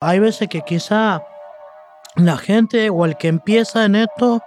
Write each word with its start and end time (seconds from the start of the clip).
Hay 0.00 0.20
veces 0.20 0.48
que 0.48 0.62
quizá 0.62 1.20
la 2.14 2.36
gente 2.36 2.88
o 2.88 3.04
el 3.04 3.16
que 3.16 3.26
empieza 3.26 3.84
en 3.84 3.96
esto, 3.96 4.40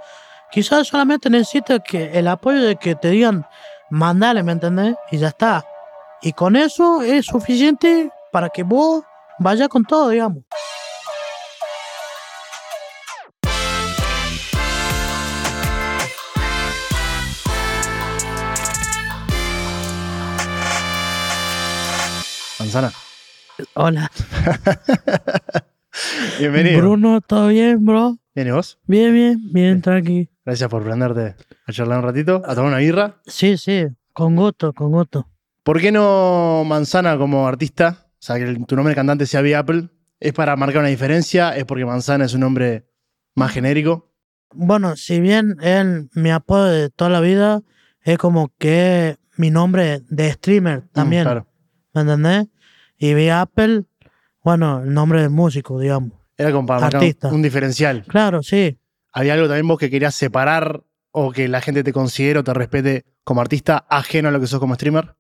quizás 0.49 0.87
solamente 0.87 1.29
necesita 1.29 1.79
que 1.79 2.17
el 2.17 2.29
apoyo 2.29 2.61
de 2.63 2.77
que 2.77 2.95
te 2.95 3.09
digan, 3.09 3.45
mandale, 3.89 4.43
¿me 4.43 4.53
entendés? 4.53 4.95
Y 5.11 5.17
ya 5.17 5.27
está. 5.27 5.65
Y 6.21 6.31
con 6.31 6.55
eso 6.55 7.01
es 7.01 7.25
suficiente 7.25 8.09
para 8.31 8.47
que 8.47 8.63
vos 8.63 9.03
vayas 9.39 9.67
con 9.67 9.83
todo, 9.83 10.07
digamos. 10.07 10.45
Manzana. 22.57 22.93
Hola. 23.73 24.09
Bienvenido. 26.39 26.79
Bruno, 26.79 27.21
¿todo 27.21 27.49
bien, 27.49 27.85
bro? 27.85 28.17
Bien, 28.33 28.47
¿y 28.47 28.51
vos? 28.51 28.79
Bien, 28.87 29.13
bien, 29.13 29.39
bien, 29.51 29.81
tranqui. 29.81 30.29
Gracias 30.45 30.69
por 30.69 30.83
prenderte 30.83 31.35
a 31.67 31.71
charlar 31.71 31.99
un 31.99 32.05
ratito, 32.05 32.41
a 32.45 32.55
tomar 32.55 32.69
una 32.69 32.77
birra. 32.77 33.17
Sí, 33.25 33.57
sí, 33.57 33.85
con 34.13 34.35
gusto, 34.35 34.73
con 34.73 34.91
gusto. 34.91 35.27
¿Por 35.63 35.79
qué 35.79 35.91
no 35.91 36.63
Manzana 36.65 37.17
como 37.17 37.47
artista? 37.47 37.97
O 38.13 38.17
sea, 38.19 38.37
que 38.37 38.43
el- 38.43 38.65
tu 38.65 38.75
nombre 38.75 38.91
de 38.91 38.95
cantante 38.95 39.25
sea 39.25 39.41
Big 39.41 39.55
Apple. 39.55 39.89
¿Es 40.19 40.33
para 40.33 40.55
marcar 40.55 40.79
una 40.81 40.89
diferencia? 40.89 41.55
¿Es 41.55 41.65
porque 41.65 41.85
Manzana 41.85 42.25
es 42.25 42.33
un 42.33 42.41
nombre 42.41 42.87
más 43.35 43.51
genérico? 43.51 44.11
Bueno, 44.53 44.95
si 44.95 45.19
bien 45.19 45.57
él 45.61 46.09
mi 46.13 46.31
apodo 46.31 46.65
de 46.65 46.89
toda 46.89 47.09
la 47.09 47.21
vida 47.21 47.61
es 48.03 48.17
como 48.17 48.51
que 48.57 49.17
mi 49.37 49.49
nombre 49.51 50.01
de 50.09 50.31
streamer 50.33 50.81
también, 50.91 51.23
Mm, 51.23 51.25
claro. 51.25 51.47
¿me 51.93 52.01
entendés? 52.01 52.47
Y 53.03 53.15
vi 53.15 53.29
Apple, 53.29 53.85
bueno, 54.43 54.83
el 54.83 54.93
nombre 54.93 55.23
de 55.23 55.29
músico, 55.29 55.79
digamos. 55.79 56.11
Era 56.37 56.51
como 56.51 56.67
para 56.67 56.85
Artista. 56.85 57.29
un, 57.29 57.35
un 57.35 57.41
diferencial. 57.41 58.03
Claro, 58.03 58.43
sí. 58.43 58.77
¿Había 59.11 59.33
algo 59.33 59.47
también 59.47 59.67
vos 59.67 59.79
que 59.79 59.89
querías 59.89 60.13
separar 60.13 60.83
o 61.09 61.31
que 61.31 61.47
la 61.47 61.61
gente 61.61 61.83
te 61.83 61.93
considere 61.93 62.37
o 62.37 62.43
te 62.43 62.53
respete 62.53 63.05
como 63.23 63.41
artista 63.41 63.87
ajeno 63.89 64.29
a 64.29 64.31
lo 64.31 64.39
que 64.39 64.45
sos 64.45 64.59
como 64.59 64.75
streamer? 64.75 65.15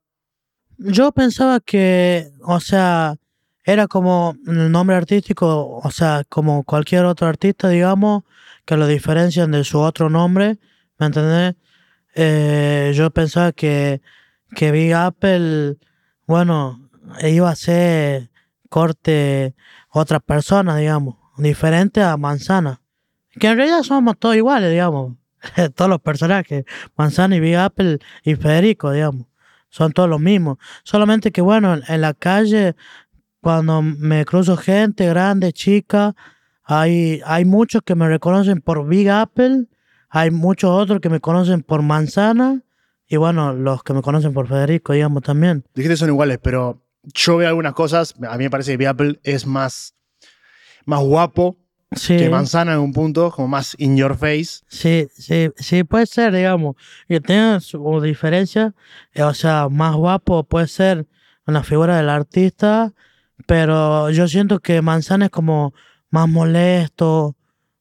Yo 0.77 1.11
pensaba 1.11 1.59
que, 1.59 2.29
o 2.43 2.59
sea, 2.59 3.15
era 3.63 3.87
como 3.87 4.35
el 4.45 4.71
nombre 4.71 4.95
artístico, 4.95 5.79
o 5.83 5.89
sea, 5.89 6.23
como 6.29 6.63
cualquier 6.63 7.05
otro 7.05 7.25
artista, 7.25 7.67
digamos, 7.67 8.25
que 8.63 8.77
lo 8.77 8.85
diferencian 8.85 9.49
de 9.49 9.63
su 9.63 9.79
otro 9.79 10.07
nombre, 10.07 10.59
¿me 10.99 11.07
entendés? 11.07 11.55
Eh, 12.13 12.91
yo 12.93 13.09
pensaba 13.09 13.51
que, 13.53 14.03
que 14.55 14.71
Big 14.71 14.93
Apple, 14.93 15.77
bueno, 16.27 16.90
iba 17.23 17.49
a 17.49 17.55
ser 17.55 18.29
corte 18.69 19.55
otra 19.89 20.19
persona, 20.19 20.77
digamos, 20.77 21.15
diferente 21.37 22.01
a 22.01 22.17
Manzana. 22.17 22.81
Que 23.39 23.47
en 23.47 23.57
realidad 23.57 23.83
somos 23.83 24.17
todos 24.17 24.35
iguales, 24.35 24.71
digamos. 24.71 25.15
todos 25.75 25.89
los 25.89 26.01
personajes, 26.01 26.65
Manzana 26.95 27.35
y 27.35 27.39
Big 27.39 27.55
Apple 27.55 27.99
y 28.23 28.35
Federico, 28.35 28.91
digamos 28.91 29.25
son 29.71 29.93
todos 29.93 30.07
los 30.07 30.19
mismos. 30.19 30.57
Solamente 30.83 31.31
que, 31.31 31.41
bueno, 31.41 31.79
en, 31.87 32.01
la 32.01 32.13
calle, 32.13 32.75
cuando 33.39 33.81
me 33.81 34.23
cruzo 34.25 34.57
gente 34.57 35.07
grande, 35.07 35.53
chica, 35.53 36.13
hay, 36.63 37.21
hay 37.25 37.45
muchos 37.45 37.81
que 37.83 37.95
me 37.95 38.07
reconocen 38.07 38.61
por 38.61 38.85
Big 38.85 39.09
Apple, 39.09 39.65
hay 40.09 40.29
muchos 40.29 40.69
otros 40.69 40.99
que 40.99 41.09
me 41.09 41.21
conocen 41.21 41.63
por 41.63 41.81
Manzana, 41.81 42.61
y 43.07 43.17
bueno, 43.17 43.53
los 43.53 43.81
que 43.83 43.93
me 43.93 44.01
conocen 44.01 44.33
por 44.33 44.47
Federico, 44.47 44.93
digamos, 44.93 45.23
también. 45.23 45.65
Dijiste 45.73 45.97
son 45.97 46.09
iguales, 46.09 46.37
pero 46.41 46.80
yo 47.03 47.37
veo 47.37 47.47
algunas 47.47 47.73
cosas. 47.73 48.13
A 48.27 48.37
mí 48.37 48.43
me 48.45 48.49
parece 48.49 48.77
que 48.77 48.87
Apple 48.87 49.19
es 49.23 49.45
más, 49.45 49.95
más 50.85 51.01
guapo 51.01 51.57
Sí, 51.93 52.15
que 52.15 52.29
Manzana 52.29 52.71
en 52.73 52.79
un 52.79 52.93
punto, 52.93 53.31
como 53.31 53.49
más 53.49 53.75
in 53.77 53.97
your 53.97 54.15
face. 54.15 54.61
sí, 54.67 55.09
sí, 55.13 55.49
sí, 55.57 55.83
puede 55.83 56.05
ser, 56.05 56.33
digamos, 56.33 56.77
que 57.05 57.19
tenga 57.19 57.59
su 57.59 57.99
diferencia, 57.99 58.73
eh, 59.13 59.23
o 59.23 59.33
sea, 59.33 59.67
más 59.67 59.93
guapo 59.97 60.45
puede 60.45 60.67
ser 60.67 61.05
una 61.45 61.63
figura 61.63 61.97
del 61.97 62.07
artista, 62.07 62.93
pero 63.45 64.09
yo 64.09 64.29
siento 64.29 64.59
que 64.61 64.81
Manzana 64.81 65.25
es 65.25 65.31
como 65.31 65.73
más 66.09 66.29
molesto, 66.29 67.35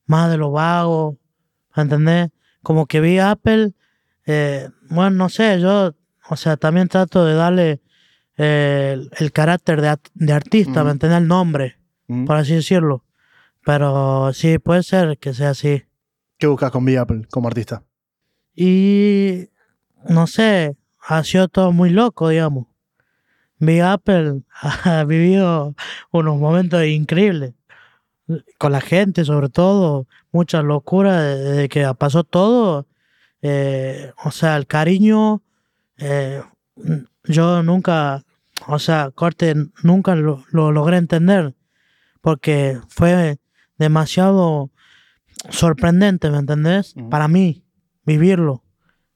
más 0.06 0.28
de 0.28 0.39
lo 0.39 0.50
vago, 0.50 1.17
¿entendés? 1.77 2.31
Como 2.65 2.87
que 2.87 3.00
vi 3.00 3.21
Apple, 3.21 3.75
eh, 4.27 4.71
bueno, 4.89 5.11
no 5.11 5.28
sé, 5.28 5.61
yo, 5.61 5.94
o 6.28 6.37
sea, 6.37 6.56
también 6.56 6.89
trato 6.89 7.25
de 7.25 7.34
darle 7.34 7.81
el, 8.43 9.11
el 9.19 9.33
carácter 9.33 9.81
de, 9.81 9.97
de 10.15 10.33
artista, 10.33 10.81
¿me 10.81 10.81
Ujú. 10.83 10.91
entendés? 10.93 11.19
El 11.19 11.28
nombre, 11.28 11.77
por 12.27 12.37
así 12.37 12.55
decirlo. 12.55 13.05
Pero 13.65 14.33
sí, 14.33 14.59
puede 14.59 14.83
ser 14.83 15.19
que 15.19 15.34
sea 15.34 15.51
así. 15.51 15.84
¿Qué 16.39 16.47
buscas 16.47 16.71
con 16.71 16.89
Apple 16.97 17.27
como 17.31 17.49
artista? 17.49 17.83
Y 18.55 19.49
no 20.09 20.27
sé, 20.27 20.77
ha 21.00 21.23
sido 21.25 21.49
todo 21.49 21.73
muy 21.73 21.91
loco, 21.91 22.29
digamos. 22.31 22.67
Big 23.59 23.83
Apple 23.83 24.43
ha 24.84 25.05
vivido 25.05 25.75
unos 26.11 26.39
momentos 26.39 26.84
increíbles. 26.84 27.53
Con 28.59 28.73
la 28.73 28.81
gente, 28.81 29.25
sobre 29.25 29.49
todo, 29.49 30.06
mucha 30.33 30.62
locura 30.62 31.21
desde 31.23 31.69
que 31.69 31.93
pasó 31.99 32.25
todo. 32.25 32.87
Eh, 33.43 34.12
o 34.25 34.31
sea, 34.31 34.56
el 34.56 34.67
cariño, 34.67 35.43
eh, 35.99 36.43
yo 37.25 37.62
nunca, 37.62 38.25
o 38.70 38.78
sea, 38.78 39.10
corte, 39.10 39.54
nunca 39.82 40.14
lo, 40.14 40.44
lo 40.50 40.72
logré 40.72 40.97
entender. 40.97 41.54
Porque 42.20 42.78
fue 42.88 43.38
demasiado 43.78 44.70
sorprendente, 45.48 46.31
¿me 46.31 46.38
entendés? 46.38 46.94
Para 47.10 47.28
mí, 47.28 47.64
vivirlo. 48.04 48.62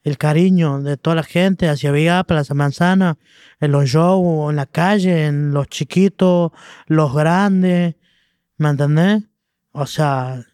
El 0.03 0.19
cariño 0.19 0.81
de 0.82 0.97
toda 0.98 1.16
la 1.16 1.22
gente 1.22 1.69
hacia 1.69 2.19
Apple, 2.19 2.38
hacia 2.38 2.54
Manzana, 2.54 3.16
en 3.60 3.72
los 3.72 3.87
shows, 3.88 4.50
en 4.50 4.56
la 4.56 4.66
calle, 4.66 5.26
en 5.26 5.53
los 5.53 5.66
chiquitos, 5.69 6.53
los 6.86 7.15
grandes, 7.15 7.94
¿me 8.59 8.69
entendés? 8.69 9.22
O 9.72 9.86
sea, 9.86 10.44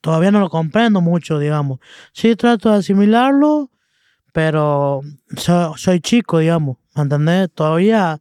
todavía 0.00 0.30
no 0.30 0.38
lo 0.40 0.48
comprendo 0.48 1.00
mucho, 1.00 1.38
digamos. 1.40 1.80
Sí 2.12 2.36
trato 2.36 2.70
de 2.70 2.78
asimilarlo, 2.78 3.70
pero 4.32 5.00
so- 5.36 5.76
soy 5.76 6.00
chico, 6.00 6.38
digamos, 6.38 6.76
¿me 6.98 7.04
entendés? 7.04 7.50
Todavía 7.52 8.20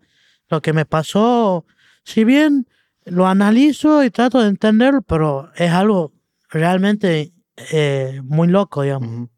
lo 0.49 0.61
que 0.61 0.73
me 0.73 0.85
pasó, 0.85 1.65
si 2.03 2.23
bien 2.23 2.67
lo 3.05 3.27
analizo 3.27 4.03
y 4.03 4.09
trato 4.09 4.41
de 4.41 4.49
entenderlo, 4.49 5.01
pero 5.01 5.51
es 5.55 5.71
algo 5.71 6.13
realmente 6.49 7.33
eh, 7.71 8.21
muy 8.23 8.47
loco, 8.47 8.83
digamos. 8.83 9.29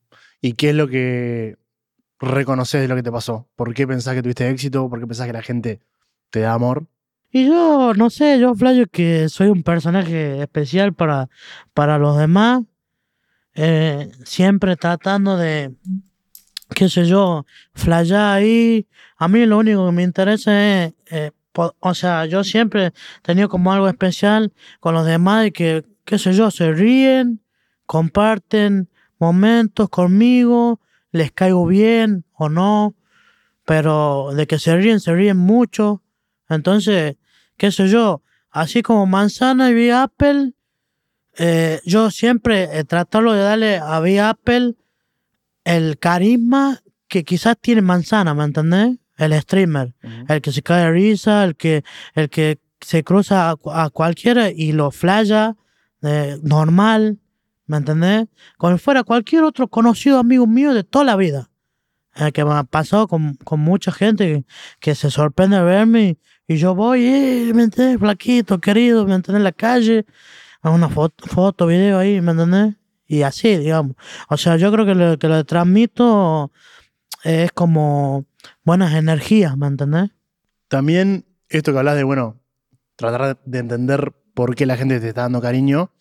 ¿Y 0.41 0.53
qué 0.53 0.69
es 0.69 0.75
lo 0.75 0.87
que 0.87 1.57
reconoces 2.19 2.81
de 2.81 2.87
lo 2.87 2.95
que 2.95 3.03
te 3.03 3.11
pasó? 3.11 3.47
¿Por 3.55 3.73
qué 3.73 3.87
pensás 3.87 4.15
que 4.15 4.21
tuviste 4.21 4.49
éxito? 4.49 4.89
¿Por 4.89 4.99
qué 4.99 5.07
pensás 5.07 5.27
que 5.27 5.33
la 5.33 5.41
gente 5.41 5.81
te 6.29 6.41
da 6.41 6.53
amor? 6.53 6.87
Y 7.31 7.47
yo, 7.47 7.93
no 7.95 8.09
sé, 8.09 8.39
yo 8.39 8.55
flayo 8.55 8.87
que 8.87 9.29
soy 9.29 9.49
un 9.49 9.61
personaje 9.61 10.41
especial 10.41 10.93
para, 10.93 11.29
para 11.73 11.99
los 11.99 12.17
demás, 12.17 12.63
eh, 13.53 14.11
siempre 14.25 14.75
tratando 14.75 15.37
de, 15.37 15.75
qué 16.75 16.89
sé 16.89 17.05
yo, 17.05 17.45
flayar 17.73 18.37
ahí. 18.37 18.87
A 19.17 19.27
mí 19.27 19.45
lo 19.45 19.57
único 19.57 19.85
que 19.85 19.91
me 19.91 20.03
interesa 20.03 20.85
es, 20.85 20.93
eh, 21.11 21.31
o 21.79 21.93
sea, 21.93 22.25
yo 22.25 22.43
siempre 22.43 22.87
he 22.87 22.93
tenido 23.21 23.49
como 23.49 23.73
algo 23.73 23.87
especial 23.87 24.53
con 24.79 24.93
los 24.93 25.05
demás 25.05 25.47
y 25.47 25.51
que, 25.51 25.85
qué 26.05 26.17
sé 26.17 26.33
yo, 26.33 26.51
se 26.51 26.71
ríen, 26.71 27.41
comparten 27.85 28.89
momentos 29.17 29.89
conmigo, 29.89 30.79
les 31.11 31.31
caigo 31.31 31.65
bien 31.65 32.23
o 32.33 32.49
no, 32.49 32.95
pero 33.65 34.31
de 34.33 34.47
que 34.47 34.59
se 34.59 34.75
ríen, 34.75 34.99
se 34.99 35.13
ríen 35.13 35.37
mucho. 35.37 36.01
Entonces, 36.47 37.17
qué 37.57 37.71
sé 37.71 37.89
yo, 37.89 38.21
así 38.51 38.81
como 38.81 39.05
Manzana 39.05 39.69
y 39.69 39.73
Big 39.73 39.91
Apple, 39.91 40.53
eh, 41.37 41.79
yo 41.85 42.11
siempre 42.11 42.77
he 42.77 42.83
tratado 42.83 43.33
de 43.33 43.41
darle 43.41 43.77
a 43.77 43.99
Big 43.99 44.19
Apple 44.19 44.75
el 45.69 45.99
carisma 45.99 46.81
que 47.07 47.23
quizás 47.23 47.55
tiene 47.61 47.81
Manzana, 47.81 48.33
¿me 48.33 48.43
entendés? 48.43 48.97
El 49.17 49.39
streamer, 49.39 49.93
el 50.27 50.41
que 50.41 50.51
se 50.51 50.63
cae 50.63 50.85
de 50.85 50.91
risa, 50.91 51.43
el 51.43 51.55
que, 51.55 51.83
el 52.15 52.29
que 52.29 52.59
se 52.81 53.03
cruza 53.03 53.51
a, 53.51 53.83
a 53.83 53.89
cualquiera 53.89 54.49
y 54.49 54.71
lo 54.71 54.89
flaya 54.91 55.57
eh, 56.01 56.39
normal, 56.41 57.19
¿me 57.67 57.77
entendés? 57.77 58.27
Como 58.57 58.77
si 58.77 58.83
fuera 58.83 59.03
cualquier 59.03 59.43
otro 59.43 59.67
conocido 59.67 60.17
amigo 60.17 60.47
mío 60.47 60.73
de 60.73 60.83
toda 60.83 61.05
la 61.05 61.15
vida. 61.15 61.51
Eh, 62.15 62.31
que 62.31 62.43
me 62.43 62.53
ha 62.53 62.63
pasado 62.63 63.07
con, 63.07 63.35
con 63.35 63.59
mucha 63.59 63.91
gente 63.91 64.25
que, 64.25 64.45
que 64.79 64.95
se 64.95 65.11
sorprende 65.11 65.57
de 65.57 65.63
verme 65.63 66.17
y, 66.47 66.53
y 66.53 66.57
yo 66.57 66.73
voy, 66.73 67.05
eh, 67.05 67.51
¿me 67.53 67.63
entendés? 67.63 67.99
Flaquito, 67.99 68.59
querido, 68.59 69.05
¿me 69.05 69.13
entendés? 69.15 69.39
En 69.39 69.43
la 69.43 69.51
calle, 69.51 70.05
a 70.61 70.71
una 70.71 70.89
foto, 70.89 71.27
foto, 71.27 71.67
video 71.67 71.99
ahí, 71.99 72.21
¿me 72.21 72.31
entendés? 72.31 72.75
Y 73.09 73.23
así, 73.23 73.57
digamos. 73.57 73.95
O 74.29 74.37
sea, 74.37 74.55
yo 74.55 74.71
creo 74.71 74.85
que 74.85 74.93
lo 74.95 75.17
que 75.17 75.27
le 75.27 75.43
transmito 75.43 76.51
es 77.23 77.51
como 77.51 78.25
buenas 78.63 78.93
energías, 78.93 79.57
¿me 79.57 79.67
entendés? 79.67 80.11
También 80.67 81.25
esto 81.49 81.73
que 81.73 81.79
hablas 81.79 81.95
de, 81.95 82.03
bueno, 82.03 82.39
tratar 82.95 83.39
de 83.43 83.57
entender 83.59 84.13
por 84.35 84.55
qué 84.55 84.65
la 84.67 84.77
gente 84.77 84.99
te 84.99 85.09
está 85.09 85.23
dando 85.23 85.41
cariño. 85.41 85.91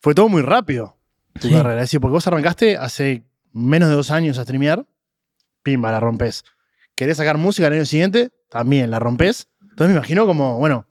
Fue 0.00 0.14
todo 0.14 0.28
muy 0.28 0.42
rápido 0.42 0.98
tu 1.40 1.48
Sí. 1.48 1.54
carrera. 1.54 1.76
Es 1.76 1.84
decir, 1.88 2.00
porque 2.00 2.12
vos 2.12 2.26
arrancaste 2.26 2.76
hace 2.76 3.24
menos 3.52 3.88
de 3.88 3.94
dos 3.94 4.10
años 4.10 4.36
a 4.38 4.42
streamear, 4.42 4.84
pimba, 5.62 5.90
la 5.90 6.00
rompes. 6.00 6.44
¿Querés 6.94 7.16
sacar 7.16 7.38
música 7.38 7.66
el 7.68 7.72
año 7.72 7.86
siguiente? 7.86 8.30
También 8.50 8.90
la 8.90 8.98
rompes. 8.98 9.48
Entonces 9.62 9.88
me 9.88 9.94
imagino 9.98 10.26
como, 10.26 10.58
bueno, 10.58 10.86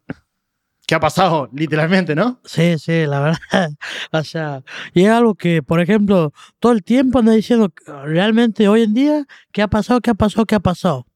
¿qué 0.87 0.95
ha 0.95 0.99
pasado? 0.99 1.49
Literalmente, 1.53 2.15
¿no? 2.15 2.39
Sí, 2.45 2.77
sí, 2.79 3.05
la 3.05 3.19
verdad. 3.19 3.39
O 4.11 4.23
sea, 4.23 4.63
y 4.93 5.03
es 5.05 5.09
algo 5.09 5.35
que, 5.35 5.63
por 5.63 5.79
ejemplo, 5.81 6.33
todo 6.59 6.71
el 6.73 6.83
tiempo 6.83 7.19
anda 7.19 7.31
diciendo 7.33 7.69
que, 7.69 7.91
realmente 7.91 8.67
hoy 8.67 8.83
en 8.83 8.93
día, 8.93 9.25
¿qué 9.51 9.61
ha 9.61 9.67
pasado? 9.67 10.01
¿Qué 10.01 10.11
ha 10.11 10.15
pasado? 10.15 10.45
¿Qué 10.45 10.55
ha 10.55 10.59
pasado? 10.59 11.07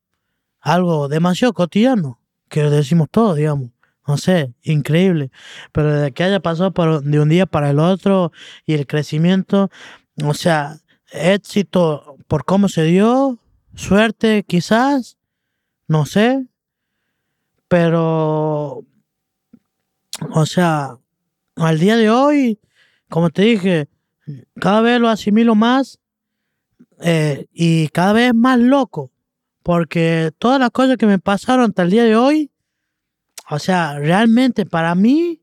Algo 0.61 1.07
demasiado 1.07 1.53
cotidiano, 1.53 2.19
que 2.49 2.63
decimos 2.63 3.07
todos, 3.11 3.37
digamos. 3.37 3.71
No 4.07 4.17
sé, 4.17 4.53
increíble. 4.63 5.31
Pero 5.73 5.93
de 5.93 6.11
que 6.13 6.23
haya 6.23 6.39
pasado 6.39 6.71
por- 6.73 7.03
de 7.03 7.19
un 7.19 7.29
día 7.29 7.45
para 7.45 7.69
el 7.69 7.79
otro 7.79 8.31
y 8.65 8.73
el 8.73 8.87
crecimiento, 8.87 9.69
o 10.23 10.33
sea, 10.33 10.77
éxito 11.11 12.15
por 12.27 12.45
cómo 12.45 12.69
se 12.69 12.83
dio, 12.83 13.37
suerte 13.75 14.43
quizás, 14.47 15.17
no 15.87 16.05
sé. 16.05 16.47
Pero, 17.67 18.85
o 20.31 20.45
sea, 20.45 20.97
al 21.55 21.79
día 21.79 21.95
de 21.95 22.09
hoy, 22.09 22.59
como 23.09 23.29
te 23.29 23.43
dije, 23.43 23.89
cada 24.59 24.81
vez 24.81 24.99
lo 24.99 25.09
asimilo 25.09 25.55
más 25.55 25.99
eh, 27.01 27.47
y 27.51 27.87
cada 27.89 28.13
vez 28.13 28.33
más 28.33 28.59
loco, 28.59 29.11
porque 29.63 30.31
todas 30.37 30.59
las 30.59 30.71
cosas 30.71 30.97
que 30.97 31.05
me 31.05 31.19
pasaron 31.19 31.69
hasta 31.69 31.83
el 31.83 31.91
día 31.91 32.03
de 32.03 32.15
hoy, 32.15 32.51
o 33.49 33.59
sea, 33.59 33.97
realmente 33.99 34.65
para 34.65 34.95
mí 34.95 35.41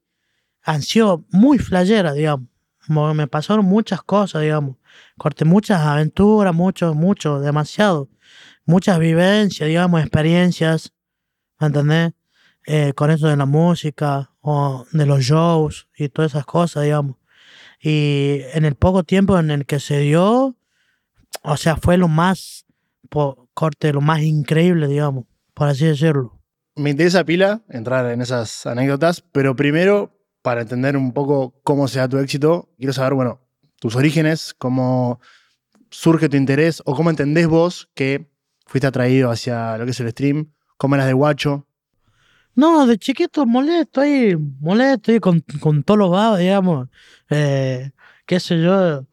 han 0.63 0.83
sido 0.83 1.25
muy 1.31 1.59
flayeras, 1.59 2.15
digamos. 2.15 2.49
Me 2.89 3.27
pasaron 3.27 3.65
muchas 3.65 4.03
cosas, 4.03 4.43
digamos. 4.43 4.77
Corté 5.17 5.47
muchas 5.47 5.81
aventuras, 5.81 6.55
mucho, 6.55 6.95
mucho, 6.95 7.41
demasiado. 7.41 8.11
Muchas 8.67 8.99
vivencias, 8.99 9.67
digamos, 9.67 10.01
experiencias. 10.03 10.93
¿Me 11.59 11.69
entendés? 11.69 12.13
Eh, 12.67 12.93
con 12.95 13.11
eso 13.11 13.29
de 13.29 13.37
la 13.37 13.47
música 13.47 14.34
o 14.47 14.85
de 14.93 15.07
los 15.07 15.21
shows 15.23 15.89
y 15.97 16.11
todas 16.11 16.33
esas 16.33 16.45
cosas, 16.45 16.85
digamos. 16.85 17.17
Y 17.81 18.41
en 18.53 18.67
el 18.67 18.75
poco 18.75 19.03
tiempo 19.03 19.39
en 19.39 19.51
el 19.51 19.65
que 19.65 19.81
se 19.81 19.99
dio, 20.01 20.55
o 21.43 21.57
sea, 21.57 21.77
fue 21.77 21.97
lo 21.97 22.09
más, 22.09 22.67
po- 23.09 23.49
corte, 23.55 23.93
lo 23.93 24.03
más 24.03 24.21
increíble, 24.21 24.87
digamos, 24.87 25.25
por 25.55 25.69
así 25.69 25.87
decirlo. 25.87 26.39
Me 26.77 26.91
interesa 26.91 27.25
pila 27.25 27.63
entrar 27.71 28.11
en 28.11 28.21
esas 28.21 28.67
anécdotas, 28.67 29.23
pero 29.33 29.57
primero, 29.57 30.15
para 30.43 30.61
entender 30.61 30.97
un 30.97 31.13
poco 31.13 31.55
cómo 31.63 31.89
se 31.89 32.01
da 32.01 32.09
tu 32.09 32.19
éxito, 32.19 32.69
quiero 32.77 32.93
saber, 32.93 33.15
bueno, 33.15 33.41
tus 33.81 33.97
orígenes, 33.97 34.55
cómo 34.59 35.21
surge 35.91 36.29
tu 36.29 36.37
interés 36.37 36.83
o 36.85 36.95
cómo 36.95 37.09
entendés 37.11 37.47
vos 37.47 37.89
que 37.95 38.31
fuiste 38.67 38.87
atraído 38.87 39.31
hacia 39.31 39.79
lo 39.79 39.85
que 39.87 39.93
es 39.93 40.01
el 40.01 40.11
stream, 40.11 40.53
cómo 40.77 40.97
eras 40.97 41.07
de 41.07 41.13
guacho. 41.15 41.67
No, 42.55 42.87
de 42.87 42.99
chiquito 42.99 43.47
molesto 43.47 44.01
ahí, 44.01 44.37
molesto 44.61 45.13
ahí 45.13 45.21
con, 45.21 45.41
con 45.61 45.83
todos 45.83 45.99
los 45.99 46.11
vagos, 46.11 46.39
digamos. 46.39 46.89
Eh, 47.31 47.91
qué 48.27 48.41
sé 48.41 48.61
yo. 48.63 49.07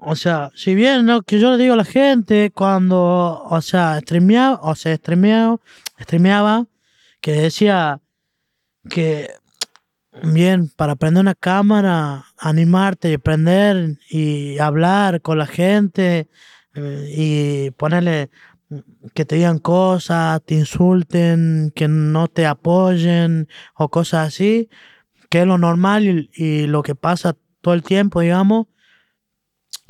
O 0.00 0.16
sea, 0.16 0.50
si 0.54 0.74
bien 0.74 1.06
¿no? 1.06 1.22
que 1.22 1.40
yo 1.40 1.50
le 1.50 1.58
digo 1.62 1.74
a 1.74 1.76
la 1.76 1.84
gente 1.84 2.52
cuando, 2.52 3.42
o 3.44 3.60
sea, 3.62 3.98
streameaba, 4.00 4.60
o 4.62 4.74
sea, 4.74 4.96
streameaba, 4.96 5.58
streameaba, 6.00 6.66
que 7.20 7.32
decía 7.32 8.00
que 8.88 9.30
bien, 10.22 10.70
para 10.76 10.96
prender 10.96 11.22
una 11.22 11.34
cámara, 11.34 12.26
animarte 12.38 13.12
y 13.12 13.18
prender 13.18 13.98
y 14.08 14.58
hablar 14.58 15.20
con 15.22 15.38
la 15.38 15.46
gente 15.46 16.28
eh, 16.74 17.12
y 17.16 17.70
ponerle 17.72 18.30
que 19.14 19.24
te 19.24 19.36
digan 19.36 19.58
cosas, 19.58 20.42
te 20.44 20.54
insulten, 20.54 21.72
que 21.74 21.88
no 21.88 22.28
te 22.28 22.46
apoyen 22.46 23.48
o 23.74 23.88
cosas 23.88 24.28
así, 24.28 24.68
que 25.30 25.40
es 25.40 25.46
lo 25.46 25.58
normal 25.58 26.28
y, 26.32 26.66
lo 26.66 26.82
que 26.82 26.94
pasa 26.94 27.36
todo 27.60 27.74
el 27.74 27.82
tiempo, 27.82 28.20
digamos. 28.20 28.66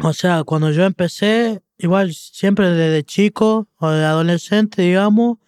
O 0.03 0.13
sea, 0.13 0.45
cuando 0.45 0.71
yo 0.71 0.85
empecé, 0.85 1.63
igual 1.77 2.13
siempre 2.13 2.71
desde 2.71 3.05
chico 3.05 3.69
o 3.77 3.91
de 3.91 4.05
adolescente, 4.05 4.83
digamos, 4.83 5.39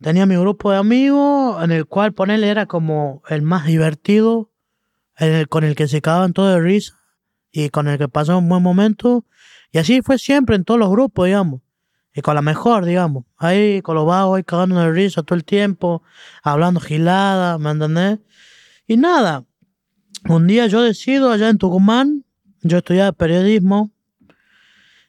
tenía 0.00 0.26
mi 0.26 0.36
grupo 0.36 0.70
de 0.70 0.78
amigos 0.78 1.62
en 1.62 1.72
el 1.72 1.86
cual 1.86 2.12
ponerle 2.14 2.48
era 2.48 2.66
como 2.66 3.22
el 3.28 3.42
más 3.42 3.66
divertido, 3.66 4.50
con 5.50 5.64
el 5.64 5.76
que 5.76 5.88
se 5.88 6.00
cagaban 6.00 6.32
todo 6.32 6.48
de 6.48 6.60
risa 6.60 6.98
y 7.52 7.68
con 7.68 7.86
el 7.86 7.98
que 7.98 8.08
pasaba 8.08 8.38
un 8.38 8.48
buen 8.48 8.62
momento. 8.62 9.26
Y 9.70 9.78
así 9.78 10.00
fue 10.02 10.18
siempre 10.18 10.56
en 10.56 10.64
todos 10.64 10.80
los 10.80 10.90
grupos, 10.90 11.26
digamos. 11.26 11.60
Y 12.14 12.20
con 12.20 12.34
la 12.34 12.42
mejor, 12.42 12.84
digamos. 12.84 13.24
Ahí 13.38 13.80
con 13.82 13.94
los 13.94 14.06
vagos, 14.06 14.36
ahí 14.36 14.44
cagando 14.44 14.78
de 14.78 14.92
risa 14.92 15.22
todo 15.22 15.36
el 15.36 15.44
tiempo, 15.44 16.02
hablando 16.42 16.80
gilada, 16.80 17.58
¿me 17.58 17.70
entendés? 17.70 18.18
Y 18.86 18.96
nada, 18.96 19.44
un 20.28 20.46
día 20.46 20.66
yo 20.66 20.82
decido 20.82 21.30
allá 21.30 21.48
en 21.48 21.58
Tucumán, 21.58 22.24
yo 22.62 22.78
estudiaba 22.78 23.12
periodismo, 23.12 23.90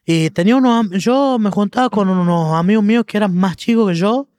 y 0.05 0.29
tenía 0.31 0.55
unos, 0.55 0.89
yo 0.91 1.38
me 1.39 1.50
juntaba 1.50 1.89
con 1.89 2.09
unos 2.09 2.53
amigos 2.53 2.83
míos 2.83 3.05
que 3.05 3.17
eran 3.17 3.35
más 3.35 3.55
chicos 3.55 3.89
que 3.89 3.95
yo, 3.95 4.29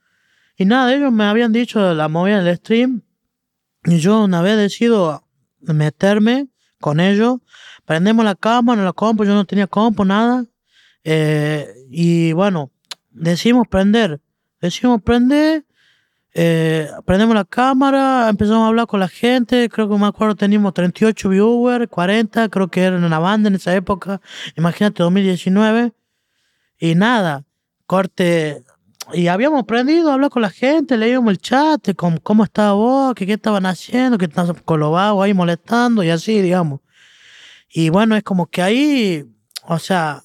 y 0.57 0.65
nada, 0.65 0.93
ellos 0.93 1.11
me 1.11 1.25
habían 1.25 1.51
dicho 1.51 1.81
de 1.81 1.95
la 1.95 2.07
movida 2.07 2.41
del 2.41 2.57
stream, 2.57 3.01
y 3.85 3.97
yo 3.99 4.23
una 4.23 4.41
vez 4.41 4.57
decido 4.57 5.23
meterme 5.61 6.47
con 6.79 6.99
ellos, 6.99 7.39
prendemos 7.85 8.25
la 8.25 8.35
cámara, 8.35 8.83
la 8.83 8.93
compu, 8.93 9.23
yo 9.23 9.33
no 9.33 9.45
tenía 9.45 9.67
compu, 9.67 10.05
nada, 10.05 10.45
eh, 11.07 11.71
y 11.91 12.33
bueno, 12.33 12.71
decimos 13.11 13.67
prender, 13.67 14.19
decimos 14.59 15.03
prender, 15.03 15.63
eh, 16.33 16.89
prendemos 17.05 17.35
la 17.35 17.45
cámara, 17.45 18.27
empezamos 18.27 18.63
a 18.63 18.67
hablar 18.67 18.87
con 18.87 18.99
la 18.99 19.07
gente, 19.07 19.69
creo 19.69 19.87
que 19.87 19.95
me 19.97 20.07
acuerdo 20.07 20.35
teníamos 20.35 20.73
38 20.73 21.29
viewers, 21.29 21.87
40, 21.87 22.49
creo 22.49 22.67
que 22.69 22.81
era 22.81 22.97
una 22.97 23.19
banda 23.19 23.49
en 23.49 23.55
esa 23.55 23.75
época, 23.75 24.19
imagínate 24.57 25.03
2019, 25.03 25.93
y 26.79 26.95
nada, 26.95 27.45
corte, 27.85 28.63
y 29.13 29.27
habíamos 29.27 29.61
aprendido 29.61 30.09
a 30.09 30.15
hablar 30.15 30.31
con 30.31 30.41
la 30.41 30.49
gente, 30.49 30.97
leíamos 30.97 31.29
el 31.31 31.37
chat, 31.37 31.95
cómo, 31.95 32.19
cómo 32.19 32.43
estaba 32.43 32.73
vos, 32.73 33.13
que 33.13 33.27
qué 33.27 33.33
estaban 33.33 33.67
haciendo, 33.67 34.17
que 34.17 34.25
estaban 34.25 34.55
con 34.65 34.79
los 34.79 34.91
vagos 34.91 35.23
ahí 35.23 35.35
molestando 35.35 36.03
y 36.03 36.09
así, 36.09 36.41
digamos. 36.41 36.79
Y 37.69 37.89
bueno, 37.89 38.15
es 38.15 38.23
como 38.23 38.47
que 38.47 38.63
ahí, 38.63 39.25
o 39.67 39.77
sea, 39.79 40.24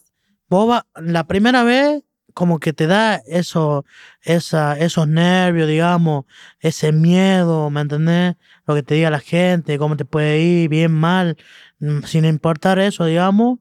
va- 0.50 0.86
la 0.96 1.26
primera 1.26 1.62
vez 1.64 2.02
como 2.34 2.60
que 2.60 2.72
te 2.72 2.86
da 2.86 3.16
eso, 3.26 3.84
esa, 4.22 4.78
esos 4.78 5.08
nervios, 5.08 5.68
digamos, 5.68 6.24
ese 6.60 6.92
miedo, 6.92 7.70
¿me 7.70 7.80
entendés? 7.82 8.36
Lo 8.66 8.74
que 8.74 8.82
te 8.82 8.94
diga 8.94 9.10
la 9.10 9.20
gente, 9.20 9.78
cómo 9.78 9.96
te 9.96 10.04
puede 10.04 10.40
ir, 10.40 10.68
bien, 10.68 10.92
mal, 10.92 11.36
mm, 11.80 12.02
sin 12.04 12.24
importar 12.24 12.78
eso, 12.78 13.04
digamos. 13.04 13.58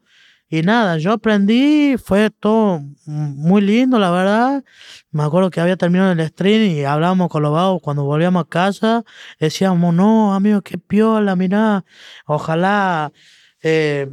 Y 0.51 0.63
nada, 0.63 0.97
yo 0.97 1.13
aprendí, 1.13 1.95
fue 2.03 2.31
todo 2.31 2.81
muy 3.05 3.61
lindo, 3.61 3.99
la 3.99 4.09
verdad. 4.11 4.63
Me 5.11 5.23
acuerdo 5.23 5.51
que 5.51 5.61
había 5.61 5.77
terminado 5.77 6.11
el 6.11 6.27
stream 6.27 6.61
y 6.71 6.83
hablábamos 6.85 7.29
con 7.29 7.43
los 7.43 7.51
vagos 7.53 7.81
cuando 7.83 8.03
volvíamos 8.03 8.43
a 8.43 8.47
casa. 8.49 9.03
Decíamos, 9.39 9.93
no, 9.93 10.33
amigo, 10.33 10.61
qué 10.63 10.77
piola, 10.79 11.35
mirá. 11.35 11.85
Ojalá 12.25 13.11
eh, 13.61 14.09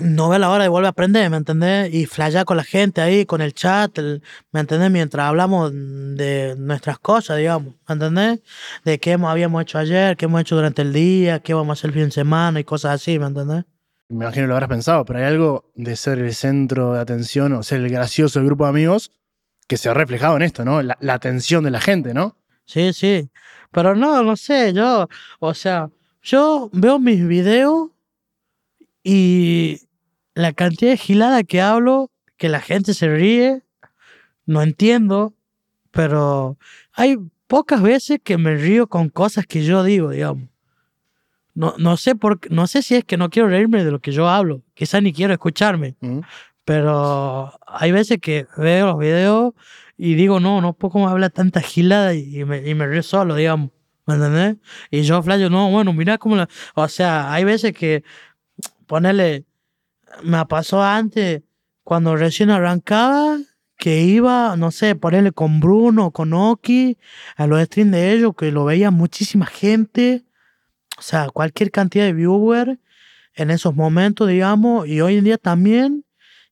no 0.00 0.28
ve 0.28 0.38
la 0.38 0.50
hora 0.50 0.62
de 0.64 0.68
volver 0.68 0.86
a 0.86 0.90
aprender, 0.90 1.30
¿me 1.30 1.36
entendés? 1.36 1.92
Y 1.92 2.06
flashear 2.06 2.44
con 2.44 2.56
la 2.56 2.64
gente 2.64 3.00
ahí, 3.00 3.26
con 3.26 3.40
el 3.40 3.54
chat, 3.54 3.96
el- 3.98 4.22
¿me 4.52 4.60
entendés? 4.60 4.90
Mientras 4.90 5.26
hablamos 5.26 5.72
de 5.72 6.54
nuestras 6.58 6.98
cosas, 6.98 7.38
digamos, 7.38 7.74
¿me 7.88 7.92
entendés? 7.94 8.40
De 8.84 8.98
qué 8.98 9.12
hemos- 9.12 9.30
habíamos 9.30 9.62
hecho 9.62 9.78
ayer, 9.78 10.16
qué 10.16 10.26
hemos 10.26 10.40
hecho 10.40 10.56
durante 10.56 10.82
el 10.82 10.92
día, 10.92 11.40
qué 11.40 11.54
vamos 11.54 11.70
a 11.70 11.72
hacer 11.80 11.88
el 11.90 11.94
fin 11.94 12.04
de 12.06 12.10
semana 12.10 12.60
y 12.60 12.64
cosas 12.64 12.94
así, 12.94 13.18
¿me 13.18 13.26
entendés? 13.26 13.64
Me 14.08 14.24
imagino 14.24 14.46
lo 14.46 14.54
habrás 14.54 14.68
pensado, 14.68 15.04
pero 15.04 15.18
hay 15.18 15.24
algo 15.24 15.70
de 15.74 15.96
ser 15.96 16.18
el 16.20 16.32
centro 16.34 16.92
de 16.92 17.00
atención 17.00 17.52
o 17.54 17.62
ser 17.62 17.80
el 17.80 17.90
gracioso 17.90 18.38
del 18.38 18.46
grupo 18.46 18.64
de 18.64 18.70
amigos 18.70 19.10
que 19.66 19.76
se 19.76 19.88
ha 19.88 19.94
reflejado 19.94 20.36
en 20.36 20.42
esto, 20.42 20.64
¿no? 20.64 20.80
La, 20.82 20.96
la 21.00 21.14
atención 21.14 21.64
de 21.64 21.70
la 21.72 21.80
gente, 21.80 22.14
¿no? 22.14 22.36
Sí, 22.66 22.92
sí. 22.92 23.28
Pero 23.72 23.96
no, 23.96 24.22
no 24.22 24.36
sé, 24.36 24.72
yo, 24.72 25.08
o 25.40 25.54
sea, 25.54 25.90
yo 26.22 26.70
veo 26.72 26.98
mis 27.00 27.26
videos 27.26 27.90
y 29.02 29.80
la 30.36 30.52
cantidad 30.52 30.90
de 30.90 30.98
gilada 30.98 31.44
que 31.44 31.62
hablo, 31.62 32.10
que 32.36 32.50
la 32.50 32.60
gente 32.60 32.92
se 32.92 33.08
ríe, 33.08 33.62
no 34.44 34.62
entiendo, 34.62 35.34
pero 35.90 36.58
hay 36.92 37.16
pocas 37.46 37.80
veces 37.80 38.20
que 38.22 38.36
me 38.36 38.54
río 38.54 38.86
con 38.86 39.08
cosas 39.08 39.46
que 39.46 39.64
yo 39.64 39.82
digo, 39.82 40.10
digamos. 40.10 40.44
No, 41.54 41.74
no 41.78 41.96
sé 41.96 42.14
por 42.14 42.38
no 42.50 42.66
sé 42.66 42.82
si 42.82 42.96
es 42.96 43.04
que 43.04 43.16
no 43.16 43.30
quiero 43.30 43.48
reírme 43.48 43.82
de 43.82 43.90
lo 43.90 43.98
que 44.00 44.12
yo 44.12 44.28
hablo, 44.28 44.62
quizás 44.74 45.02
ni 45.02 45.14
quiero 45.14 45.32
escucharme, 45.32 45.96
¿Mm? 46.00 46.20
pero 46.66 47.58
hay 47.66 47.92
veces 47.92 48.18
que 48.20 48.46
veo 48.58 48.88
los 48.88 48.98
videos 48.98 49.54
y 49.96 50.16
digo, 50.16 50.38
no, 50.38 50.60
no 50.60 50.74
puedo 50.74 50.92
cómo 50.92 51.08
habla 51.08 51.30
tanta 51.30 51.62
gilada 51.62 52.12
y, 52.12 52.44
me, 52.44 52.68
y 52.68 52.74
me 52.74 52.86
río 52.86 53.02
solo, 53.02 53.36
digamos. 53.36 53.70
¿Me 54.04 54.14
entendés? 54.14 54.56
Y 54.90 55.02
yo, 55.02 55.22
flayo, 55.22 55.48
no, 55.48 55.70
bueno, 55.70 55.94
mira 55.94 56.18
cómo 56.18 56.36
la... 56.36 56.48
O 56.74 56.86
sea, 56.88 57.32
hay 57.32 57.42
veces 57.44 57.72
que, 57.72 58.04
ponerle, 58.86 59.45
me 60.22 60.44
pasó 60.46 60.82
antes, 60.82 61.42
cuando 61.82 62.16
recién 62.16 62.50
arrancaba, 62.50 63.38
que 63.78 64.02
iba, 64.02 64.56
no 64.56 64.70
sé, 64.70 64.94
ponerle 64.94 65.32
con 65.32 65.60
Bruno, 65.60 66.10
con 66.10 66.32
Oki, 66.32 66.96
a 67.36 67.46
los 67.46 67.62
streams 67.62 67.92
de 67.92 68.12
ellos, 68.12 68.32
que 68.36 68.50
lo 68.50 68.64
veía 68.64 68.90
muchísima 68.90 69.46
gente, 69.46 70.24
o 70.98 71.02
sea, 71.02 71.28
cualquier 71.28 71.70
cantidad 71.70 72.06
de 72.06 72.12
viewers 72.14 72.78
en 73.34 73.50
esos 73.50 73.74
momentos, 73.74 74.28
digamos, 74.28 74.88
y 74.88 75.00
hoy 75.02 75.18
en 75.18 75.24
día 75.24 75.38
también, 75.38 76.04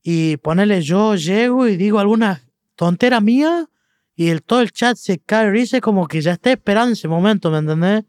y 0.02 0.37
ponerle 0.37 0.83
yo 0.83 1.14
llego 1.16 1.66
y 1.66 1.76
digo 1.76 1.99
alguna 1.99 2.42
tontera 2.76 3.21
mía, 3.21 3.68
y 4.16 4.28
el, 4.28 4.42
todo 4.42 4.61
el 4.61 4.71
chat 4.71 4.97
se 4.97 5.18
cae 5.18 5.50
risa 5.50 5.80
como 5.80 6.06
que 6.06 6.21
ya 6.21 6.33
está 6.33 6.52
esperando 6.52 6.92
ese 6.92 7.09
momento, 7.09 7.50
¿me 7.50 7.59
entendés? 7.59 8.04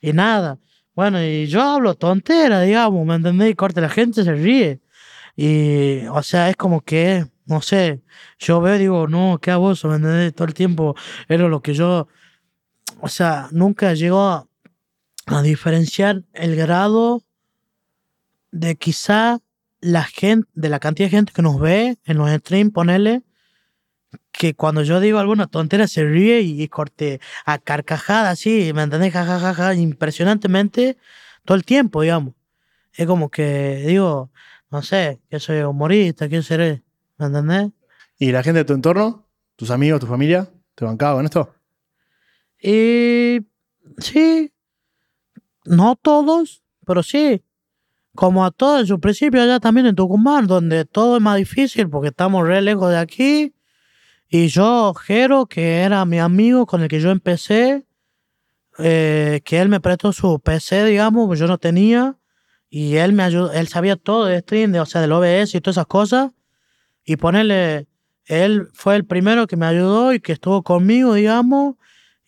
Y 0.00 0.12
nada. 0.12 0.58
Bueno, 0.94 1.22
y 1.22 1.46
yo 1.46 1.62
hablo 1.62 1.94
tontera, 1.94 2.62
digamos, 2.62 3.06
¿me 3.06 3.16
entendés? 3.16 3.50
Y 3.50 3.54
corte, 3.54 3.80
la 3.80 3.88
gente 3.88 4.24
se 4.24 4.32
ríe. 4.34 4.80
Y, 5.42 6.06
o 6.08 6.22
sea, 6.22 6.50
es 6.50 6.56
como 6.56 6.82
que, 6.82 7.24
no 7.46 7.62
sé, 7.62 8.02
yo 8.38 8.60
veo 8.60 8.76
y 8.76 8.78
digo, 8.78 9.08
no, 9.08 9.38
qué 9.40 9.50
abuso, 9.50 9.88
¿me 9.88 9.96
entendés? 9.96 10.34
Todo 10.34 10.46
el 10.46 10.52
tiempo 10.52 10.94
era 11.28 11.48
lo 11.48 11.62
que 11.62 11.72
yo, 11.72 12.08
o 13.00 13.08
sea, 13.08 13.48
nunca 13.50 13.94
llegó 13.94 14.20
a, 14.28 14.46
a 15.24 15.40
diferenciar 15.40 16.24
el 16.34 16.56
grado 16.56 17.24
de 18.52 18.76
quizá 18.76 19.38
la 19.80 20.04
gente, 20.04 20.46
de 20.52 20.68
la 20.68 20.78
cantidad 20.78 21.06
de 21.06 21.16
gente 21.16 21.32
que 21.32 21.40
nos 21.40 21.58
ve 21.58 21.96
en 22.04 22.18
los 22.18 22.30
streams, 22.30 22.74
ponerle, 22.74 23.22
que 24.32 24.52
cuando 24.52 24.82
yo 24.82 25.00
digo 25.00 25.20
alguna 25.20 25.46
tontera 25.46 25.88
se 25.88 26.04
ríe 26.04 26.42
y, 26.42 26.68
corte 26.68 27.18
a 27.46 27.58
carcajada 27.58 28.28
así, 28.28 28.72
¿me 28.74 28.82
entendés? 28.82 29.14
Jajajaja, 29.14 29.74
impresionantemente 29.74 30.98
todo 31.46 31.56
el 31.56 31.64
tiempo, 31.64 32.02
digamos. 32.02 32.34
Es 32.92 33.06
como 33.06 33.30
que 33.30 33.84
digo, 33.86 34.30
no 34.70 34.82
sé, 34.82 35.20
que 35.28 35.40
soy 35.40 35.60
humorista, 35.60 36.28
quién 36.28 36.42
seré, 36.42 36.82
¿me 37.18 37.26
entendés? 37.26 37.70
¿Y 38.18 38.32
la 38.32 38.42
gente 38.42 38.58
de 38.58 38.64
tu 38.64 38.72
entorno, 38.72 39.26
tus 39.56 39.70
amigos, 39.70 40.00
tu 40.00 40.06
familia, 40.06 40.50
te 40.74 40.84
bancaba 40.84 41.16
con 41.16 41.24
esto? 41.24 41.54
Y 42.62 43.40
sí, 43.98 44.52
no 45.64 45.96
todos, 45.96 46.62
pero 46.86 47.02
sí. 47.02 47.42
Como 48.14 48.44
a 48.44 48.50
todos 48.50 48.80
en 48.80 48.86
su 48.86 49.00
principio 49.00 49.40
allá 49.40 49.60
también 49.60 49.86
en 49.86 49.94
Tucumán, 49.94 50.46
donde 50.46 50.84
todo 50.84 51.16
es 51.16 51.22
más 51.22 51.36
difícil 51.36 51.88
porque 51.88 52.08
estamos 52.08 52.46
re 52.46 52.60
lejos 52.60 52.90
de 52.90 52.98
aquí 52.98 53.54
y 54.32 54.46
yo, 54.46 54.94
Jero, 54.94 55.46
que 55.46 55.78
era 55.78 56.04
mi 56.04 56.20
amigo 56.20 56.64
con 56.64 56.82
el 56.82 56.88
que 56.88 57.00
yo 57.00 57.10
empecé, 57.10 57.84
eh, 58.78 59.40
que 59.44 59.60
él 59.60 59.68
me 59.68 59.80
prestó 59.80 60.12
su 60.12 60.38
PC, 60.38 60.84
digamos, 60.84 61.26
pues 61.26 61.40
yo 61.40 61.48
no 61.48 61.58
tenía, 61.58 62.16
y 62.70 62.96
él 62.96 63.12
me 63.12 63.24
ayudó, 63.24 63.52
él 63.52 63.68
sabía 63.68 63.96
todo 63.96 64.26
de 64.26 64.40
stream, 64.40 64.72
de, 64.72 64.80
o 64.80 64.86
sea, 64.86 65.00
del 65.00 65.12
OBS 65.12 65.54
y 65.54 65.60
todas 65.60 65.76
esas 65.76 65.86
cosas, 65.86 66.32
y 67.04 67.16
ponerle, 67.16 67.88
él 68.26 68.68
fue 68.72 68.96
el 68.96 69.04
primero 69.04 69.46
que 69.46 69.56
me 69.56 69.66
ayudó 69.66 70.12
y 70.12 70.20
que 70.20 70.32
estuvo 70.32 70.62
conmigo, 70.62 71.14
digamos, 71.14 71.76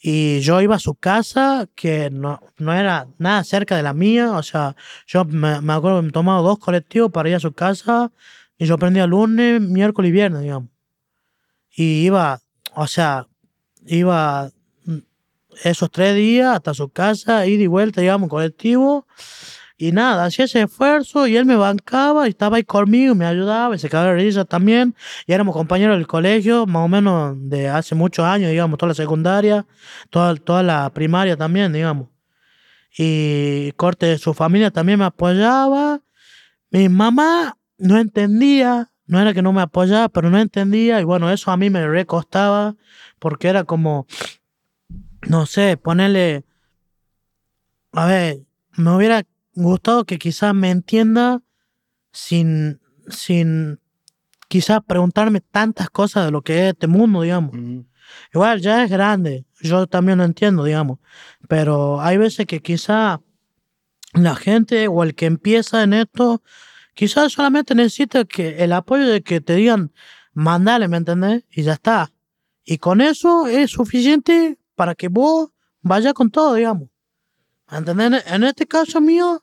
y 0.02 0.40
yo 0.40 0.61
iba 0.61 0.75
a 0.75 0.80
su 0.80 0.94
casa, 0.94 1.68
que 1.76 2.11
no, 2.11 2.40
no 2.58 2.75
era 2.75 3.06
nada 3.18 3.44
cerca 3.44 3.76
de 3.76 3.84
la 3.84 3.94
mía, 3.94 4.32
o 4.32 4.42
sea, 4.42 4.75
yo 5.06 5.25
me, 5.25 5.61
me 5.61 5.72
acuerdo 5.72 6.00
que 6.00 6.06
me 6.06 6.12
tomaba 6.12 6.42
dos 6.42 6.58
colectivos 6.58 7.12
para 7.12 7.28
ir 7.28 7.37
a 7.37 7.40
su 7.40 7.52
casa, 7.52 8.11
y 8.58 8.66
yo 8.66 8.75
aprendía 8.75 9.06
lunes, 9.06 9.61
miércoles 9.61 10.08
y 10.11 10.12
viernes, 10.12 10.42
digamos 10.42 10.72
y 11.75 12.04
iba, 12.04 12.40
o 12.75 12.87
sea, 12.87 13.26
iba 13.87 14.50
esos 15.64 15.90
tres 15.90 16.16
días 16.16 16.54
hasta 16.54 16.75
su 16.75 16.88
casa, 16.90 17.46
ida 17.46 17.62
y 17.62 17.66
vuelta, 17.66 18.00
digamos, 18.00 18.28
colectivo. 18.28 19.06
Y 19.76 19.93
nada, 19.93 20.25
hacía 20.26 20.45
ese 20.45 20.62
esfuerzo 20.62 21.26
y 21.26 21.37
él 21.37 21.45
me 21.45 21.57
bancaba 21.57 22.26
y 22.26 22.31
estaba 22.31 22.57
ahí 22.57 22.64
conmigo, 22.64 23.14
me 23.14 23.25
ayudaba 23.25 23.75
y 23.75 23.79
se 23.79 23.88
quedaba 23.88 24.09
de 24.09 24.14
risa 24.14 24.45
también. 24.45 24.95
Y 25.26 25.33
éramos 25.33 25.55
compañeros 25.55 25.97
del 25.97 26.07
colegio, 26.07 26.67
más 26.67 26.85
o 26.85 26.88
menos 26.88 27.37
de 27.49 27.69
hace 27.69 27.95
muchos 27.95 28.25
años, 28.25 28.50
digamos, 28.50 28.79
toda 28.79 28.88
la 28.88 28.95
secundaria, 28.95 29.67
toda, 30.11 30.37
toda 30.37 30.62
la 30.62 30.91
primaria 30.91 31.37
también, 31.37 31.73
digamos. 31.73 32.09
Y 32.97 33.73
corte, 33.73 34.19
su 34.19 34.35
familia 34.35 34.71
también 34.71 34.99
me 34.99 35.07
apoyaba. 35.07 36.00
Mi 36.71 36.88
mamá 36.88 37.57
no 37.79 37.99
entendía 37.99 38.93
no 39.12 39.21
era 39.21 39.35
que 39.35 39.43
no 39.43 39.52
me 39.52 39.61
apoyaba, 39.61 40.09
pero 40.09 40.31
no 40.31 40.38
entendía 40.38 40.99
y 41.00 41.05
bueno, 41.05 41.31
eso 41.31 41.50
a 41.50 41.57
mí 41.59 41.69
me 41.69 41.87
recostaba 41.87 42.76
porque 43.19 43.49
era 43.49 43.64
como, 43.64 44.07
no 45.29 45.45
sé, 45.45 45.76
ponerle, 45.76 46.45
a 47.93 48.07
ver, 48.07 48.38
me 48.73 48.91
hubiera 48.97 49.23
gustado 49.54 50.04
que 50.04 50.18
quizás 50.18 50.54
me 50.54 50.71
entienda 50.71 51.42
sin, 52.12 52.80
sin 53.09 53.80
quizás 54.49 54.80
preguntarme 54.87 55.40
tantas 55.40 55.90
cosas 55.90 56.26
de 56.26 56.30
lo 56.30 56.42
que 56.42 56.61
es 56.61 56.73
este 56.75 56.87
mundo, 56.87 57.23
digamos. 57.23 57.54
Igual 58.35 58.61
ya 58.61 58.85
es 58.85 58.90
grande, 58.90 59.47
yo 59.61 59.87
también 59.87 60.18
lo 60.18 60.25
entiendo, 60.25 60.64
digamos, 60.64 60.99
pero 61.49 62.00
hay 62.00 62.18
veces 62.18 62.47
que 62.47 62.61
quizá 62.61 63.21
la 64.12 64.37
gente 64.37 64.88
o 64.88 65.02
el 65.02 65.14
que 65.14 65.26
empieza 65.26 65.82
en 65.82 65.94
esto 65.94 66.42
Quizás 66.94 67.32
solamente 67.32 67.75
necesitas 67.75 68.26
que 68.26 68.62
el 68.62 68.73
apoyo 68.73 69.06
de 69.06 69.23
que 69.23 69.40
te 69.40 69.54
digan, 69.54 69.92
mandale, 70.35 70.88
¿me 70.88 70.99
entendés? 70.99 71.44
Y 71.50 71.62
ya 71.62 71.75
está. 71.75 72.12
Y 72.64 72.78
con 72.78 73.00
eso 73.00 73.47
es 73.47 73.71
suficiente 73.71 74.59
para 74.75 74.94
que 74.94 75.09
vos 75.09 75.50
vayas 75.80 76.12
con 76.12 76.30
todo, 76.30 76.54
digamos. 76.54 76.88
¿Me 77.73 77.79
entendés? 77.79 78.23
En 78.26 78.45
este 78.45 78.67
caso 78.67 79.00
mío, 79.00 79.43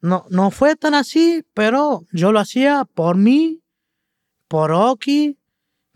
no, 0.00 0.24
no 0.30 0.52
fue 0.52 0.76
tan 0.76 0.94
así, 0.94 1.44
pero 1.52 2.04
yo 2.12 2.30
lo 2.30 2.38
hacía 2.38 2.84
por 2.84 3.16
mí, 3.16 3.60
por 4.46 4.70
Oki, 4.70 5.36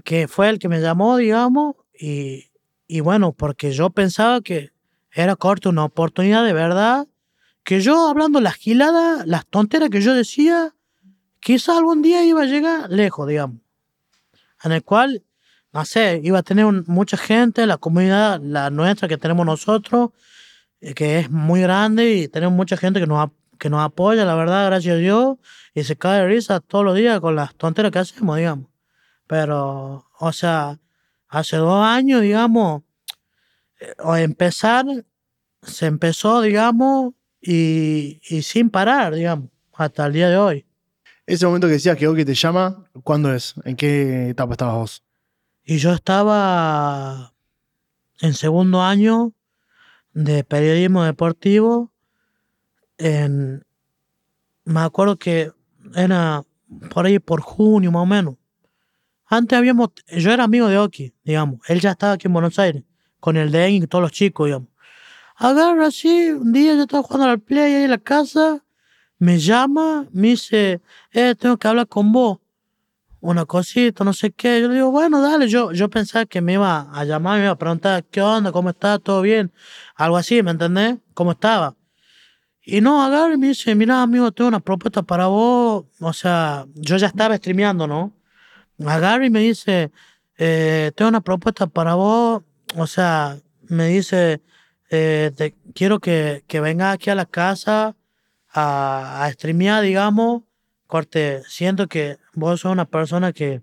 que 0.03 0.27
fue 0.27 0.49
el 0.49 0.59
que 0.59 0.69
me 0.69 0.81
llamó, 0.81 1.17
digamos, 1.17 1.77
y, 1.95 2.51
y 2.89 2.99
bueno, 2.99 3.31
porque 3.31 3.71
yo 3.71 3.91
pensaba 3.91 4.41
que 4.41 4.73
era 5.13 5.37
corto 5.37 5.71
una 5.71 5.85
oportunidad 5.85 6.45
de 6.45 6.55
verdad, 6.55 7.07
que 7.63 7.81
yo 7.81 8.09
hablando 8.09 8.41
las 8.41 8.55
giladas, 8.55 9.25
las 9.29 9.47
tonteras 9.47 9.91
que 9.91 10.01
yo 10.01 10.13
decía, 10.13 10.75
quizá 11.39 11.79
algún 11.79 12.03
día 12.03 12.25
iba 12.25 12.43
a 12.43 12.47
llegar 12.47 12.91
lejos, 12.91 13.29
digamos, 13.29 13.59
en 14.65 14.73
el 14.73 14.83
cual, 14.83 15.23
no 15.73 15.85
sé, 15.85 16.21
iba 16.25 16.41
a 16.41 16.43
tener 16.43 16.67
mucha 16.89 17.17
gente, 17.17 17.65
la 17.65 17.77
comunidad, 17.77 18.41
la 18.43 18.71
nuestra 18.71 19.07
que 19.07 19.19
tenemos 19.19 19.47
nosotros, 19.47 20.11
que 20.81 21.19
es 21.19 21.31
muy 21.31 21.61
grande 21.61 22.15
y 22.15 22.29
tenemos 22.29 22.57
mucha 22.57 22.77
gente 22.77 23.01
que 23.01 23.07
nos, 23.07 23.31
que 23.59 23.71
nos 23.71 23.81
apoya, 23.81 24.25
la 24.25 24.35
verdad, 24.35 24.67
gracias 24.67 24.95
a 24.95 24.99
Dios, 24.99 25.37
y 25.75 25.85
se 25.85 25.97
cae 25.97 26.21
de 26.21 26.27
risa 26.27 26.61
todos 26.61 26.85
los 26.85 26.97
días 26.97 27.21
con 27.21 27.37
las 27.37 27.55
tonteras 27.55 27.93
que 27.93 27.99
hacemos, 27.99 28.37
digamos. 28.37 28.67
Pero, 29.27 30.07
o 30.19 30.33
sea, 30.33 30.79
hace 31.29 31.57
dos 31.57 31.85
años, 31.85 32.23
digamos, 32.23 32.83
eh, 33.81 33.95
o 33.99 34.17
empezar, 34.17 34.87
se 35.63 35.87
empezó, 35.87 36.41
digamos, 36.41 37.13
y, 37.41 38.21
y 38.29 38.43
sin 38.43 38.71
parar, 38.71 39.15
digamos, 39.15 39.51
hasta 39.75 40.07
el 40.07 40.13
día 40.13 40.29
de 40.29 40.37
hoy. 40.37 40.67
Ese 41.27 41.47
momento 41.47 41.69
que 41.69 41.75
decías 41.75 41.97
que 41.97 42.09
Oki 42.09 42.25
te 42.25 42.35
llama, 42.35 42.91
¿cuándo 43.05 43.33
es? 43.33 43.55
¿En 43.65 43.77
qué 43.77 44.31
etapa 44.31 44.55
estabas 44.55 44.75
vos? 44.75 45.05
Y 45.63 45.79
yo 45.79 45.93
estaba 45.93 47.33
en 48.21 48.35
segundo 48.35 48.83
año 48.83 49.33
de 50.13 50.45
periodismo 50.45 51.05
deportivo. 51.05 51.93
En, 52.99 53.65
me 54.65 54.81
acuerdo 54.81 55.17
que 55.19 55.53
era 55.95 56.43
por 56.91 57.07
ahí 57.07 57.19
por 57.19 57.41
junio 57.41 57.91
más 57.93 58.03
o 58.03 58.07
menos. 58.07 58.37
Antes 59.27 59.59
habíamos, 59.59 59.91
yo 60.09 60.33
era 60.33 60.45
amigo 60.45 60.69
de 60.69 60.79
Oki, 60.79 61.15
digamos. 61.25 61.61
Él 61.69 61.81
ya 61.81 61.93
estaba 61.93 62.15
aquí 62.15 62.27
en 62.27 62.33
Buenos 62.33 62.59
Aires, 62.59 62.83
con 63.21 63.37
el 63.37 63.51
de 63.53 63.71
y 63.71 63.87
todos 63.87 64.03
los 64.03 64.13
chicos, 64.13 64.47
digamos. 64.47 64.69
Agarra 65.37 65.87
así, 65.87 66.31
un 66.31 66.53
día 66.53 66.75
yo 66.75 66.83
estaba 66.83 67.03
jugando 67.03 67.31
al 67.31 67.41
play 67.41 67.75
ahí 67.75 67.85
en 67.85 67.91
la 67.91 67.99
casa 67.99 68.65
me 69.21 69.39
llama, 69.39 70.09
me 70.13 70.29
dice, 70.29 70.81
eh, 71.13 71.35
tengo 71.39 71.59
que 71.59 71.69
hablar 71.69 71.87
con 71.87 72.11
vos. 72.11 72.39
Una 73.21 73.45
cosita, 73.45 74.03
no 74.05 74.13
sé 74.13 74.31
qué. 74.33 74.61
Yo 74.61 74.69
le 74.69 74.75
digo, 74.77 74.91
bueno, 74.91 75.21
dale. 75.21 75.49
Yo, 75.49 75.73
yo 75.73 75.91
pensaba 75.91 76.25
que 76.27 76.41
me 76.41 76.55
iba 76.55 76.89
a 76.93 77.05
llamar, 77.05 77.39
me 77.39 77.45
iba 77.45 77.53
a 77.53 77.59
preguntar, 77.59 78.05
¿qué 78.05 78.23
onda? 78.23 78.51
¿Cómo 78.53 78.71
está? 78.71 78.99
¿Todo 78.99 79.21
bien? 79.23 79.53
Algo 79.95 80.17
así, 80.17 80.43
¿me 80.43 80.53
entendés? 80.53 80.97
¿Cómo 81.15 81.33
estaba? 81.33 81.77
Y 82.63 82.81
no, 82.81 83.03
agarra 83.03 83.35
y 83.35 83.37
me 83.37 83.49
dice, 83.49 83.75
mira, 83.75 84.03
amigo, 84.03 84.33
tengo 84.33 84.49
una 84.49 84.61
propuesta 84.61 85.03
para 85.03 85.27
vos. 85.27 85.85
O 86.01 86.13
sea, 86.13 86.67
yo 86.75 86.97
ya 86.97 87.09
estaba 87.09 87.37
streameando, 87.37 87.87
¿no? 87.87 88.13
Agarra 88.87 89.27
y 89.27 89.31
me 89.31 89.41
dice, 89.41 89.91
eh, 90.39 90.93
tengo 90.95 91.09
una 91.11 91.21
propuesta 91.21 91.67
para 91.67 91.95
vos. 91.95 92.43
O 92.77 92.87
sea, 92.87 93.39
me 93.69 93.89
dice, 93.89 94.41
eh, 94.91 95.33
te, 95.37 95.55
quiero 95.75 96.01
que, 96.01 96.45
que 96.47 96.61
vengas 96.61 96.95
aquí 96.95 97.11
a 97.11 97.15
la 97.15 97.27
casa 97.27 97.97
a, 98.53 99.25
a 99.25 99.33
streamear, 99.33 99.83
digamos, 99.83 100.43
corte, 100.91 101.43
siento 101.49 101.87
que 101.89 102.19
vos 102.35 102.61
sos 102.61 102.73
una 102.73 102.85
persona 102.85 103.33
que, 103.33 103.63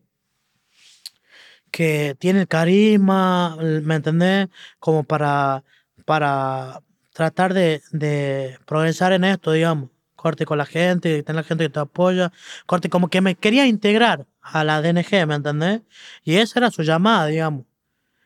que 1.71 2.15
tiene 2.19 2.47
carisma, 2.47 3.57
¿me 3.57 3.95
entendés? 3.95 4.47
Como 4.79 5.03
para, 5.03 5.63
para, 6.05 6.81
tratar 7.13 7.53
de, 7.53 7.81
de 7.91 8.57
progresar 8.65 9.11
en 9.13 9.25
esto, 9.25 9.51
digamos. 9.51 9.89
Corte 10.15 10.45
con 10.45 10.57
la 10.57 10.65
gente, 10.65 11.21
tener 11.23 11.41
la 11.41 11.47
gente 11.47 11.65
que 11.65 11.69
te 11.69 11.79
apoya. 11.79 12.31
Corte, 12.65 12.89
como 12.89 13.09
que 13.09 13.21
me 13.21 13.35
quería 13.35 13.67
integrar 13.67 14.25
a 14.41 14.63
la 14.63 14.81
DNG, 14.81 15.27
¿me 15.27 15.35
entendés? 15.35 15.81
Y 16.23 16.37
esa 16.37 16.59
era 16.59 16.71
su 16.71 16.83
llamada, 16.83 17.27
digamos. 17.27 17.65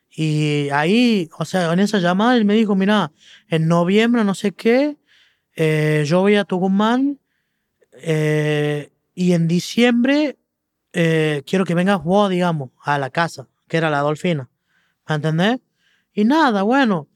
Y 0.10 0.70
ahí, 0.72 1.30
o 1.38 1.46
sea, 1.46 1.74
en 1.74 1.80
esa 1.80 2.00
llamada 2.00 2.38
él 2.38 2.46
me 2.46 2.54
dijo, 2.54 2.76
mira, 2.76 3.12
en 3.50 3.68
noviembre, 3.68 4.24
no 4.24 4.36
sé 4.36 4.52
qué, 4.52 4.98
eh, 5.56 6.04
yo 6.06 6.22
voy 6.22 6.36
a 6.36 6.46
Tucumán 6.46 7.20
eh, 7.94 8.91
y 9.14 9.34
en 9.34 9.48
diciembre 9.48 10.38
eh, 10.94 11.44
quiero 11.46 11.66
que 11.66 11.76
vengas 11.76 12.04
vos, 12.04 12.30
digamos, 12.30 12.72
a 12.84 12.98
la 12.98 13.10
casa, 13.10 13.48
que 13.68 13.78
era 13.78 13.90
la 13.90 14.00
Dolfina. 14.00 14.50
¿Me 15.08 15.16
entendés? 15.16 15.60
Y 16.14 16.26
nada, 16.26 16.64
bueno, 16.64 17.08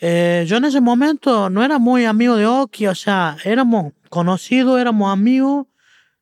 eh, 0.00 0.44
yo 0.46 0.56
en 0.56 0.64
ese 0.64 0.80
momento 0.80 1.50
no 1.50 1.62
era 1.64 1.78
muy 1.78 2.04
amigo 2.04 2.36
de 2.36 2.46
Oki, 2.46 2.86
o 2.86 2.94
sea, 2.94 3.36
éramos 3.44 3.92
conocidos, 4.08 4.80
éramos 4.80 5.12
amigos. 5.12 5.66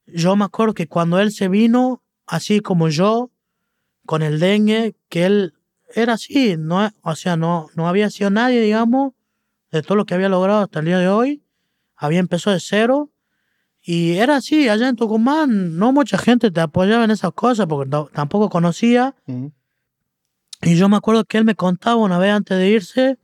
Yo 0.07 0.37
me 0.37 0.45
acuerdo 0.45 0.75
que 0.75 0.89
cuando 0.89 1.19
él 1.21 1.33
se 1.33 1.49
vino, 1.49 2.03
así 2.27 2.61
como 2.61 2.89
yo, 2.89 3.31
con 4.05 4.23
el 4.23 4.41
dengue, 4.41 4.97
que 5.09 5.27
él 5.27 5.55
era 5.95 6.15
así, 6.15 6.57
no, 6.59 6.91
o 7.03 7.15
sea, 7.15 7.37
no, 7.37 7.69
no 7.75 7.89
había 7.89 8.11
sido 8.11 8.31
nadie, 8.31 8.61
digamos, 8.61 9.13
de 9.71 9.83
todo 9.83 9.97
lo 9.97 10.07
que 10.07 10.15
había 10.15 10.29
logrado 10.29 10.63
hasta 10.63 10.81
el 10.81 10.87
día 10.87 10.99
de 10.99 11.09
hoy. 11.09 11.43
Había 11.97 12.21
empezado 12.21 12.55
de 12.55 12.61
cero. 12.61 13.11
Y 13.91 14.19
era 14.19 14.37
así, 14.37 14.69
allá 14.69 14.87
en 14.91 14.97
Tucumán, 14.97 15.79
no 15.79 15.93
mucha 15.95 16.19
gente 16.19 16.51
te 16.51 16.61
apoyaba 16.61 17.05
en 17.05 17.11
esas 17.11 17.33
cosas 17.33 17.65
porque 17.67 17.91
tampoco 18.13 18.51
conocía. 18.51 19.15
Y 20.61 20.77
yo 20.77 20.91
me 20.91 20.99
acuerdo 20.99 21.25
que 21.25 21.39
él 21.39 21.47
me 21.47 21.55
contaba 21.55 21.97
una 21.97 22.19
vez 22.19 22.33
antes 22.33 22.59
de 22.59 22.69
irse 22.69 23.19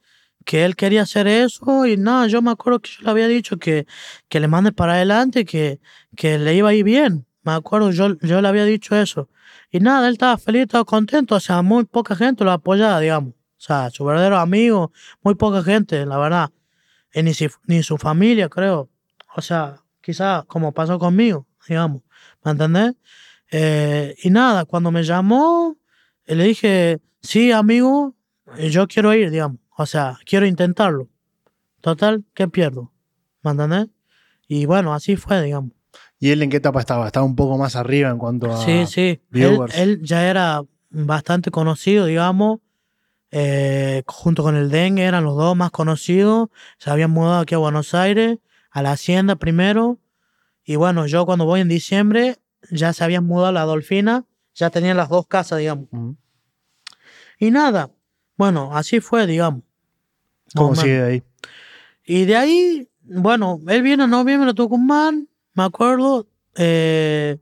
que 0.46 0.64
él 0.64 0.74
quería 0.74 1.02
hacer 1.02 1.26
eso 1.26 1.84
y 1.84 1.98
nada, 1.98 2.28
yo 2.28 2.40
me 2.40 2.50
acuerdo 2.50 2.80
que 2.80 2.88
yo 2.96 3.04
le 3.04 3.10
había 3.10 3.28
dicho 3.28 3.58
que, 3.58 3.86
que 4.30 4.40
le 4.40 4.48
mande 4.48 4.72
para 4.72 4.94
adelante, 4.94 5.44
que, 5.44 5.80
que 6.16 6.38
le 6.38 6.54
iba 6.54 6.70
a 6.70 6.74
ir 6.74 6.82
bien. 6.84 7.26
Me 7.42 7.52
acuerdo, 7.52 7.90
yo, 7.90 8.18
yo 8.20 8.40
le 8.40 8.48
había 8.48 8.64
dicho 8.64 8.96
eso. 8.96 9.28
Y 9.70 9.80
nada, 9.80 10.06
él 10.08 10.14
estaba 10.14 10.38
feliz, 10.38 10.62
estaba 10.62 10.86
contento, 10.86 11.34
o 11.34 11.40
sea, 11.40 11.60
muy 11.60 11.84
poca 11.84 12.16
gente 12.16 12.42
lo 12.42 12.52
apoyaba, 12.52 13.00
digamos. 13.00 13.34
O 13.34 13.60
sea, 13.66 13.90
su 13.90 14.02
verdadero 14.06 14.38
amigo, 14.38 14.92
muy 15.22 15.34
poca 15.34 15.62
gente, 15.62 16.06
la 16.06 16.16
verdad. 16.16 16.48
Y 17.12 17.22
ni, 17.22 17.34
si- 17.34 17.48
ni 17.66 17.82
su 17.82 17.98
familia, 17.98 18.48
creo. 18.48 18.88
O 19.36 19.42
sea, 19.42 19.83
quizás 20.04 20.44
como 20.46 20.72
pasó 20.72 20.98
conmigo, 20.98 21.46
digamos. 21.68 22.02
¿Me 22.44 22.50
entendés? 22.52 22.94
Eh, 23.50 24.14
y 24.22 24.30
nada, 24.30 24.64
cuando 24.64 24.90
me 24.90 25.02
llamó, 25.02 25.76
eh, 26.26 26.34
le 26.34 26.44
dije, 26.44 27.00
sí, 27.22 27.52
amigo, 27.52 28.14
eh, 28.58 28.70
yo 28.70 28.86
quiero 28.88 29.14
ir, 29.14 29.30
digamos. 29.30 29.58
O 29.76 29.86
sea, 29.86 30.18
quiero 30.26 30.46
intentarlo. 30.46 31.08
Total, 31.80 32.24
¿qué 32.34 32.48
pierdo? 32.48 32.92
¿Me 33.42 33.52
entendés? 33.52 33.86
Y 34.48 34.66
bueno, 34.66 34.92
así 34.94 35.16
fue, 35.16 35.42
digamos. 35.42 35.72
¿Y 36.18 36.30
él 36.30 36.42
en 36.42 36.50
qué 36.50 36.56
etapa 36.58 36.80
estaba? 36.80 37.06
Estaba 37.06 37.26
un 37.26 37.36
poco 37.36 37.58
más 37.58 37.76
arriba 37.76 38.10
en 38.10 38.18
cuanto 38.18 38.52
a. 38.52 38.56
Sí, 38.64 38.86
sí. 38.86 39.20
Él, 39.32 39.58
él 39.74 40.00
ya 40.02 40.28
era 40.28 40.62
bastante 40.90 41.50
conocido, 41.50 42.06
digamos. 42.06 42.60
eh, 43.30 44.02
junto 44.06 44.42
con 44.42 44.54
el 44.56 44.70
dengue 44.70 45.02
eran 45.04 45.24
los 45.24 45.36
dos 45.36 45.56
más 45.56 45.70
conocidos. 45.70 46.48
Se 46.78 46.90
habían 46.90 47.10
mudado 47.10 47.40
aquí 47.40 47.54
a 47.54 47.58
Buenos 47.58 47.92
Aires, 47.94 48.38
a 48.74 48.82
la 48.82 48.92
hacienda 48.92 49.36
primero. 49.36 49.98
Y 50.64 50.76
bueno, 50.76 51.06
yo 51.06 51.24
cuando 51.24 51.46
voy 51.46 51.60
en 51.60 51.68
diciembre 51.68 52.38
ya 52.70 52.92
se 52.92 53.04
habían 53.04 53.24
mudado 53.24 53.48
a 53.48 53.52
la 53.52 53.62
Dolfina. 53.62 54.24
Ya 54.54 54.70
tenían 54.70 54.96
las 54.96 55.08
dos 55.08 55.26
casas, 55.26 55.60
digamos. 55.60 55.88
Y 57.38 57.50
nada. 57.50 57.90
Bueno, 58.36 58.76
así 58.76 59.00
fue, 59.00 59.26
digamos. 59.26 59.62
¿Cómo 60.54 60.74
sigue 60.74 61.02
ahí? 61.02 61.22
Y 62.04 62.24
de 62.24 62.36
ahí, 62.36 62.88
bueno, 63.02 63.60
él 63.68 63.82
viene 63.82 64.04
en 64.04 64.10
noviembre 64.10 64.50
a 64.50 64.54
Tucumán, 64.54 65.28
me 65.54 65.62
acuerdo. 65.62 66.26
eh, 66.56 67.38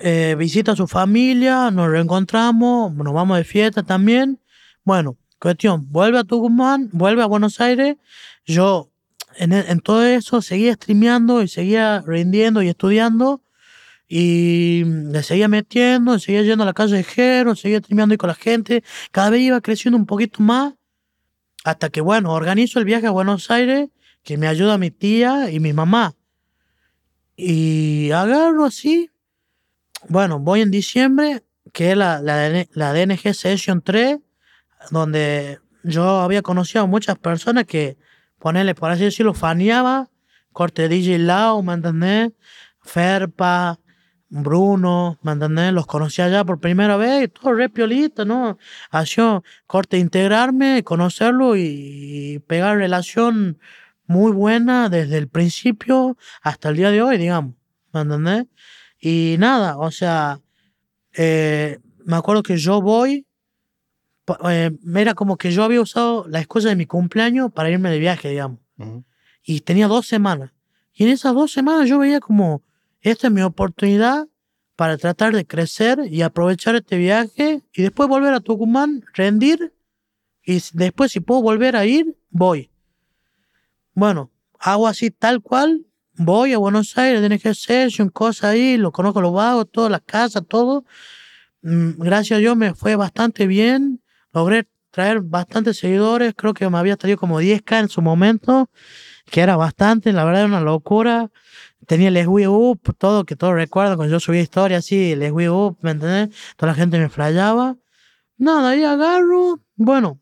eh, 0.00 0.34
visita 0.36 0.72
a 0.72 0.76
su 0.76 0.86
familia, 0.86 1.70
nos 1.70 1.88
reencontramos, 1.88 2.92
nos 2.92 3.14
vamos 3.14 3.36
de 3.36 3.44
fiesta 3.44 3.82
también. 3.82 4.40
Bueno, 4.82 5.16
cuestión, 5.38 5.86
vuelve 5.90 6.18
a 6.18 6.24
Tucumán, 6.24 6.88
vuelve 6.92 7.22
a 7.22 7.26
Buenos 7.26 7.60
Aires. 7.60 7.96
Yo 8.44 8.90
en, 9.38 9.52
e- 9.52 9.70
en 9.70 9.80
todo 9.80 10.04
eso 10.04 10.42
seguía 10.42 10.74
streameando 10.74 11.42
y 11.42 11.48
seguía 11.48 12.02
rindiendo 12.06 12.62
y 12.62 12.68
estudiando. 12.68 13.42
Y 14.06 14.84
le 14.84 15.22
seguía 15.22 15.48
metiendo, 15.48 16.18
seguía 16.18 16.42
yendo 16.42 16.62
a 16.62 16.66
la 16.66 16.74
calle 16.74 16.96
de 16.96 17.04
Jero, 17.04 17.56
seguía 17.56 17.78
streameando 17.78 18.12
ahí 18.12 18.18
con 18.18 18.28
la 18.28 18.34
gente. 18.34 18.84
Cada 19.10 19.30
vez 19.30 19.40
iba 19.40 19.60
creciendo 19.60 19.96
un 19.96 20.06
poquito 20.06 20.42
más. 20.42 20.74
Hasta 21.64 21.88
que, 21.88 22.02
bueno, 22.02 22.32
organizo 22.32 22.78
el 22.78 22.84
viaje 22.84 23.06
a 23.06 23.10
Buenos 23.10 23.50
Aires, 23.50 23.88
que 24.22 24.36
me 24.36 24.46
ayuda 24.46 24.76
mi 24.76 24.90
tía 24.90 25.50
y 25.50 25.58
mi 25.58 25.72
mamá. 25.72 26.14
Y 27.36 28.10
agarro 28.10 28.66
así. 28.66 29.10
Bueno, 30.08 30.38
voy 30.38 30.60
en 30.60 30.70
diciembre, 30.70 31.42
que 31.72 31.92
es 31.92 31.96
la, 31.96 32.20
la, 32.20 32.66
la 32.72 32.92
DNG 32.92 33.34
Session 33.34 33.80
3, 33.82 34.18
donde 34.90 35.60
yo 35.82 36.20
había 36.20 36.42
conocido 36.42 36.84
a 36.84 36.86
muchas 36.86 37.18
personas 37.18 37.64
que, 37.64 37.96
ponerle, 38.44 38.74
por 38.74 38.90
así 38.90 39.04
decirlo, 39.04 39.32
faneaba. 39.32 40.10
Corte 40.52 40.86
DJ 40.86 41.18
Lau, 41.18 41.62
¿me 41.62 41.72
entendés? 41.72 42.32
Ferpa, 42.82 43.80
Bruno, 44.28 45.18
¿me 45.22 45.32
entendés? 45.32 45.72
Los 45.72 45.86
conocí 45.86 46.20
allá 46.20 46.44
por 46.44 46.60
primera 46.60 46.98
vez, 46.98 47.24
y 47.24 47.28
todo 47.28 47.54
re 47.54 47.70
piolita, 47.70 48.26
¿no? 48.26 48.58
Hacía 48.90 49.40
corte 49.66 49.96
integrarme, 49.96 50.84
conocerlo 50.84 51.56
y, 51.56 52.38
pegar 52.46 52.76
relación 52.76 53.58
muy 54.06 54.30
buena 54.30 54.90
desde 54.90 55.16
el 55.16 55.28
principio 55.28 56.18
hasta 56.42 56.68
el 56.68 56.76
día 56.76 56.90
de 56.90 57.00
hoy, 57.00 57.16
digamos, 57.16 57.54
¿me 57.94 58.02
entendés? 58.02 58.44
Y 59.00 59.36
nada, 59.38 59.78
o 59.78 59.90
sea, 59.90 60.42
eh, 61.14 61.78
me 62.04 62.16
acuerdo 62.16 62.42
que 62.42 62.58
yo 62.58 62.82
voy, 62.82 63.26
eh, 64.48 64.70
era 64.94 65.14
como 65.14 65.36
que 65.36 65.50
yo 65.52 65.64
había 65.64 65.80
usado 65.80 66.26
la 66.28 66.38
excusa 66.40 66.68
de 66.68 66.76
mi 66.76 66.86
cumpleaños 66.86 67.52
para 67.52 67.70
irme 67.70 67.90
de 67.90 67.98
viaje, 67.98 68.30
digamos 68.30 68.58
Ujú. 68.78 69.04
y 69.42 69.60
tenía 69.60 69.86
dos 69.88 70.06
semanas. 70.06 70.50
Y 70.92 71.04
en 71.04 71.10
esas 71.10 71.34
dos 71.34 71.52
semanas 71.52 71.88
yo 71.88 71.98
veía 71.98 72.20
como, 72.20 72.62
esta 73.00 73.26
es 73.26 73.32
mi 73.32 73.42
oportunidad 73.42 74.26
para 74.76 74.96
tratar 74.96 75.34
de 75.34 75.46
crecer 75.46 76.00
y 76.10 76.22
aprovechar 76.22 76.74
este 76.76 76.96
viaje 76.96 77.62
y 77.72 77.82
después 77.82 78.08
volver 78.08 78.34
a 78.34 78.40
Tucumán, 78.40 79.04
rendir 79.12 79.72
y 80.44 80.60
después 80.72 81.12
si 81.12 81.20
puedo 81.20 81.42
volver 81.42 81.76
a 81.76 81.84
ir, 81.86 82.16
voy. 82.30 82.70
Bueno, 83.94 84.30
hago 84.58 84.88
así 84.88 85.10
tal 85.10 85.40
cual, 85.40 85.86
voy 86.16 86.52
a 86.52 86.58
Buenos 86.58 86.96
Aires, 86.98 87.22
DNG 87.22 87.54
Session, 87.54 88.08
cosas 88.08 88.50
ahí, 88.50 88.76
lo 88.76 88.92
conozco 88.92 89.20
los 89.20 89.32
vagos, 89.32 89.70
todas 89.70 89.90
las 89.90 90.02
casas, 90.02 90.42
todo. 90.48 90.84
Mm, 91.62 91.92
Gracias 91.98 92.36
a 92.36 92.40
Dios 92.40 92.56
me 92.56 92.74
fue 92.74 92.96
bastante 92.96 93.46
bien, 93.46 94.00
logré 94.34 94.66
traer 94.90 95.20
bastantes 95.20 95.78
seguidores, 95.78 96.34
creo 96.36 96.54
que 96.54 96.68
me 96.68 96.78
había 96.78 96.96
traído 96.96 97.18
como 97.18 97.40
10k 97.40 97.80
en 97.80 97.88
su 97.88 98.02
momento 98.02 98.68
que 99.30 99.40
era 99.40 99.56
bastante, 99.56 100.12
la 100.12 100.24
verdad 100.24 100.42
era 100.42 100.48
una 100.48 100.60
locura. 100.60 101.30
Tenía 101.86 102.08
el 102.08 102.28
Wii 102.28 102.46
Up, 102.46 102.96
todo, 102.96 103.24
que 103.24 103.36
todos 103.36 103.54
recuerdan 103.54 103.96
cuando 103.96 104.12
yo 104.12 104.20
subía 104.20 104.40
historia 104.40 104.78
así, 104.78 105.12
el 105.12 105.32
Wii 105.32 105.48
Up, 105.48 105.78
¿me 105.82 105.90
entendés? 105.90 106.34
Toda 106.56 106.72
la 106.72 106.76
gente 106.76 106.98
me 106.98 107.08
flayaba. 107.08 107.76
Nada, 108.38 108.70
ahí 108.70 108.82
agarro, 108.84 109.60
bueno, 109.76 110.18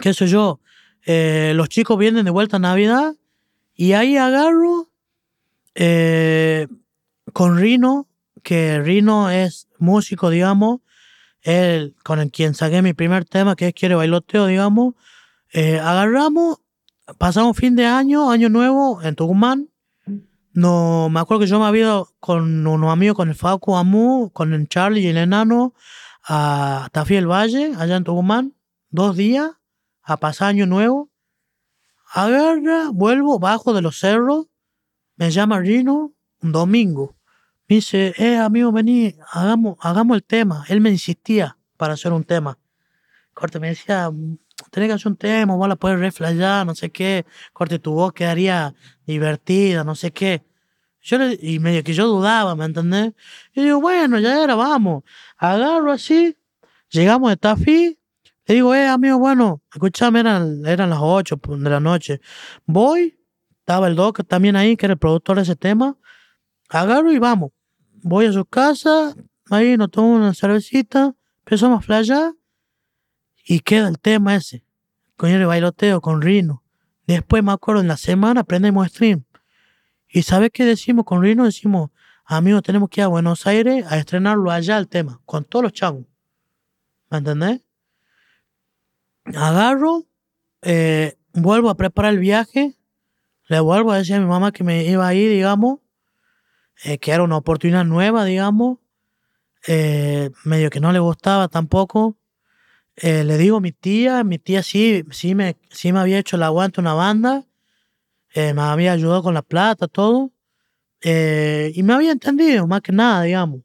qué 0.00 0.14
sé 0.14 0.26
yo, 0.26 0.60
eh, 1.06 1.52
los 1.56 1.68
chicos 1.68 1.98
vienen 1.98 2.24
de 2.24 2.30
vuelta 2.30 2.58
a 2.58 2.60
Navidad 2.60 3.14
y 3.74 3.94
ahí 3.94 4.16
agarro 4.16 4.90
eh, 5.74 6.68
con 7.32 7.58
Rino, 7.58 8.06
que 8.42 8.80
Rino 8.80 9.30
es 9.30 9.68
músico, 9.78 10.30
digamos, 10.30 10.80
él 11.42 11.94
con 12.04 12.20
el 12.20 12.30
quien 12.30 12.54
saqué 12.54 12.82
mi 12.82 12.92
primer 12.92 13.24
tema, 13.24 13.56
que 13.56 13.68
es 13.68 13.74
Quiere 13.74 13.94
Bailoteo, 13.94 14.46
digamos, 14.46 14.94
eh, 15.52 15.78
agarramos 15.78 16.62
pasamos 17.18 17.56
fin 17.56 17.76
de 17.76 17.86
año, 17.86 18.30
año 18.30 18.48
nuevo 18.48 19.02
en 19.02 19.14
Tucumán. 19.14 19.68
No, 20.54 21.08
me 21.10 21.20
acuerdo 21.20 21.40
que 21.40 21.46
yo 21.46 21.58
me 21.58 21.66
había 21.66 21.82
ido 21.82 22.08
con 22.20 22.66
unos 22.66 22.92
amigos, 22.92 23.16
con 23.16 23.28
el 23.28 23.34
Facu 23.34 23.76
Amu, 23.76 24.30
con 24.32 24.52
el 24.52 24.68
Charlie 24.68 25.00
y 25.00 25.06
el 25.06 25.16
enano, 25.16 25.74
a 26.24 26.88
Tafí 26.92 27.18
Valle, 27.20 27.72
allá 27.78 27.96
en 27.96 28.04
Tucumán, 28.04 28.54
dos 28.90 29.16
días, 29.16 29.50
a 30.02 30.18
pasar 30.18 30.48
año 30.48 30.66
nuevo. 30.66 31.10
Agarra, 32.12 32.90
vuelvo, 32.92 33.38
bajo 33.38 33.72
de 33.72 33.80
los 33.80 33.98
cerros, 33.98 34.48
me 35.16 35.30
llama 35.30 35.60
Rino, 35.60 36.12
un 36.42 36.52
domingo. 36.52 37.16
Me 37.72 37.76
dice, 37.76 38.12
eh, 38.18 38.36
amigo, 38.36 38.70
vení, 38.70 39.14
hagamos, 39.30 39.78
hagamos 39.80 40.14
el 40.16 40.22
tema. 40.22 40.62
Él 40.68 40.82
me 40.82 40.90
insistía 40.90 41.56
para 41.78 41.94
hacer 41.94 42.12
un 42.12 42.22
tema. 42.22 42.58
Corte, 43.32 43.58
me 43.60 43.68
decía, 43.68 44.10
tenés 44.70 44.90
que 44.90 44.92
hacer 44.92 45.08
un 45.08 45.16
tema, 45.16 45.56
vos 45.56 45.66
la 45.66 45.76
puedes 45.76 45.98
reflayar, 45.98 46.66
no 46.66 46.74
sé 46.74 46.90
qué, 46.92 47.24
corte, 47.54 47.78
tu 47.78 47.94
voz 47.94 48.12
quedaría 48.12 48.74
divertida, 49.06 49.84
no 49.84 49.94
sé 49.94 50.10
qué. 50.10 50.44
Yo 51.00 51.16
y 51.40 51.60
medio 51.60 51.82
que 51.82 51.94
yo 51.94 52.06
dudaba, 52.08 52.54
¿me 52.54 52.66
entendés? 52.66 53.14
Y 53.54 53.62
digo, 53.62 53.80
bueno, 53.80 54.20
ya 54.20 54.44
era, 54.44 54.54
vamos. 54.54 55.04
Agarro 55.38 55.92
así, 55.92 56.36
llegamos 56.90 57.30
de 57.30 57.38
Tafí, 57.38 57.98
Le 58.44 58.54
digo, 58.54 58.74
eh, 58.74 58.86
amigo, 58.86 59.18
bueno, 59.18 59.62
escuchame, 59.72 60.20
eran, 60.20 60.66
eran 60.66 60.90
las 60.90 60.98
8 61.00 61.40
de 61.42 61.70
la 61.70 61.80
noche. 61.80 62.20
Voy, 62.66 63.18
estaba 63.60 63.88
el 63.88 63.96
Doc 63.96 64.26
también 64.28 64.56
ahí, 64.56 64.76
que 64.76 64.84
era 64.84 64.92
el 64.92 64.98
productor 64.98 65.36
de 65.36 65.44
ese 65.44 65.56
tema. 65.56 65.96
Agarro 66.68 67.10
y 67.10 67.18
vamos. 67.18 67.52
Voy 68.02 68.26
a 68.26 68.32
su 68.32 68.44
casa, 68.44 69.14
ahí 69.48 69.76
nos 69.76 69.90
tomo 69.90 70.16
una 70.16 70.34
cervecita, 70.34 71.14
empezamos 71.40 71.78
a 71.78 71.82
flayar 71.82 72.32
y 73.44 73.60
queda 73.60 73.88
el 73.88 74.00
tema 74.00 74.34
ese. 74.34 74.64
Con 75.16 75.30
el 75.30 75.46
bailoteo, 75.46 76.00
con 76.00 76.20
Rino. 76.20 76.64
Después 77.06 77.44
me 77.44 77.52
acuerdo, 77.52 77.80
en 77.80 77.88
la 77.88 77.96
semana 77.96 78.42
prendemos 78.42 78.88
stream. 78.88 79.24
¿Y 80.08 80.22
sabes 80.22 80.50
qué 80.52 80.64
decimos 80.64 81.04
con 81.04 81.22
Rino? 81.22 81.44
Decimos, 81.44 81.90
amigos, 82.24 82.64
tenemos 82.64 82.88
que 82.88 83.02
ir 83.02 83.04
a 83.04 83.08
Buenos 83.08 83.46
Aires 83.46 83.86
a 83.86 83.98
estrenarlo 83.98 84.50
allá 84.50 84.78
el 84.78 84.88
tema, 84.88 85.20
con 85.24 85.44
todos 85.44 85.62
los 85.62 85.72
chavos. 85.72 86.04
¿Me 87.08 87.18
entendés? 87.18 87.60
Agarro, 89.26 90.06
eh, 90.62 91.16
vuelvo 91.34 91.70
a 91.70 91.76
preparar 91.76 92.14
el 92.14 92.18
viaje, 92.18 92.76
le 93.46 93.60
vuelvo 93.60 93.92
a 93.92 93.98
decir 93.98 94.16
a 94.16 94.20
mi 94.20 94.26
mamá 94.26 94.50
que 94.50 94.64
me 94.64 94.84
iba 94.84 95.06
a 95.06 95.14
ir, 95.14 95.30
digamos, 95.30 95.81
eh, 96.84 96.98
que 96.98 97.12
era 97.12 97.22
una 97.22 97.36
oportunidad 97.36 97.84
nueva, 97.84 98.24
digamos, 98.24 98.78
eh, 99.66 100.30
medio 100.44 100.70
que 100.70 100.80
no 100.80 100.92
le 100.92 100.98
gustaba 100.98 101.48
tampoco. 101.48 102.16
le 102.96 103.38
digo 103.38 103.56
a 103.58 103.60
mi 103.60 103.72
tía, 103.72 104.24
mi 104.24 104.38
tía 104.38 104.62
sí, 104.62 105.04
sí, 105.10 105.34
me, 105.34 105.56
sí 105.70 105.92
me 105.92 106.00
había 106.00 106.18
hecho 106.18 106.36
el 106.36 106.42
aguante 106.42 106.80
una 106.80 106.94
banda, 106.94 107.44
me 108.34 108.62
había 108.62 108.92
ayudado 108.92 109.22
con 109.22 109.34
la 109.34 109.42
plata, 109.42 109.88
todo, 109.88 110.30
y 111.02 111.82
me 111.82 111.92
había 111.94 112.12
entendido, 112.12 112.66
más 112.66 112.82
que 112.82 112.92
nada, 112.92 113.22
digamos. 113.22 113.62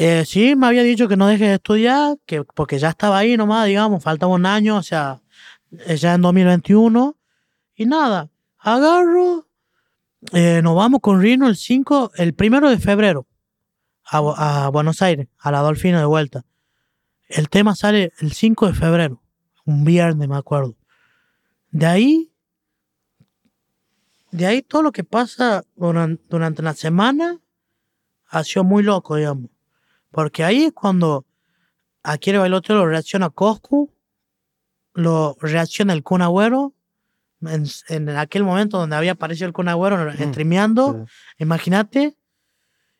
Eh, 0.00 0.24
sí, 0.24 0.54
me 0.54 0.68
había 0.68 0.84
dicho 0.84 1.08
que 1.08 1.16
no 1.16 1.26
deje 1.26 1.46
de 1.48 1.54
estudiar, 1.54 2.16
que, 2.24 2.44
porque 2.44 2.78
ya 2.78 2.90
estaba 2.90 3.18
ahí 3.18 3.36
nomás, 3.36 3.66
digamos, 3.66 4.02
faltaba 4.02 4.32
un 4.32 4.46
año, 4.46 4.76
o 4.76 4.82
sea, 4.82 5.20
eh, 5.86 5.96
ya 5.96 6.14
en 6.14 6.22
2021. 6.22 7.16
Y 7.74 7.86
nada, 7.86 8.30
agarro, 8.58 9.47
eh, 10.32 10.60
nos 10.62 10.74
vamos 10.74 11.00
con 11.00 11.20
Rino 11.20 11.46
el 11.48 11.56
5, 11.56 12.12
el 12.16 12.34
primero 12.34 12.68
de 12.68 12.78
febrero, 12.78 13.26
a, 14.04 14.68
Buenos 14.72 15.02
Aires, 15.02 15.28
a 15.38 15.50
la 15.50 15.60
Dolfina 15.60 15.98
de 16.00 16.06
vuelta. 16.06 16.44
El 17.28 17.48
tema 17.48 17.76
sale 17.76 18.12
el 18.20 18.32
5 18.32 18.68
de 18.68 18.74
febrero, 18.74 19.22
un 19.64 19.84
viernes, 19.84 20.28
me 20.28 20.36
acuerdo. 20.36 20.76
De 21.70 21.86
ahí, 21.86 22.32
de 24.30 24.46
ahí 24.46 24.62
todo 24.62 24.82
lo 24.82 24.92
que 24.92 25.04
pasa 25.04 25.64
durante, 25.76 26.22
durante 26.28 26.62
la 26.62 26.74
semana 26.74 27.40
ha 28.26 28.44
sido 28.44 28.64
muy 28.64 28.82
loco, 28.82 29.16
digamos. 29.16 29.50
Porque 30.10 30.42
ahí 30.42 30.64
es 30.64 30.72
cuando 30.72 31.26
el 32.02 32.38
Bailoteo 32.38 32.76
lo 32.76 32.86
reacciona 32.86 33.30
Coscu, 33.30 33.92
lo 34.94 35.36
reacciona 35.40 35.92
el 35.92 36.02
Kun 36.02 36.22
Agüero, 36.22 36.74
en, 37.40 38.08
aquel 38.10 38.44
momento 38.44 38.78
donde 38.78 38.96
había 38.96 39.12
aparecido 39.12 39.46
el 39.46 39.52
Kun 39.52 39.68
Agüero 39.68 39.96
mm, 39.96 40.30
streameando, 40.30 41.06
imagínate. 41.38 42.16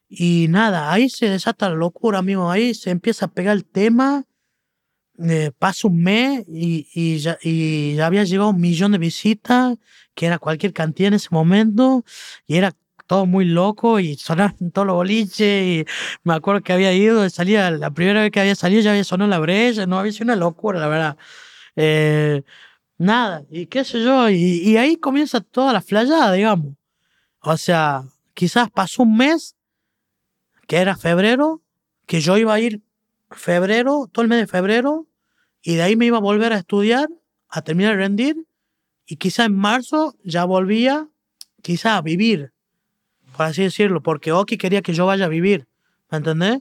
Y 0.09 0.47
nada, 0.49 0.91
ahí 0.93 1.11
se 1.11 1.29
desata 1.29 1.69
la 1.69 1.77
locura, 1.77 2.19
amigo. 2.19 2.51
Ahí 2.51 2.75
se 2.75 2.91
empieza 2.91 3.27
a 3.27 3.29
pegar 3.29 3.57
el 3.57 3.65
tema. 3.65 4.25
Eh, 5.21 5.51
pasa 5.59 5.89
un 5.89 6.01
mes 6.01 6.45
y, 6.47 6.89
y, 6.95 7.19
ya, 7.19 7.37
y 7.43 7.97
ya 7.97 8.07
había 8.07 8.25
llegado 8.25 8.51
un 8.51 8.61
millón 8.61 8.93
de 8.93 8.99
visitas, 8.99 9.77
que 10.15 10.27
era 10.27 10.39
cualquier 10.39 10.73
cantidad 10.73 11.09
en 11.09 11.15
ese 11.15 11.29
momento. 11.31 12.05
Y 12.47 12.57
era 12.57 12.73
todo 13.09 13.27
muy 13.27 13.45
loco 13.47 13.99
y 13.99 14.17
sonaron 14.17 14.71
todos 14.71 14.87
los 14.87 14.95
boliches 14.95 15.41
y 15.41 15.85
me 16.23 16.35
acuerdo 16.35 16.61
que 16.63 16.73
había 16.73 16.93
ido, 16.93 17.29
salía, 17.31 17.71
la 17.73 17.91
primera 17.91 18.21
vez 18.21 18.31
que 18.31 18.41
había 18.41 18.55
salido 18.55 18.83
ya 18.83 18.91
había 18.91 19.03
sonado 19.03 19.31
la 19.31 19.39
brecha, 19.41 19.87
no 19.87 19.99
había 19.99 20.13
sido 20.13 20.25
una 20.25 20.37
locura, 20.37 20.79
la 20.79 20.89
verdad. 20.89 21.17
Eh, 21.75 22.43
nada, 22.99 23.45
y 23.51 23.67
qué 23.67 23.85
sé 23.85 24.03
yo, 24.03 24.29
y, 24.29 24.77
ahí 24.77 24.97
comienza 24.97 25.41
toda 25.41 25.73
la 25.73 25.81
flayada, 25.81 26.33
digamos. 26.33 26.75
O 27.41 27.57
sea, 27.57 28.05
quizás 28.35 28.71
pasó 28.71 29.05
un 29.05 29.17
mes, 29.17 29.57
que 30.67 30.77
era 30.77 30.97
febrero, 30.97 31.63
que 32.07 32.21
yo 32.21 32.37
iba 32.37 32.53
a 32.53 32.61
ir 32.61 32.83
febrero, 33.31 34.09
todo 34.13 34.23
el 34.23 34.29
mes 34.29 34.41
de 34.41 34.47
febrero, 34.47 35.07
y 35.63 35.77
de 35.77 35.83
ahí 35.83 35.97
me 35.97 36.07
iba 36.07 36.19
a 36.19 36.21
volver 36.21 36.53
a 36.53 36.59
estudiar, 36.59 37.09
a 37.49 37.63
terminar 37.63 37.93
de 37.93 38.03
rendir, 38.03 38.47
y 39.07 39.17
quizás 39.17 39.47
en 39.47 39.57
marzo 39.57 40.15
ya 40.25 40.45
volvía, 40.45 41.09
quizás 41.63 41.93
a 41.93 42.03
vivir 42.03 42.53
por 43.39 43.47
así 43.47 43.63
decirlo, 43.63 44.03
porque 44.03 44.33
Oki 44.33 44.59
quería 44.59 44.83
que 44.83 44.93
yo 44.93 45.07
vaya 45.07 45.27
a 45.27 45.29
vivir, 45.29 45.69
¿me 46.11 46.19
entendés? 46.19 46.61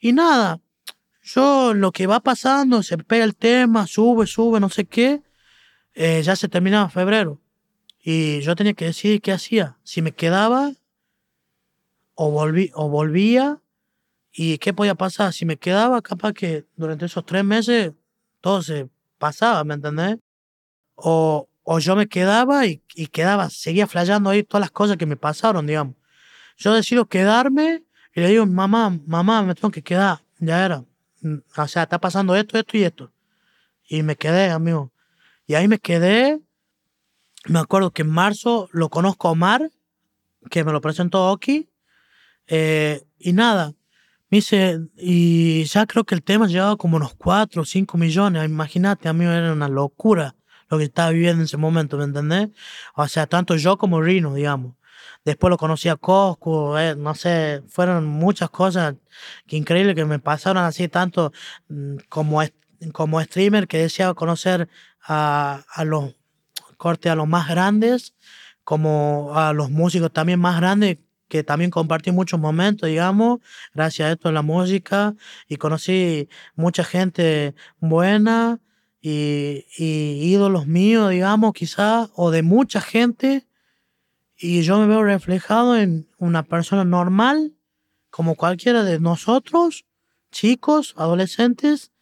Y 0.00 0.12
nada, 0.12 0.60
yo 1.22 1.72
lo 1.72 1.92
que 1.92 2.08
va 2.08 2.18
pasando, 2.18 2.82
se 2.82 2.98
pega 2.98 3.24
el 3.24 3.36
tema, 3.36 3.86
sube, 3.86 4.26
sube, 4.26 4.58
no 4.58 4.68
sé 4.70 4.86
qué, 4.86 5.22
eh, 6.02 6.22
ya 6.22 6.34
se 6.34 6.48
terminaba 6.48 6.88
febrero. 6.88 7.38
Y 8.02 8.40
yo 8.40 8.56
tenía 8.56 8.72
que 8.72 8.86
decidir 8.86 9.20
qué 9.20 9.32
hacía, 9.32 9.76
si 9.84 10.00
me 10.00 10.12
quedaba 10.12 10.72
o, 12.14 12.30
volví, 12.30 12.70
o 12.74 12.88
volvía 12.88 13.60
y 14.32 14.56
qué 14.56 14.72
podía 14.72 14.94
pasar. 14.94 15.34
Si 15.34 15.44
me 15.44 15.58
quedaba, 15.58 16.00
capaz 16.00 16.32
que 16.32 16.64
durante 16.74 17.04
esos 17.04 17.26
tres 17.26 17.44
meses 17.44 17.92
todo 18.40 18.62
se 18.62 18.88
pasaba, 19.18 19.62
¿me 19.64 19.74
entendés? 19.74 20.16
O, 20.94 21.50
o 21.64 21.78
yo 21.80 21.94
me 21.96 22.08
quedaba 22.08 22.66
y, 22.66 22.82
y 22.94 23.08
quedaba, 23.08 23.50
seguía 23.50 23.86
flayando 23.86 24.30
ahí 24.30 24.42
todas 24.42 24.62
las 24.62 24.70
cosas 24.70 24.96
que 24.96 25.04
me 25.04 25.16
pasaron, 25.16 25.66
digamos. 25.66 25.96
Yo 26.56 26.72
decido 26.72 27.04
quedarme 27.06 27.84
y 28.14 28.20
le 28.20 28.28
digo, 28.28 28.46
mamá, 28.46 28.98
mamá, 29.06 29.42
me 29.42 29.54
tengo 29.54 29.70
que 29.70 29.82
quedar. 29.82 30.20
Ya 30.38 30.64
era. 30.64 30.82
Mm, 31.20 31.40
o 31.58 31.68
sea, 31.68 31.82
está 31.82 31.98
pasando 31.98 32.34
esto, 32.34 32.58
esto 32.58 32.78
y 32.78 32.84
esto. 32.84 33.12
Y 33.86 34.02
me 34.02 34.16
quedé, 34.16 34.48
amigo. 34.48 34.90
Y 35.50 35.56
ahí 35.56 35.66
me 35.66 35.80
quedé. 35.80 36.40
Me 37.46 37.58
acuerdo 37.58 37.90
que 37.90 38.02
en 38.02 38.08
marzo 38.08 38.68
lo 38.70 38.88
conozco 38.88 39.26
a 39.26 39.32
Omar, 39.32 39.72
que 40.48 40.62
me 40.62 40.70
lo 40.70 40.80
presentó 40.80 41.28
Oki. 41.32 41.68
Eh, 42.46 43.02
y 43.18 43.32
nada, 43.32 43.74
me 44.28 44.38
dice, 44.38 44.78
y 44.96 45.64
ya 45.64 45.86
creo 45.86 46.04
que 46.04 46.14
el 46.14 46.22
tema 46.22 46.46
llevaba 46.46 46.76
como 46.76 46.98
unos 46.98 47.14
4 47.14 47.62
o 47.62 47.64
5 47.64 47.98
millones. 47.98 48.44
Imagínate, 48.44 49.08
amigo, 49.08 49.32
era 49.32 49.52
una 49.52 49.68
locura 49.68 50.36
lo 50.68 50.78
que 50.78 50.84
estaba 50.84 51.10
viviendo 51.10 51.40
en 51.40 51.46
ese 51.46 51.56
momento, 51.56 51.98
¿me 51.98 52.04
entendés? 52.04 52.50
O 52.94 53.08
sea, 53.08 53.26
tanto 53.26 53.56
yo 53.56 53.76
como 53.76 54.00
Rino, 54.00 54.32
digamos. 54.32 54.76
Después 55.24 55.50
lo 55.50 55.58
conocí 55.58 55.88
a 55.88 55.96
Cosco, 55.96 56.78
eh, 56.78 56.94
no 56.94 57.16
sé, 57.16 57.64
fueron 57.66 58.06
muchas 58.06 58.50
cosas 58.50 58.94
que 59.48 59.56
increíble 59.56 59.96
que 59.96 60.04
me 60.04 60.20
pasaron 60.20 60.62
así 60.62 60.86
tanto 60.86 61.32
mm, 61.68 61.96
como, 62.08 62.40
como 62.92 63.20
streamer 63.20 63.66
que 63.66 63.78
deseaba 63.78 64.14
conocer 64.14 64.68
a, 65.12 65.64
a 65.68 65.84
los 65.84 66.14
cortes 66.76 67.10
a 67.10 67.16
los 67.16 67.26
más 67.26 67.48
grandes, 67.48 68.14
como 68.62 69.32
a 69.34 69.52
los 69.52 69.70
músicos 69.70 70.12
también 70.12 70.38
más 70.38 70.56
grandes 70.60 70.98
que 71.28 71.44
también 71.44 71.70
compartí 71.70 72.10
muchos 72.10 72.40
momentos, 72.40 72.88
digamos, 72.88 73.40
gracias 73.74 74.08
a 74.08 74.12
esto 74.12 74.28
en 74.28 74.34
la 74.34 74.42
música 74.42 75.14
y 75.48 75.56
conocí 75.56 76.28
mucha 76.56 76.84
gente 76.84 77.54
buena 77.78 78.60
y, 79.00 79.66
y 79.76 80.32
ídolos 80.32 80.66
míos, 80.66 81.10
digamos, 81.10 81.52
quizás, 81.52 82.10
o 82.14 82.30
de 82.30 82.42
mucha 82.42 82.80
gente 82.80 83.46
y 84.36 84.62
yo 84.62 84.78
me 84.78 84.86
veo 84.86 85.02
reflejado 85.04 85.76
en 85.76 86.08
una 86.18 86.42
persona 86.42 86.84
normal, 86.84 87.52
como 88.08 88.36
cualquiera 88.36 88.82
de 88.84 88.98
nosotros, 88.98 89.84
chicos, 90.32 90.94
adolescentes, 90.96 91.92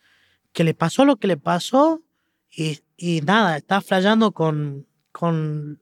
que 0.53 0.62
le 0.62 0.73
pasó 0.73 1.05
lo 1.05 1.16
que 1.16 1.27
le 1.27 1.37
pasó 1.37 2.01
y, 2.51 2.79
y 3.00 3.20
nada, 3.20 3.56
está 3.56 3.80
flayando 3.80 4.32
con, 4.32 4.84
con 5.12 5.80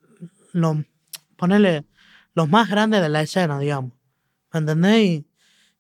lo, 0.53 0.85
ponerle 1.37 1.87
los 2.35 2.47
más 2.51 2.69
grandes 2.69 3.01
de 3.01 3.09
la 3.09 3.23
escena, 3.23 3.59
digamos. 3.59 3.93
¿Me 4.53 4.61
entendés? 4.61 5.25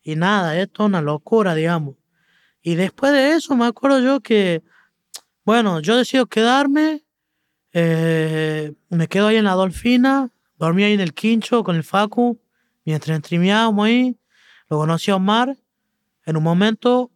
Y, 0.02 0.16
nada, 0.16 0.58
esto 0.58 0.84
es 0.84 0.86
una 0.86 1.02
locura, 1.02 1.54
digamos. 1.54 1.96
Y 2.62 2.74
después 2.76 3.12
de 3.12 3.32
eso 3.34 3.54
me 3.54 3.66
acuerdo 3.66 4.00
yo 4.00 4.20
que, 4.20 4.62
bueno, 5.44 5.80
yo 5.80 5.98
decido 5.98 6.24
quedarme, 6.24 7.04
eh, 7.72 8.72
me 8.88 9.06
quedo 9.06 9.26
ahí 9.26 9.36
en 9.36 9.44
la 9.44 9.52
Dolfina, 9.52 10.32
Dormí 10.56 10.84
ahí 10.84 10.94
en 10.94 11.00
el 11.00 11.12
quincho 11.12 11.62
con 11.62 11.76
el 11.76 11.84
Facu, 11.84 12.40
mientras 12.86 13.18
streameábamos 13.18 13.86
ahí. 13.86 14.18
Lo 14.70 14.78
conocí 14.78 15.10
a 15.10 15.16
Omar. 15.16 15.54
En 16.24 16.38
un 16.38 16.42
momento, 16.42 17.10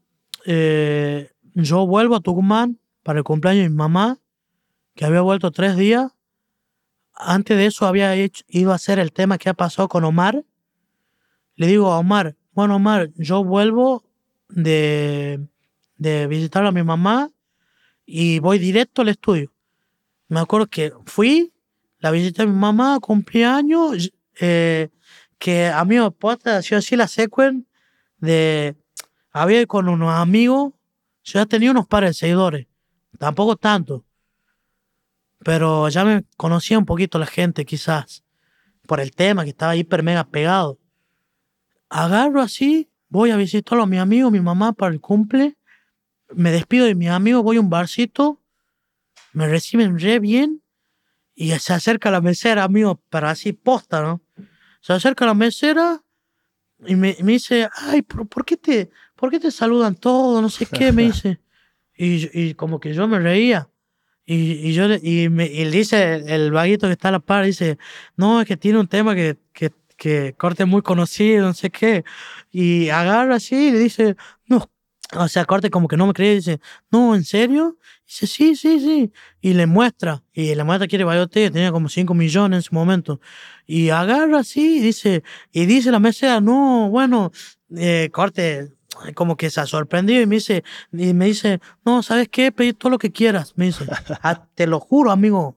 eh, 0.45 1.33
yo 1.55 1.87
vuelvo 1.87 2.17
a 2.17 2.21
Tucumán 2.21 2.80
para 3.03 3.19
el 3.19 3.25
cumpleaños 3.25 3.65
de 3.65 3.71
mi 3.71 3.77
mamá, 3.77 4.19
que 4.95 5.05
había 5.05 5.21
vuelto 5.21 5.51
tres 5.51 5.77
días. 5.77 6.13
Antes 7.15 7.57
de 7.57 7.67
eso 7.67 7.87
había 7.87 8.15
ido 8.49 8.73
a 8.73 8.77
hacer 8.77 8.99
el 8.99 9.13
tema 9.13 9.39
que 9.39 9.49
ha 9.49 9.55
pasado 9.55 9.89
con 9.89 10.05
Omar. 10.05 10.45
Le 11.57 11.67
digo 11.67 11.93
a 11.93 11.99
Omar, 11.99 12.37
bueno 12.53 12.77
Omar, 12.77 13.11
yo 13.17 13.45
vuelvo 13.45 14.05
de, 14.49 15.47
de 15.97 16.27
visitar 16.27 16.65
a 16.65 16.73
mi 16.73 16.83
mamá 16.83 17.31
y 18.07 18.39
voy 18.39 18.59
directo 18.59 19.03
al 19.03 19.09
estudio. 19.09 19.53
Me 20.29 20.41
acuerdo 20.41 20.67
que 20.67 20.93
fui, 21.07 21.53
la 21.99 22.11
visita 22.11 22.45
de 22.45 22.49
mi 22.49 22.59
mamá, 22.59 22.99
cumpleaños, 23.01 24.13
eh, 24.41 24.89
que 25.39 25.67
a 25.67 25.85
mí 25.85 25.97
me 25.97 26.07
ha 26.07 26.63
sido 26.63 26.79
así 26.79 26.97
la 26.97 27.09
secuencia 27.09 27.65
de 28.19 28.77
había 29.33 29.65
con 29.67 29.89
unos 29.89 30.13
amigos 30.13 30.73
Yo 31.25 31.41
ya 31.41 31.47
tenía 31.47 31.71
unos 31.71 31.87
pares 31.87 32.11
de 32.11 32.15
seguidores, 32.15 32.67
tampoco 33.19 33.57
tanto. 33.57 34.05
Pero 35.45 35.89
ya 35.89 36.05
me 36.05 36.25
conocía 36.37 36.79
un 36.79 36.85
poquito 36.85 37.19
la 37.19 37.27
gente, 37.27 37.65
quizás, 37.65 38.25
por 38.87 39.01
el 39.01 39.13
tema 39.13 39.45
que 39.45 39.51
estaba 39.51 39.77
hiper 39.77 40.03
mega 40.03 40.25
pegado. 40.25 40.79
Agarro 41.89 42.41
así, 42.41 42.91
voy 43.09 43.31
a 43.31 43.37
visitar 43.37 43.79
a 43.79 43.87
mi 43.87 43.99
amigo, 43.99 44.31
mi 44.31 44.41
mamá 44.41 44.73
para 44.73 44.93
el 44.93 45.01
cumple. 45.01 45.57
Me 46.35 46.51
despido 46.51 46.87
de 46.87 46.95
mi 46.95 47.09
amigo, 47.09 47.43
voy 47.43 47.57
a 47.57 47.61
un 47.61 47.71
barcito. 47.71 48.41
Me 49.33 49.49
reciben 49.49 49.99
re 49.99 50.19
bien. 50.19 50.63
Y 51.35 51.51
se 51.59 51.73
acerca 51.73 52.11
la 52.11 52.21
mesera, 52.21 52.65
amigo, 52.65 53.03
para 53.09 53.31
así 53.31 53.53
posta, 53.53 54.03
¿no? 54.03 54.21
Se 54.83 54.93
acerca 54.93 55.25
la 55.25 55.35
mesera 55.35 56.03
y 56.87 56.97
me, 56.97 57.17
me 57.23 57.33
dice, 57.33 57.69
ay, 57.77 58.03
¿por, 58.03 58.27
por 58.29 58.45
qué 58.45 58.57
te, 58.57 58.91
¿por 59.17 59.31
qué 59.31 59.41
te 59.41 59.51
saludan 59.51 59.95
todos? 59.95 60.41
No 60.41 60.49
sé 60.49 60.67
qué, 60.67 60.93
me 60.93 61.03
dice. 61.07 61.41
Y, 62.03 62.31
y 62.33 62.55
como 62.55 62.81
que 62.81 62.95
yo 62.95 63.07
me 63.09 63.19
reía. 63.19 63.69
Y, 64.25 64.53
y 64.69 64.73
yo 64.73 64.87
y 65.03 65.29
me 65.29 65.47
y 65.47 65.65
dice 65.67 66.15
el, 66.15 66.29
el 66.31 66.53
vaguito 66.53 66.87
que 66.87 66.95
está 66.95 67.09
a 67.09 67.13
la 67.13 67.21
par, 67.21 67.45
dice, 67.45 67.79
no, 68.17 68.41
es 68.41 68.47
que 68.47 68.57
tiene 68.57 68.79
un 68.79 68.89
tema 68.89 69.15
que, 69.15 69.39
que, 69.53 69.73
que 69.99 70.35
corte 70.39 70.65
muy 70.65 70.81
conocido, 70.83 71.47
no 71.47 71.55
sé 71.55 71.71
qué. 71.71 72.05
Y 72.51 72.89
agarra 72.89 73.37
así 73.37 73.69
y 73.69 73.71
le 73.73 73.79
dice, 73.81 74.17
no, 74.47 74.71
o 75.15 75.29
sea, 75.29 75.45
corte 75.45 75.69
como 75.71 75.89
que 75.89 75.97
no 75.99 76.07
me 76.07 76.15
cree, 76.15 76.37
dice, 76.37 76.61
no, 76.91 77.15
¿en 77.15 77.25
serio? 77.25 77.77
Dice, 78.07 78.27
sí, 78.27 78.57
sí, 78.57 78.81
sí. 78.81 79.13
Y 79.43 79.53
le 79.55 79.67
muestra, 79.67 80.23
y 80.33 80.55
le 80.55 80.65
muestra 80.65 80.89
quiere 80.89 81.05
bayote, 81.05 81.51
tenía 81.51 81.71
como 81.73 81.91
5 81.91 82.15
millones 82.15 82.59
en 82.59 82.63
su 82.63 82.75
momento. 82.75 83.21
Y 83.67 83.91
agarra 83.91 84.41
así 84.41 84.79
y 84.79 84.81
dice, 84.81 85.23
y 85.53 85.67
dice 85.67 85.91
la 85.91 85.99
mesera, 85.99 86.41
no, 86.41 86.89
bueno, 86.91 87.31
eh, 87.77 88.09
corte, 88.13 88.73
como 89.15 89.37
que 89.37 89.51
se 89.51 89.61
ha 89.61 89.67
sorprendido 89.67 90.21
y 90.23 90.27
me 90.27 90.37
dice, 90.37 90.65
y 90.93 91.13
me 91.15 91.27
dice, 91.27 91.61
no, 91.85 92.03
¿sabes 92.03 92.29
qué? 92.29 92.53
Pedí 92.53 92.73
todo 92.73 92.91
lo 92.91 92.99
que 92.99 93.13
quieras, 93.13 93.53
me 93.57 93.67
dice. 93.67 93.87
"Ah, 94.23 94.47
te 94.55 94.67
lo 94.67 94.81
juro, 94.81 95.11
amigo. 95.11 95.57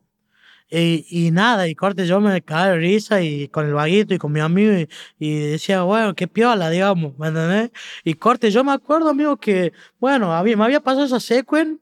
Y, 0.69 1.05
y 1.09 1.31
nada, 1.31 1.67
y 1.67 1.75
corte, 1.75 2.07
yo 2.07 2.19
me 2.19 2.41
caí 2.41 2.69
de 2.71 2.77
risa 2.77 3.21
y 3.21 3.47
con 3.49 3.65
el 3.67 3.73
vaguito 3.73 4.15
y 4.15 4.17
con 4.17 4.31
mi 4.31 4.39
amigo 4.39 4.73
y, 4.73 4.89
y 5.19 5.39
decía, 5.51 5.83
bueno, 5.83 6.15
qué 6.15 6.27
piola, 6.27 6.69
digamos, 6.71 7.17
¿me 7.19 7.27
entendés? 7.27 7.71
Y 8.03 8.15
corte, 8.15 8.49
yo 8.51 8.63
me 8.63 8.71
acuerdo, 8.71 9.09
amigo, 9.09 9.37
que, 9.37 9.71
bueno, 9.99 10.33
había, 10.33 10.57
me 10.57 10.63
había 10.65 10.79
pasado 10.81 11.05
esa 11.05 11.19
secuen 11.19 11.79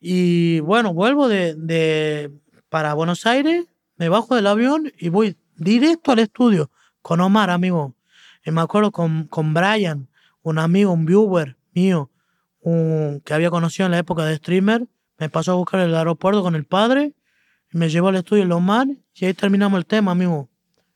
y, 0.00 0.60
bueno, 0.60 0.94
vuelvo 0.94 1.28
de, 1.28 1.54
de, 1.54 2.30
para 2.68 2.94
Buenos 2.94 3.26
Aires, 3.26 3.66
me 3.96 4.08
bajo 4.08 4.34
del 4.34 4.46
avión 4.48 4.92
y 4.98 5.08
voy 5.08 5.36
directo 5.56 6.12
al 6.12 6.18
estudio 6.20 6.70
con 7.02 7.20
Omar, 7.20 7.50
amigo. 7.50 7.94
Y 8.44 8.50
me 8.50 8.60
acuerdo 8.60 8.90
con, 8.92 9.24
con 9.28 9.54
Brian, 9.54 10.08
un 10.42 10.58
amigo, 10.58 10.92
un 10.92 11.04
viewer 11.06 11.56
mío, 11.72 12.10
un, 12.60 13.20
que 13.24 13.34
había 13.34 13.50
conocido 13.50 13.86
en 13.86 13.92
la 13.92 13.98
época 13.98 14.24
de 14.24 14.36
streamer, 14.36 14.86
me 15.18 15.28
pasó 15.28 15.52
a 15.52 15.54
buscar 15.56 15.80
en 15.80 15.88
el 15.90 15.94
aeropuerto 15.96 16.42
con 16.42 16.54
el 16.54 16.64
padre 16.64 17.14
me 17.74 17.88
llevó 17.88 18.08
al 18.08 18.16
estudio 18.16 18.46
de 18.46 18.52
Omar 18.52 18.86
y 19.14 19.24
ahí 19.24 19.32
terminamos 19.32 19.78
el 19.78 19.86
tema, 19.86 20.12
amigo. 20.12 20.50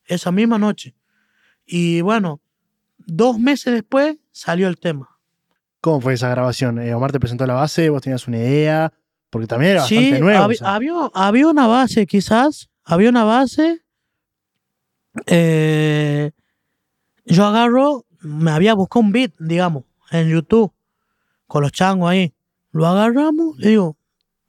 Esa 0.04 0.30
misma 0.30 0.58
noche. 0.58 0.94
Y 1.64 2.02
bueno, 2.02 2.42
dos 2.98 3.38
meses 3.38 3.72
después 3.72 4.18
salió 4.30 4.68
el 4.68 4.78
tema. 4.78 5.08
¿Cómo 5.80 6.02
fue 6.02 6.12
esa 6.12 6.28
grabación? 6.28 6.78
Eh, 6.78 6.92
Omar 6.94 7.12
te 7.12 7.18
presentó 7.20 7.46
la 7.46 7.54
base, 7.54 7.88
vos 7.88 8.02
tenías 8.02 8.28
una 8.28 8.36
idea, 8.36 8.92
porque 9.30 9.46
también 9.46 9.72
era 9.72 9.84
Sí, 9.84 9.96
bastante 9.96 10.20
nuevo. 10.20 10.46
o 10.46 10.52
sea. 10.52 10.74
había, 10.74 10.92
había 11.14 11.48
una 11.48 11.66
base, 11.66 12.06
quizás. 12.06 12.68
Había 12.84 13.08
una 13.08 13.24
base. 13.24 13.80
eh, 15.26 16.30
yo 17.24 17.44
agarro, 17.46 18.04
me 18.26 18.50
había 18.50 18.74
buscado 18.74 19.04
un 19.04 19.12
beat, 19.12 19.32
digamos, 19.38 19.84
en 20.10 20.28
YouTube, 20.28 20.72
con 21.46 21.62
los 21.62 21.72
changos 21.72 22.10
ahí. 22.10 22.34
Lo 22.72 22.86
agarramos 22.86 23.58
y 23.58 23.68
digo, 23.68 23.96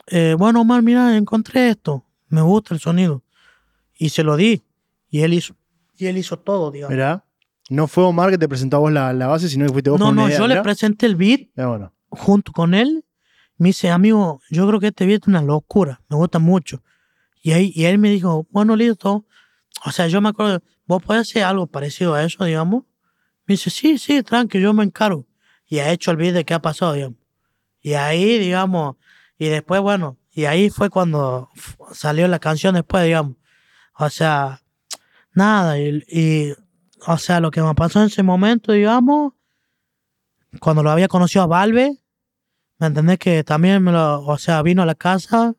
eh, 0.07 0.35
bueno, 0.37 0.61
Omar, 0.61 0.81
mira, 0.81 1.15
encontré 1.15 1.69
esto. 1.69 2.03
Me 2.27 2.41
gusta 2.41 2.73
el 2.73 2.79
sonido. 2.79 3.23
Y 3.95 4.09
se 4.09 4.23
lo 4.23 4.35
di. 4.35 4.63
Y 5.09 5.21
él 5.21 5.33
hizo, 5.33 5.55
y 5.97 6.07
él 6.07 6.17
hizo 6.17 6.37
todo, 6.37 6.71
digamos. 6.71 6.93
Mirá, 6.93 7.25
no 7.69 7.87
fue 7.87 8.03
Omar 8.03 8.29
que 8.29 8.37
te 8.37 8.47
presentó 8.47 8.77
a 8.77 8.79
vos 8.79 8.91
la, 8.91 9.13
la 9.13 9.27
base, 9.27 9.49
sino 9.49 9.65
que 9.65 9.71
fuiste 9.71 9.89
vos 9.89 9.99
no, 9.99 10.07
con 10.07 10.13
una 10.13 10.23
no, 10.23 10.27
idea, 10.29 10.39
yo 10.39 10.47
le 10.47 10.61
presenté 10.61 11.05
el 11.05 11.15
beat 11.15 11.49
bueno. 11.55 11.93
junto 12.09 12.51
con 12.51 12.73
él, 12.73 13.05
me 13.57 13.69
dice, 13.69 13.89
amigo, 13.89 14.41
yo 14.49 14.67
creo 14.67 14.79
que 14.79 14.87
este 14.87 15.05
beat 15.05 15.23
es 15.23 15.27
una 15.27 15.41
locura, 15.41 16.01
me 16.09 16.17
gusta 16.17 16.39
mucho. 16.39 16.83
Y, 17.41 17.53
ahí, 17.53 17.71
y 17.73 17.85
él 17.85 17.97
me 17.97 18.09
dijo, 18.09 18.45
bueno, 18.51 18.75
listo. 18.75 19.25
O 19.85 19.91
sea, 19.91 20.07
yo 20.07 20.21
me 20.21 20.29
acuerdo, 20.29 20.61
vos 20.85 21.01
podés 21.01 21.21
hacer 21.21 21.43
algo 21.43 21.67
parecido 21.67 22.13
a 22.13 22.23
eso, 22.23 22.43
digamos. 22.43 22.83
Me 23.47 23.53
dice, 23.53 23.69
sí, 23.69 23.97
sí, 23.97 24.23
tranqui, 24.23 24.59
yo 24.59 24.73
me 24.73 24.83
encargo. 24.83 25.25
Y 25.65 25.79
ha 25.79 25.91
hecho 25.91 26.11
el 26.11 26.33
de 26.33 26.45
qué 26.45 26.53
ha 26.53 26.61
pasado, 26.61 26.93
digamos. 26.93 27.17
Y 27.81 27.93
ahí, 27.93 28.37
digamos, 28.39 28.97
y 29.37 29.47
después, 29.47 29.81
bueno, 29.81 30.17
y 30.31 30.45
ahí 30.45 30.69
fue 30.69 30.89
cuando 30.89 31.49
salió 31.93 32.27
la 32.27 32.39
canción 32.39 32.75
después, 32.75 33.05
digamos. 33.05 33.37
O 33.97 34.09
sea, 34.09 34.61
nada, 35.33 35.79
y, 35.79 36.03
y, 36.09 36.53
o 37.05 37.17
sea, 37.17 37.39
lo 37.39 37.51
que 37.51 37.61
me 37.61 37.73
pasó 37.73 37.99
en 38.01 38.07
ese 38.07 38.23
momento, 38.23 38.73
digamos, 38.73 39.33
cuando 40.59 40.83
lo 40.83 40.91
había 40.91 41.07
conocido 41.07 41.43
a 41.43 41.47
Valve, 41.47 41.97
¿me 42.79 42.87
entendés? 42.87 43.19
Que 43.19 43.43
también 43.43 43.83
me 43.83 43.91
lo, 43.91 44.25
o 44.25 44.37
sea, 44.37 44.61
vino 44.61 44.81
a 44.81 44.85
la 44.85 44.95
casa, 44.95 45.55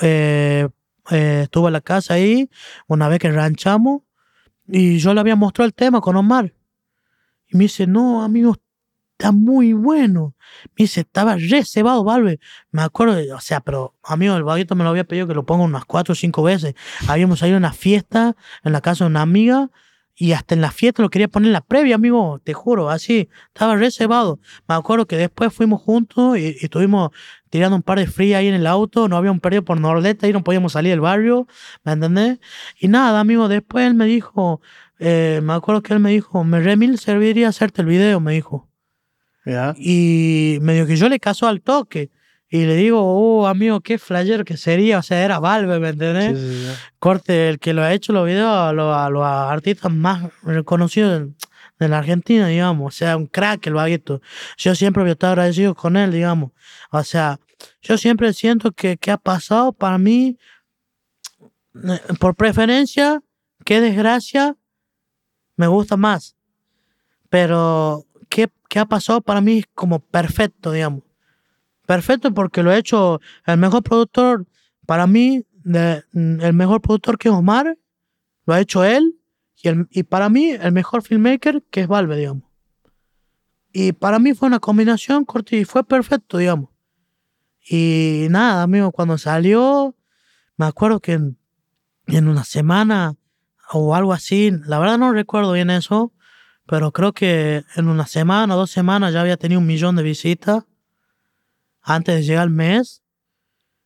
eh, 0.00 0.68
eh, 1.10 1.40
estuvo 1.44 1.68
en 1.68 1.74
la 1.74 1.80
casa 1.80 2.14
ahí, 2.14 2.50
una 2.86 3.08
vez 3.08 3.20
que 3.20 3.30
ranchamos, 3.30 4.02
y 4.66 4.98
yo 4.98 5.14
le 5.14 5.20
había 5.20 5.36
mostrado 5.36 5.66
el 5.66 5.74
tema 5.74 6.00
con 6.00 6.16
Omar. 6.16 6.52
Me 7.54 7.64
dice, 7.64 7.86
no, 7.86 8.24
amigo, 8.24 8.56
está 9.16 9.30
muy 9.30 9.72
bueno. 9.74 10.34
Me 10.76 10.84
dice, 10.84 11.02
estaba 11.02 11.36
re 11.36 11.64
cebado, 11.64 12.02
Valve. 12.02 12.40
Me 12.72 12.82
acuerdo, 12.82 13.16
o 13.36 13.40
sea, 13.40 13.60
pero 13.60 13.94
amigo, 14.02 14.34
el 14.34 14.42
vaguito 14.42 14.74
me 14.74 14.82
lo 14.82 14.90
había 14.90 15.04
pedido 15.04 15.28
que 15.28 15.34
lo 15.34 15.46
ponga 15.46 15.62
unas 15.62 15.84
cuatro 15.84 16.12
o 16.12 16.16
cinco 16.16 16.42
veces. 16.42 16.74
Habíamos 17.06 17.38
salido 17.38 17.56
a 17.56 17.60
una 17.60 17.72
fiesta 17.72 18.36
en 18.64 18.72
la 18.72 18.80
casa 18.80 19.04
de 19.04 19.10
una 19.10 19.22
amiga 19.22 19.70
y 20.16 20.32
hasta 20.32 20.56
en 20.56 20.62
la 20.62 20.72
fiesta 20.72 21.00
lo 21.02 21.10
quería 21.10 21.28
poner 21.28 21.48
en 21.48 21.52
la 21.52 21.60
previa, 21.60 21.94
amigo, 21.94 22.40
te 22.42 22.54
juro, 22.54 22.90
así. 22.90 23.28
Estaba 23.48 23.76
re 23.76 23.92
cebado. 23.92 24.40
Me 24.68 24.74
acuerdo 24.74 25.06
que 25.06 25.16
después 25.16 25.54
fuimos 25.54 25.80
juntos 25.80 26.36
y, 26.36 26.56
y 26.60 26.64
estuvimos 26.64 27.10
tirando 27.50 27.76
un 27.76 27.82
par 27.82 28.00
de 28.00 28.08
frías 28.08 28.40
ahí 28.40 28.48
en 28.48 28.54
el 28.54 28.66
auto, 28.66 29.06
no 29.06 29.16
habíamos 29.16 29.40
perdido 29.40 29.64
por 29.64 29.80
Nordeta 29.80 30.26
y 30.26 30.32
no 30.32 30.42
podíamos 30.42 30.72
salir 30.72 30.90
del 30.90 31.00
barrio, 31.00 31.46
¿me 31.84 31.92
entendés? 31.92 32.40
Y 32.80 32.88
nada, 32.88 33.20
amigo, 33.20 33.46
después 33.46 33.86
él 33.86 33.94
me 33.94 34.06
dijo, 34.06 34.60
eh, 35.06 35.40
me 35.42 35.52
acuerdo 35.52 35.82
que 35.82 35.92
él 35.92 36.00
me 36.00 36.10
dijo, 36.10 36.44
me 36.44 36.60
remil 36.60 36.98
serviría 36.98 37.48
hacerte 37.48 37.82
el 37.82 37.88
video, 37.88 38.20
me 38.20 38.32
dijo. 38.32 38.70
Mirá. 39.44 39.74
Y 39.76 40.56
medio 40.62 40.86
que 40.86 40.96
yo 40.96 41.10
le 41.10 41.20
caso 41.20 41.46
al 41.46 41.60
toque. 41.60 42.10
Y 42.48 42.64
le 42.64 42.74
digo, 42.76 43.02
oh, 43.02 43.46
amigo, 43.46 43.80
qué 43.80 43.98
flyer 43.98 44.44
que 44.44 44.56
sería. 44.56 44.98
O 44.98 45.02
sea, 45.02 45.22
era 45.22 45.40
Valve, 45.40 45.78
¿me 45.78 45.90
entendés? 45.90 46.38
Sí, 46.38 46.46
sí, 46.46 46.66
sí. 46.66 46.80
Corte, 46.98 47.50
el 47.50 47.58
que 47.58 47.74
lo 47.74 47.82
ha 47.82 47.92
hecho 47.92 48.14
los 48.14 48.24
videos 48.24 48.48
a 48.48 48.72
los, 48.72 48.96
a 48.96 49.10
los 49.10 49.22
artistas 49.24 49.92
más 49.92 50.30
reconocidos 50.42 51.20
de, 51.20 51.34
de 51.78 51.88
la 51.88 51.98
Argentina, 51.98 52.46
digamos. 52.46 52.94
O 52.94 52.96
sea, 52.96 53.18
un 53.18 53.26
crack 53.26 53.66
el 53.66 53.74
vaguito. 53.74 54.22
Yo 54.56 54.74
siempre 54.74 55.02
voy 55.02 55.10
a 55.10 55.12
estar 55.12 55.32
agradecido 55.32 55.74
con 55.74 55.98
él, 55.98 56.12
digamos. 56.12 56.52
O 56.90 57.04
sea, 57.04 57.38
yo 57.82 57.98
siempre 57.98 58.32
siento 58.32 58.72
que, 58.72 58.96
que 58.96 59.10
ha 59.10 59.18
pasado 59.18 59.72
para 59.72 59.98
mí, 59.98 60.38
eh, 61.74 62.00
por 62.18 62.36
preferencia, 62.36 63.20
qué 63.66 63.82
desgracia, 63.82 64.56
me 65.56 65.66
gusta 65.66 65.96
más. 65.96 66.36
Pero, 67.28 68.06
¿qué, 68.28 68.48
qué 68.68 68.78
ha 68.78 68.86
pasado 68.86 69.20
para 69.20 69.40
mí 69.40 69.64
como 69.74 69.98
perfecto, 70.00 70.72
digamos. 70.72 71.02
Perfecto 71.86 72.32
porque 72.32 72.62
lo 72.62 72.70
ha 72.70 72.78
hecho 72.78 73.20
el 73.46 73.58
mejor 73.58 73.82
productor, 73.82 74.46
para 74.86 75.06
mí, 75.06 75.44
mm, 75.64 76.40
el 76.40 76.52
mejor 76.52 76.80
productor 76.80 77.18
que 77.18 77.28
es 77.28 77.34
Omar, 77.34 77.76
lo 78.46 78.54
ha 78.54 78.60
hecho 78.60 78.84
él, 78.84 79.18
y, 79.62 79.68
el- 79.68 79.86
y 79.90 80.02
para 80.02 80.28
mí 80.28 80.50
el 80.50 80.72
mejor 80.72 81.02
filmmaker 81.02 81.62
que 81.70 81.82
es 81.82 81.88
Valve, 81.88 82.16
digamos. 82.16 82.44
Y 83.72 83.92
para 83.92 84.18
mí 84.18 84.34
fue 84.34 84.46
una 84.48 84.60
combinación 84.60 85.24
corta 85.24 85.56
y 85.56 85.64
fue 85.64 85.84
perfecto, 85.84 86.38
digamos. 86.38 86.70
Y 87.68 88.26
nada, 88.30 88.62
amigo, 88.62 88.92
cuando 88.92 89.18
salió, 89.18 89.96
me 90.56 90.66
acuerdo 90.66 91.00
que 91.00 91.12
en 91.14 92.28
una 92.28 92.44
semana 92.44 93.16
o 93.72 93.94
algo 93.94 94.12
así, 94.12 94.50
la 94.66 94.78
verdad 94.78 94.98
no 94.98 95.12
recuerdo 95.12 95.52
bien 95.52 95.70
eso, 95.70 96.12
pero 96.66 96.92
creo 96.92 97.12
que 97.12 97.64
en 97.76 97.88
una 97.88 98.06
semana 98.06 98.54
dos 98.54 98.70
semanas 98.70 99.12
ya 99.12 99.20
había 99.20 99.36
tenido 99.36 99.60
un 99.60 99.66
millón 99.66 99.96
de 99.96 100.02
visitas 100.02 100.64
antes 101.82 102.16
de 102.16 102.22
llegar 102.22 102.44
al 102.44 102.50
mes. 102.50 103.02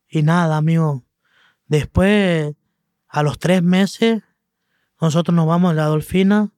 Y 0.08 0.22
nada, 0.22 0.56
amigo. 0.56 1.04
Después, 1.66 2.54
a 3.08 3.22
los 3.22 3.38
tres 3.38 3.62
meses, 3.62 4.22
nosotros 5.00 5.34
nos 5.34 5.46
vamos 5.46 5.72
a 5.72 5.74
la 5.74 5.86
Dolfina 5.86 6.52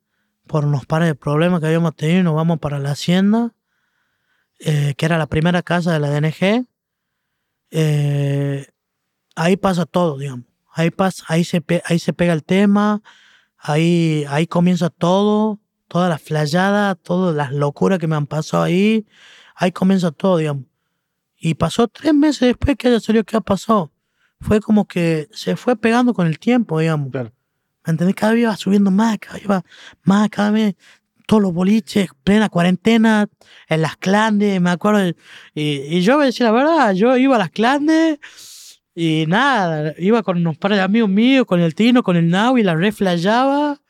por 0.46 0.64
unos 0.64 0.87
pares 0.87 1.09
de 1.09 1.14
problemas 1.14 1.61
que 1.61 1.66
habíamos 1.66 1.96
tenido 1.96 2.20
y 2.20 2.24
nos 2.24 2.35
vamos 2.35 2.59
para 2.59 2.78
la 2.78 2.92
Hacienda, 2.92 3.54
eh, 4.59 4.94
que 4.96 5.06
era 5.06 5.18
la 5.18 5.26
primera 5.26 5.62
casa 5.62 5.92
de 5.92 6.00
la 6.00 6.11
DNG. 6.11 6.66
Eh, 7.70 8.66
ahí 9.37 9.56
pasa 9.56 9.87
todo, 9.87 10.18
digamos. 10.18 10.50
Ahí, 10.72 10.90
pasa, 10.90 11.24
ahí, 11.28 11.44
se, 11.44 11.61
pe- 11.61 11.83
ahí 11.87 11.98
se 11.98 12.12
pega 12.12 12.33
el 12.33 12.44
tema, 12.44 13.02
ahí, 13.59 14.24
ahí 14.28 14.46
comienza 14.46 14.90
todo, 14.90 15.59
toda 15.88 16.09
la 16.09 16.18
flayada, 16.18 16.94
todas 16.94 17.35
las 17.35 17.52
locuras 17.52 17.98
que 17.98 18.06
me 18.06 18.16
han 18.16 18.26
pasado 18.26 18.62
ahí. 18.62 19.06
Ahí 19.56 19.72
comienza 19.72 20.11
todo, 20.11 20.38
digamos. 20.38 20.64
Y 21.37 21.54
pasó 21.54 21.88
tres 21.88 22.14
meses 22.14 22.40
después 22.48 22.76
que 22.76 22.88
haya 22.88 23.00
salido, 23.00 23.24
¿qué 23.24 23.37
ha 23.37 23.40
pasado? 23.40 23.92
Fue 24.40 24.61
como 24.61 24.87
que 24.87 25.28
se 25.33 25.56
fue 25.56 25.76
pegando 25.76 26.14
con 26.14 26.26
el 26.26 26.38
tiempo, 26.38 26.78
digamos. 26.78 27.11
Claro. 27.11 27.33
¿Me 27.85 27.92
entendés? 27.92 28.14
Cada 28.14 28.33
vez 28.33 28.42
iba 28.42 28.56
subiendo 28.56 28.90
más, 28.90 29.18
cada 29.18 29.35
vez 29.35 29.44
iba 29.44 29.64
más, 30.02 30.28
cada 30.30 30.50
vez 30.50 30.74
todos 31.26 31.42
los 31.42 31.52
boliches, 31.52 32.09
plena 32.24 32.48
cuarentena, 32.48 33.28
en 33.68 33.83
las 33.83 33.96
clandes, 33.96 34.61
me 34.61 34.70
acuerdo. 34.70 35.09
Y, 35.54 35.96
y 35.96 36.00
yo 36.02 36.18
me 36.18 36.26
decía 36.26 36.46
la 36.46 36.52
verdad, 36.52 36.92
yo 36.92 37.16
iba 37.16 37.37
a 37.37 37.38
las 37.38 37.50
clandes 37.50 38.18
y 38.94 39.24
nada, 39.29 39.94
iba 39.98 40.22
con 40.22 40.37
unos 40.38 40.57
pares 40.59 40.79
de 40.79 40.83
amigos 40.85 41.09
míos, 41.11 41.46
con 41.46 41.61
el 41.61 41.74
Tino, 41.74 42.03
con 42.03 42.16
el 42.16 42.29
Nau 42.29 42.59
y 42.59 42.62
la 42.62 42.74
reflayaba. 42.74 43.81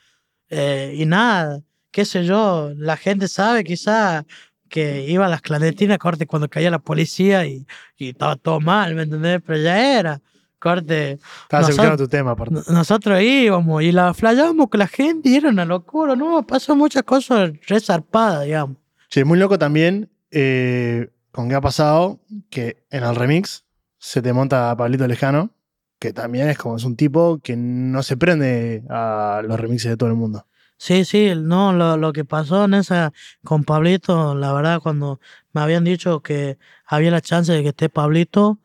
eh, 0.51 0.95
y 0.97 1.07
nada, 1.07 1.61
qué 1.91 2.05
sé 2.05 2.25
yo, 2.25 2.73
la 2.77 2.97
gente 2.97 3.29
sabe 3.29 3.63
quizá 3.65 4.25
que 4.69 5.05
iba 5.09 5.27
a 5.27 5.29
las 5.29 5.43
clandestinas, 5.43 5.99
corte, 5.99 6.27
cuando 6.27 6.49
caía 6.49 6.71
la 6.71 6.79
policía 6.79 7.45
y, 7.47 7.67
y 7.97 8.11
estaba 8.11 8.37
todo 8.37 8.61
mal, 8.61 8.95
¿me 8.95 9.03
entendés? 9.03 9.41
Pero 9.45 9.61
ya 9.61 9.99
era, 9.99 10.21
corte. 10.61 11.19
Estabas 11.43 11.71
escuchando 11.71 11.97
tu 12.05 12.09
tema, 12.09 12.33
aparte. 12.33 12.55
No- 12.55 12.63
Nosotros 12.69 13.21
íbamos 13.23 13.83
y 13.83 13.91
la 13.93 14.13
flayábamos 14.15 14.69
con 14.69 14.79
la 14.79 14.87
gente 14.89 15.29
y 15.29 15.37
era 15.37 15.49
una 15.49 15.65
locura, 15.65 16.15
¿no? 16.15 16.47
Pasó 16.47 16.77
muchas 16.77 17.03
cosas 17.05 17.51
resarpadas, 17.67 18.45
digamos. 18.45 18.77
Che, 19.09 19.25
muy 19.25 19.39
loco 19.39 19.59
también 19.59 20.09
eh, 20.31 21.09
con 21.33 21.49
qué 21.49 21.55
ha 21.57 21.61
pasado 21.61 22.21
que 22.51 22.85
en 22.91 23.03
el 23.03 23.17
remix 23.17 23.65
se 24.01 24.23
te 24.23 24.33
monta 24.33 24.75
Pablito 24.77 25.07
Lejano, 25.07 25.51
que 25.99 26.13
también 26.13 26.49
es 26.49 26.59
como 26.59 26.77
es 26.77 26.85
un 26.85 26.97
tipo 26.97 27.39
que 27.43 27.55
no 27.57 28.03
se 28.03 28.17
prende 28.17 28.83
a 28.89 29.43
los 29.45 29.61
remixes 29.61 29.91
de 29.91 29.97
todo 29.97 30.09
el 30.09 30.17
mundo. 30.17 30.47
Sí, 30.79 31.05
sí, 31.05 31.33
no, 31.37 31.75
lo, 31.75 31.99
lo 31.99 32.13
que 32.15 32.25
pasó 32.25 32.65
en 32.65 32.73
esa 32.75 33.13
con 33.45 33.65
Pablito, 33.65 34.35
la 34.35 34.55
verdad, 34.55 34.81
cuando 34.81 35.21
me 35.53 35.61
habían 35.61 35.85
dicho 35.85 36.21
que 36.21 36.59
había 36.87 37.11
la 37.11 37.21
chance 37.21 37.53
de 37.53 37.63
que 37.63 37.69
esté 37.69 37.91
Pablito, 37.91 38.59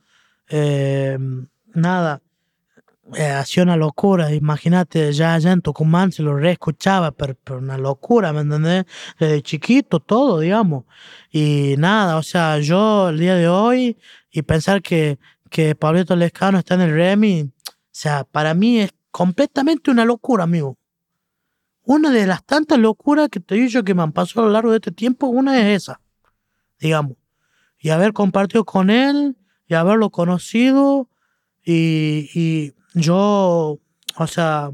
eh, 0.47 1.17
nada, 1.73 2.21
eh, 3.13 3.29
hacía 3.29 3.63
una 3.63 3.75
locura. 3.75 4.33
Imagínate, 4.33 5.11
ya 5.13 5.35
allá 5.35 5.51
en 5.51 5.61
Tucumán 5.61 6.11
se 6.11 6.23
lo 6.23 6.35
reescuchaba, 6.37 7.11
pero, 7.11 7.35
pero 7.43 7.59
una 7.59 7.77
locura, 7.77 8.33
¿me 8.33 8.41
entendés? 8.41 8.85
Desde 9.19 9.41
chiquito, 9.41 9.99
todo, 9.99 10.39
digamos. 10.39 10.85
Y 11.31 11.75
nada, 11.77 12.17
o 12.17 12.23
sea, 12.23 12.59
yo 12.59 13.09
el 13.09 13.19
día 13.19 13.35
de 13.35 13.47
hoy 13.49 13.97
y 14.35 14.41
pensar 14.41 14.81
que, 14.81 15.17
que 15.49 15.75
Pablito 15.75 16.13
Lescano 16.13 16.59
está 16.59 16.75
en 16.75 16.81
el 16.81 16.91
Remy, 16.91 17.43
o 17.43 17.51
sea, 17.89 18.25
para 18.25 18.53
mí 18.53 18.81
es 18.81 18.91
completamente 19.09 19.89
una 19.91 20.03
locura, 20.03 20.43
amigo. 20.43 20.77
Una 21.83 22.11
de 22.11 22.27
las 22.27 22.43
tantas 22.43 22.77
locuras 22.77 23.29
que 23.29 23.39
te 23.39 23.55
he 23.55 23.59
dicho 23.59 23.85
que 23.85 23.93
me 23.93 24.03
han 24.03 24.11
pasado 24.11 24.41
a 24.41 24.45
lo 24.47 24.51
largo 24.51 24.71
de 24.71 24.77
este 24.77 24.91
tiempo, 24.91 25.27
una 25.27 25.57
es 25.57 25.83
esa, 25.83 26.01
digamos. 26.79 27.13
Y 27.79 27.91
haber 27.91 28.11
compartido 28.11 28.65
con 28.65 28.89
él, 28.89 29.37
y 29.67 29.73
haberlo 29.73 30.09
conocido, 30.09 31.07
y, 31.63 32.29
y 32.33 32.73
yo, 32.93 33.79
o 34.17 34.27
sea, 34.27 34.71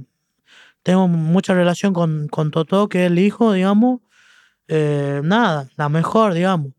tengo 0.81 1.07
mucha 1.07 1.53
relación 1.53 1.93
con, 1.93 2.27
con 2.29 2.49
Totó, 2.49 2.89
que 2.89 3.05
es 3.05 3.11
el 3.11 3.19
hijo, 3.19 3.53
digamos. 3.53 4.01
Eh, 4.67 5.21
nada, 5.23 5.69
la 5.75 5.87
mejor, 5.87 6.33
digamos. 6.33 6.71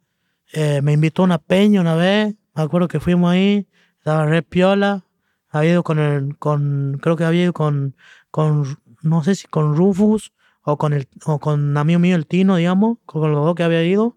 Eh, 0.52 0.82
me 0.82 0.94
invitó 0.94 1.22
a 1.22 1.26
una 1.26 1.38
peña 1.38 1.80
una 1.80 1.94
vez, 1.94 2.34
me 2.54 2.62
acuerdo 2.62 2.88
que 2.88 3.00
fuimos 3.00 3.32
ahí, 3.32 3.68
estaba 3.98 4.26
re 4.26 4.42
piola, 4.42 5.04
había 5.48 5.72
ido 5.72 5.82
con 5.84 5.98
el, 5.98 6.38
con, 6.38 6.98
creo 7.02 7.16
que 7.16 7.24
había 7.24 7.44
ido 7.44 7.52
con, 7.52 7.96
con, 8.30 8.78
no 9.02 9.22
sé 9.24 9.34
si 9.34 9.46
con 9.48 9.76
Rufus 9.76 10.32
o 10.62 10.78
con 10.78 10.92
el, 10.92 11.08
o 11.26 11.38
con 11.40 11.76
amigo 11.76 12.00
mío 12.00 12.16
el 12.16 12.26
Tino, 12.26 12.56
digamos, 12.56 12.98
con 13.06 13.32
los 13.32 13.44
dos 13.44 13.54
que 13.54 13.62
había 13.64 13.84
ido. 13.84 14.16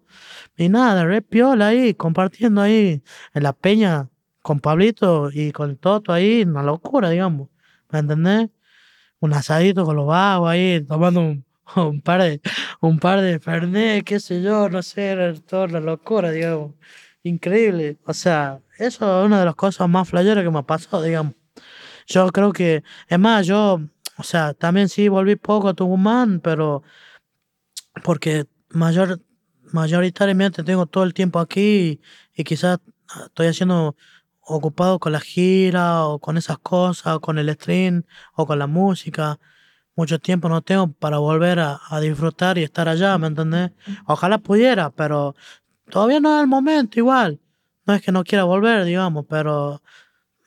Y 0.56 0.68
nada, 0.68 1.04
re 1.04 1.22
piola 1.22 1.68
ahí, 1.68 1.94
compartiendo 1.94 2.62
ahí 2.62 3.02
en 3.34 3.42
la 3.42 3.52
peña 3.52 4.10
con 4.42 4.60
Pablito 4.60 5.30
y 5.32 5.52
con 5.52 5.76
Toto 5.76 6.12
ahí, 6.12 6.42
una 6.42 6.62
locura, 6.62 7.10
digamos. 7.10 7.48
¿Me 7.90 7.98
entendés? 8.00 8.50
Un 9.20 9.34
asadito 9.34 9.84
con 9.84 9.96
los 9.96 10.06
vagos 10.06 10.50
ahí, 10.50 10.84
tomando 10.86 11.20
un, 11.76 12.02
par 12.02 12.22
de, 12.22 12.40
un 12.80 12.98
par 13.00 13.20
de 13.22 14.02
qué 14.04 14.20
sé 14.20 14.42
yo, 14.42 14.68
no 14.68 14.82
sé, 14.82 15.10
era 15.10 15.34
toda 15.34 15.66
una 15.66 15.80
locura, 15.80 16.30
digamos. 16.30 16.74
Increíble. 17.26 17.98
O 18.06 18.14
sea, 18.14 18.60
eso 18.78 19.20
es 19.20 19.26
una 19.26 19.40
de 19.40 19.46
las 19.46 19.56
cosas 19.56 19.88
más 19.88 20.08
flayeras 20.08 20.44
que 20.44 20.50
me 20.50 20.60
ha 20.60 20.62
pasado, 20.62 21.02
digamos. 21.02 21.34
Yo 22.06 22.28
creo 22.28 22.52
que, 22.52 22.84
es 23.08 23.18
más, 23.18 23.46
yo, 23.46 23.80
o 24.16 24.22
sea, 24.22 24.54
también 24.54 24.88
sí 24.88 25.08
volví 25.08 25.34
poco 25.34 25.68
a 25.68 25.74
Tucumán, 25.74 26.40
pero 26.40 26.84
porque 28.04 28.46
mayor, 28.70 29.20
mayoritariamente 29.72 30.62
tengo 30.62 30.86
todo 30.86 31.02
el 31.02 31.14
tiempo 31.14 31.40
aquí 31.40 32.00
y, 32.34 32.42
y 32.42 32.44
quizás 32.44 32.78
estoy 33.26 33.48
haciendo 33.48 33.96
ocupado 34.40 35.00
con 35.00 35.10
la 35.12 35.20
gira 35.20 36.04
o 36.04 36.20
con 36.20 36.36
esas 36.36 36.58
cosas, 36.58 37.16
o 37.16 37.20
con 37.20 37.38
el 37.38 37.52
stream 37.54 38.04
o 38.34 38.46
con 38.46 38.60
la 38.60 38.68
música. 38.68 39.40
Mucho 39.96 40.20
tiempo 40.20 40.48
no 40.48 40.62
tengo 40.62 40.92
para 40.92 41.18
volver 41.18 41.58
a, 41.58 41.80
a 41.88 42.00
disfrutar 42.00 42.58
y 42.58 42.62
estar 42.62 42.88
allá, 42.88 43.18
¿me 43.18 43.28
entendés? 43.28 43.72
Ojalá 44.06 44.38
pudiera, 44.38 44.90
pero 44.90 45.34
todavía 45.90 46.20
no 46.20 46.36
es 46.36 46.42
el 46.42 46.48
momento 46.48 46.98
igual. 46.98 47.40
No 47.86 47.94
es 47.94 48.02
que 48.02 48.12
no 48.12 48.24
quiera 48.24 48.44
volver, 48.44 48.84
digamos, 48.84 49.26
pero, 49.28 49.82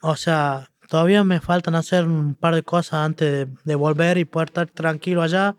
o 0.01 0.15
sea, 0.15 0.71
todavía 0.89 1.23
me 1.23 1.39
faltan 1.39 1.75
hacer 1.75 2.05
un 2.05 2.35
par 2.35 2.55
de 2.55 2.63
cosas 2.63 3.05
antes 3.05 3.31
de, 3.31 3.53
de 3.63 3.75
volver 3.75 4.17
y 4.17 4.25
poder 4.25 4.49
estar 4.49 4.67
tranquilo 4.69 5.21
allá. 5.21 5.55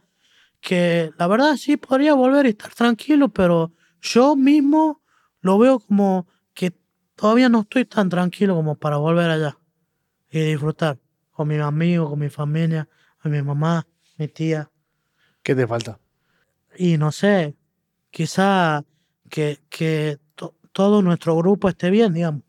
Que 0.61 1.11
la 1.19 1.27
verdad 1.27 1.57
sí 1.57 1.77
podría 1.77 2.14
volver 2.14 2.47
y 2.47 2.51
estar 2.51 2.75
tranquilo, 2.75 3.31
pero 3.31 3.73
yo 4.03 4.37
mismo 4.37 5.01
lo 5.40 5.59
veo 5.59 5.81
como 5.81 6.27
que 6.53 6.73
todavía 7.16 7.49
no 7.49 7.61
estoy 7.61 7.87
tan 7.87 8.09
tranquilo 8.09 8.55
como 8.55 8.75
para 8.75 8.99
volver 8.99 9.31
allá 9.31 9.57
y 10.31 10.40
disfrutar 10.40 10.99
con 11.31 11.49
mis 11.49 11.61
amigos, 11.61 12.11
con 12.11 12.19
mi 12.19 12.29
familia, 12.29 12.88
con 13.23 13.33
mi 13.33 13.43
mamá, 13.43 13.87
mi 14.19 14.29
tía. 14.29 14.71
¿Qué 15.43 15.55
te 15.55 15.66
falta? 15.66 15.99
Y 16.77 16.99
no 16.99 17.11
sé, 17.12 17.57
quizá 18.11 18.85
que, 19.31 19.59
que 19.71 20.19
to- 20.35 20.55
todo 20.73 21.03
nuestro 21.03 21.37
grupo 21.37 21.69
esté 21.69 21.90
bien, 21.90 22.12
digamos. 22.12 22.43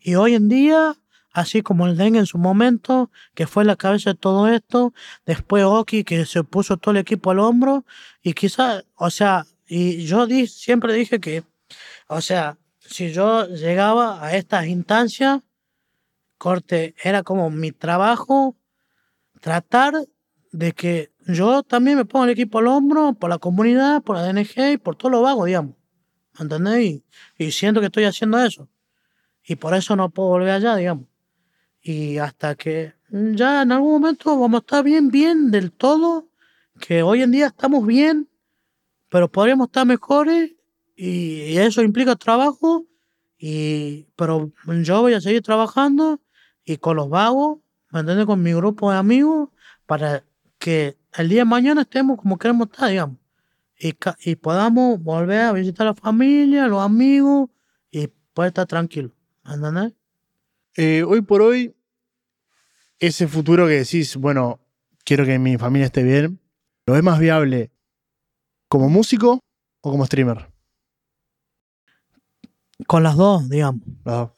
Y 0.00 0.16
hoy 0.16 0.34
en 0.34 0.48
día, 0.48 0.96
así 1.32 1.62
como 1.62 1.86
el 1.86 1.96
dengue 1.96 2.18
en 2.18 2.26
su 2.26 2.38
momento, 2.38 3.10
que 3.34 3.46
fue 3.46 3.64
la 3.64 3.76
cabeza 3.76 4.10
de 4.10 4.18
todo 4.18 4.48
esto, 4.48 4.92
después 5.26 5.64
Oki, 5.64 6.04
que 6.04 6.26
se 6.26 6.44
puso 6.44 6.76
todo 6.76 6.92
el 6.92 6.98
equipo 6.98 7.30
al 7.30 7.38
hombro, 7.38 7.84
y 8.22 8.34
quizá, 8.34 8.82
o 8.96 9.10
sea, 9.10 9.46
y 9.66 10.04
yo 10.04 10.26
di- 10.26 10.46
siempre 10.46 10.92
dije 10.92 11.20
que, 11.20 11.44
o 12.08 12.20
sea, 12.20 12.58
si 12.80 13.12
yo 13.12 13.46
llegaba 13.48 14.22
a 14.24 14.36
estas 14.36 14.66
instancias, 14.66 15.40
corte, 16.38 16.94
era 17.02 17.22
como 17.22 17.48
mi 17.50 17.72
trabajo 17.72 18.56
tratar 19.40 19.94
de 20.52 20.72
que 20.72 21.10
yo 21.26 21.62
también 21.62 21.96
me 21.96 22.04
ponga 22.04 22.26
el 22.26 22.30
equipo 22.30 22.58
al 22.58 22.66
hombro 22.66 23.14
por 23.14 23.30
la 23.30 23.38
comunidad, 23.38 24.02
por 24.02 24.16
la 24.16 24.22
DNG 24.22 24.72
y 24.74 24.76
por 24.76 24.96
todo 24.96 25.10
lo 25.10 25.22
vago, 25.22 25.44
digamos. 25.44 25.74
¿Me 26.38 26.44
¿Entendés? 26.44 26.84
Y, 26.84 27.04
y 27.38 27.52
siento 27.52 27.80
que 27.80 27.86
estoy 27.86 28.04
haciendo 28.04 28.38
eso. 28.38 28.68
Y 29.46 29.56
por 29.56 29.74
eso 29.74 29.96
no 29.96 30.10
puedo 30.10 30.30
volver 30.30 30.50
allá, 30.50 30.76
digamos. 30.76 31.06
Y 31.80 32.18
hasta 32.18 32.54
que 32.54 32.94
ya 33.10 33.62
en 33.62 33.72
algún 33.72 33.92
momento 33.92 34.38
vamos 34.38 34.58
a 34.58 34.60
estar 34.60 34.84
bien, 34.84 35.10
bien 35.10 35.50
del 35.50 35.70
todo, 35.70 36.28
que 36.80 37.02
hoy 37.02 37.22
en 37.22 37.30
día 37.30 37.48
estamos 37.48 37.86
bien, 37.86 38.28
pero 39.08 39.30
podríamos 39.30 39.68
estar 39.68 39.86
mejores 39.86 40.52
y, 40.96 41.42
y 41.42 41.58
eso 41.58 41.82
implica 41.82 42.16
trabajo. 42.16 42.86
Y, 43.38 44.06
pero 44.16 44.50
yo 44.82 45.02
voy 45.02 45.14
a 45.14 45.20
seguir 45.20 45.42
trabajando 45.42 46.20
y 46.64 46.78
con 46.78 46.96
los 46.96 47.08
vagos, 47.08 47.58
¿me 47.90 48.00
entiendes? 48.00 48.26
Con 48.26 48.42
mi 48.42 48.54
grupo 48.54 48.90
de 48.90 48.96
amigos 48.96 49.50
para 49.86 50.24
que 50.58 50.96
el 51.16 51.28
día 51.28 51.40
de 51.40 51.44
mañana 51.44 51.82
estemos 51.82 52.18
como 52.18 52.38
queremos 52.38 52.68
estar, 52.70 52.90
digamos. 52.90 53.16
Y, 53.78 53.94
y 54.24 54.36
podamos 54.36 55.02
volver 55.02 55.40
a 55.40 55.52
visitar 55.52 55.86
a 55.86 55.90
la 55.90 55.94
familia, 55.94 56.64
a 56.64 56.68
los 56.68 56.82
amigos 56.82 57.50
y 57.90 58.08
poder 58.32 58.48
estar 58.48 58.66
tranquilos. 58.66 59.12
¿Me 59.44 59.54
entendés? 59.54 59.92
Eh, 60.76 61.04
hoy 61.04 61.20
por 61.20 61.42
hoy, 61.42 61.74
ese 62.98 63.28
futuro 63.28 63.66
que 63.66 63.74
decís, 63.74 64.16
bueno, 64.16 64.60
quiero 65.04 65.24
que 65.24 65.38
mi 65.38 65.56
familia 65.56 65.86
esté 65.86 66.02
bien, 66.02 66.40
¿lo 66.86 66.94
ves 66.94 67.02
más 67.02 67.18
viable 67.18 67.70
como 68.68 68.88
músico 68.88 69.40
o 69.80 69.90
como 69.90 70.06
streamer? 70.06 70.50
Con 72.86 73.02
las 73.02 73.16
dos, 73.16 73.48
digamos. 73.48 73.82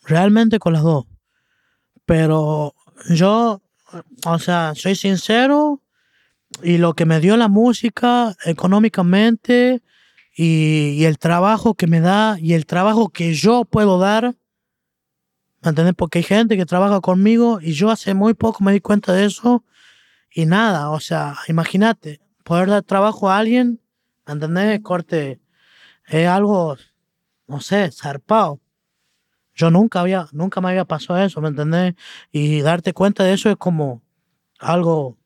Realmente 0.04 0.58
con 0.58 0.74
las 0.74 0.82
dos. 0.82 1.06
Pero 2.04 2.74
yo, 3.08 3.62
o 4.26 4.38
sea, 4.38 4.74
soy 4.74 4.94
sincero 4.94 5.80
y 6.62 6.78
lo 6.78 6.94
que 6.94 7.06
me 7.06 7.20
dio 7.20 7.36
la 7.36 7.48
música 7.48 8.36
económicamente 8.44 9.82
y, 10.34 10.90
y 10.98 11.04
el 11.04 11.18
trabajo 11.18 11.74
que 11.74 11.86
me 11.86 12.00
da 12.00 12.38
y 12.40 12.54
el 12.54 12.66
trabajo 12.66 13.08
que 13.10 13.34
yo 13.34 13.64
puedo 13.64 13.98
dar, 13.98 14.34
¿me 15.62 15.70
entendés? 15.70 15.94
Porque 15.94 16.18
hay 16.18 16.24
gente 16.24 16.56
que 16.56 16.66
trabaja 16.66 17.00
conmigo 17.00 17.58
y 17.60 17.72
yo 17.72 17.90
hace 17.90 18.14
muy 18.14 18.34
poco 18.34 18.64
me 18.64 18.72
di 18.72 18.80
cuenta 18.80 19.12
de 19.12 19.24
eso 19.26 19.64
y 20.30 20.46
nada, 20.46 20.90
o 20.90 21.00
sea, 21.00 21.36
imagínate, 21.48 22.20
poder 22.44 22.68
dar 22.68 22.82
trabajo 22.82 23.30
a 23.30 23.38
alguien, 23.38 23.80
¿me 24.26 24.34
entendés? 24.34 24.80
Corte, 24.80 25.40
es 26.06 26.28
algo 26.28 26.76
no 27.46 27.60
sé, 27.60 27.90
zarpado. 27.92 28.60
Yo 29.54 29.70
nunca 29.70 30.00
había, 30.00 30.28
nunca 30.32 30.60
me 30.60 30.68
había 30.68 30.84
pasado 30.84 31.18
eso, 31.20 31.40
¿me 31.40 31.48
entendés? 31.48 31.94
Y 32.30 32.60
darte 32.60 32.92
cuenta 32.92 33.24
de 33.24 33.32
eso 33.32 33.50
es 33.50 33.56
como 33.56 34.02
algo 34.58 35.16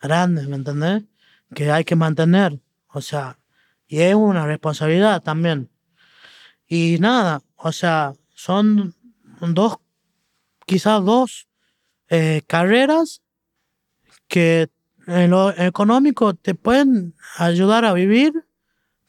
grande, 0.00 0.46
¿me 0.46 0.56
entendés? 0.56 1.04
Que 1.54 1.70
hay 1.70 1.84
que 1.84 1.96
mantener, 1.96 2.60
o 2.88 3.00
sea, 3.00 3.38
y 3.86 4.00
es 4.00 4.14
una 4.14 4.46
responsabilidad 4.46 5.22
también. 5.22 5.70
Y 6.66 6.98
nada, 7.00 7.42
o 7.56 7.72
sea, 7.72 8.14
son 8.34 8.94
dos, 9.40 9.78
quizás 10.66 11.04
dos 11.04 11.48
eh, 12.08 12.42
carreras 12.46 13.22
que 14.28 14.68
en 15.06 15.30
lo 15.30 15.50
económico 15.50 16.34
te 16.34 16.54
pueden 16.54 17.14
ayudar 17.36 17.84
a 17.84 17.92
vivir, 17.92 18.32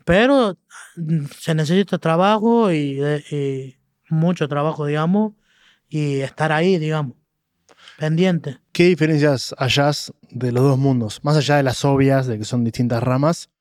pero 0.04 0.58
se 1.39 1.54
necesita 1.54 2.00
trabajo 2.00 2.72
y, 2.72 3.00
y 3.32 3.78
mucho 4.10 4.48
trabajo, 4.48 4.88
digamos, 4.88 5.34
y 5.89 6.22
estar 6.22 6.52
ahí, 6.52 6.80
digamos, 6.80 7.20
pendiente. 8.02 8.58
¿Qué 8.72 8.86
diferencias 8.86 9.54
hayas 9.60 10.12
de 10.32 10.52
los 10.52 10.64
dos 10.64 10.80
mundos? 10.80 11.20
Más 11.24 11.38
allá 11.38 11.58
de 11.58 11.64
las 11.64 11.86
obvias, 11.86 12.26
de 12.26 12.39
que 12.39 12.45
son 12.45 12.64
distintas 12.64 13.04
ramas, 13.04 13.52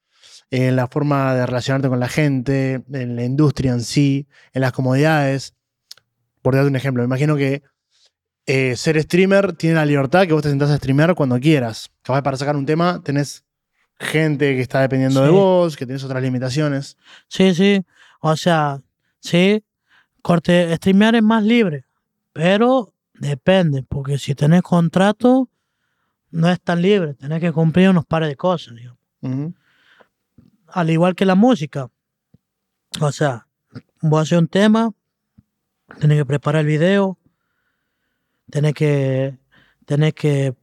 en 0.51 0.77
la 0.77 0.87
forma 0.87 1.35
de 1.35 1.45
relacionarte 1.45 1.91
con 1.91 2.01
la 2.01 2.09
gente, 2.09 2.83
en 2.91 3.17
la 3.17 3.25
industria 3.25 3.73
en 3.73 3.83
sí, 3.83 4.27
en 4.55 4.63
las 4.63 4.73
comodidades. 4.73 5.53
Por 6.41 6.55
darte 6.55 6.71
un 6.71 6.77
ejemplo, 6.77 7.03
me 7.03 7.07
imagino 7.07 7.37
que 7.37 7.63
eh, 8.47 8.77
ser 8.77 8.99
streamer 9.03 9.53
tiene 9.53 9.75
la 9.75 9.85
libertad 9.85 10.27
que 10.27 10.33
vos 10.33 10.43
te 10.43 10.49
sentás 10.49 10.71
a 10.71 10.79
streamear 10.79 11.15
cuando 11.15 11.39
quieras. 11.39 11.91
Capaz 12.01 12.23
para 12.23 12.39
sacar 12.39 12.57
un 12.57 12.65
tema 12.65 13.03
tenés 13.05 13.45
gente 13.99 14.55
que 14.57 14.63
está 14.63 14.81
dependiendo 14.81 15.23
de 15.23 15.29
vos, 15.29 15.77
que 15.77 15.85
tenés 15.85 16.03
otras 16.03 16.23
limitaciones. 16.23 16.97
Sí, 17.29 17.55
sí, 17.55 17.85
o 18.23 18.35
sea, 18.37 18.81
sí, 19.21 19.63
corte, 20.23 20.75
streamear 20.77 21.15
es 21.15 21.23
más 21.23 21.45
libre, 21.45 21.85
pero 22.33 22.95
depende, 23.21 23.83
porque 23.83 24.19
si 24.19 24.35
tenés 24.35 24.63
contrato, 24.63 25.51
no 26.31 26.49
es 26.49 26.61
tan 26.61 26.81
libre, 26.81 27.15
tenés 27.15 27.41
que 27.41 27.53
cumplir 27.53 27.91
unos 27.91 28.07
pares 28.07 28.29
de 28.31 28.37
cosas, 28.37 28.75
digamos. 28.75 28.99
Al 30.69 30.91
igual 30.91 31.15
que 31.15 31.27
la 31.27 31.35
música. 31.35 31.91
O 33.01 33.13
sea, 33.13 33.47
voy 34.01 34.19
a 34.19 34.23
hacer 34.23 34.39
un 34.39 34.49
tema, 34.49 34.93
tenés 36.01 36.19
que 36.19 36.25
preparar 36.25 36.61
el 36.61 36.67
video, 36.67 37.19
tenés 38.51 38.75
que, 38.75 39.39
tenés 39.85 40.15
que 40.15 40.55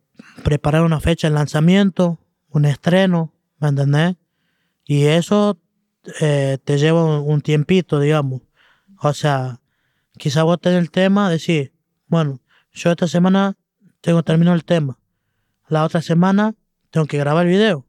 preparar 0.43 0.81
una 0.81 0.99
fecha 0.99 1.29
de 1.29 1.35
lanzamiento, 1.35 2.19
un 2.49 2.65
estreno, 2.65 3.33
¿me 3.59 3.67
entendés? 3.67 4.15
Y 4.83 5.05
eso 5.05 5.59
eh, 6.21 6.57
te 6.63 6.77
lleva 6.79 7.03
un, 7.03 7.29
un 7.29 7.41
tiempito, 7.41 7.99
digamos. 7.99 8.41
O 8.99 9.13
sea, 9.13 9.61
quizá 10.17 10.41
vos 10.41 10.59
tenés 10.59 10.79
el 10.79 10.89
tema, 10.89 11.29
decir, 11.29 11.73
bueno, 12.07 12.39
yo 12.77 12.91
esta 12.91 13.07
semana 13.07 13.57
tengo 14.01 14.23
terminado 14.23 14.55
el 14.55 14.63
tema. 14.65 14.99
La 15.67 15.83
otra 15.83 16.01
semana 16.01 16.55
tengo 16.91 17.07
que 17.07 17.17
grabar 17.17 17.45
el 17.45 17.51
video. 17.51 17.85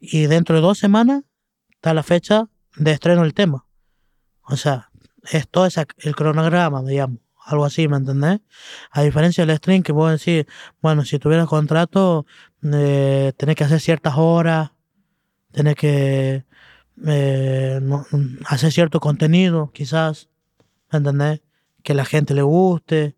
Y 0.00 0.26
dentro 0.26 0.54
de 0.56 0.62
dos 0.62 0.78
semanas 0.78 1.24
está 1.70 1.92
la 1.92 2.02
fecha 2.02 2.48
de 2.76 2.92
estreno 2.92 3.22
del 3.22 3.34
tema. 3.34 3.66
O 4.42 4.56
sea, 4.56 4.90
es 5.30 5.48
todo 5.48 5.66
esa- 5.66 5.86
el 5.98 6.14
cronograma, 6.14 6.82
digamos. 6.82 7.18
Algo 7.44 7.64
así, 7.64 7.88
¿me 7.88 7.96
entendés? 7.96 8.40
A 8.90 9.02
diferencia 9.02 9.44
del 9.44 9.56
stream, 9.56 9.82
que 9.82 9.92
vos 9.92 10.10
decís, 10.12 10.44
bueno, 10.82 11.04
si 11.04 11.18
tuvieras 11.18 11.48
contrato, 11.48 12.26
eh, 12.62 13.32
tenés 13.36 13.56
que 13.56 13.64
hacer 13.64 13.80
ciertas 13.80 14.14
horas, 14.16 14.70
tenés 15.50 15.74
que 15.74 16.44
eh, 17.06 17.80
hacer 18.46 18.72
cierto 18.72 19.00
contenido, 19.00 19.70
quizás, 19.72 20.28
¿me 20.92 20.98
entendés? 20.98 21.40
Que 21.82 21.94
la 21.94 22.04
gente 22.04 22.34
le 22.34 22.42
guste, 22.42 23.16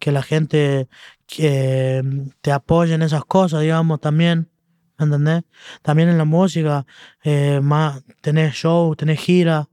que 0.00 0.10
la 0.10 0.22
gente 0.22 0.88
que 1.26 2.02
te 2.40 2.52
apoye 2.52 2.94
en 2.94 3.02
esas 3.02 3.24
cosas, 3.24 3.60
digamos, 3.60 4.00
también, 4.00 4.50
¿me 4.98 5.04
entendés? 5.04 5.44
También 5.82 6.08
en 6.08 6.18
la 6.18 6.24
música, 6.24 6.86
eh, 7.22 7.60
más, 7.62 8.02
tenés 8.20 8.54
show, 8.54 8.96
tenés 8.96 9.20
gira 9.20 9.68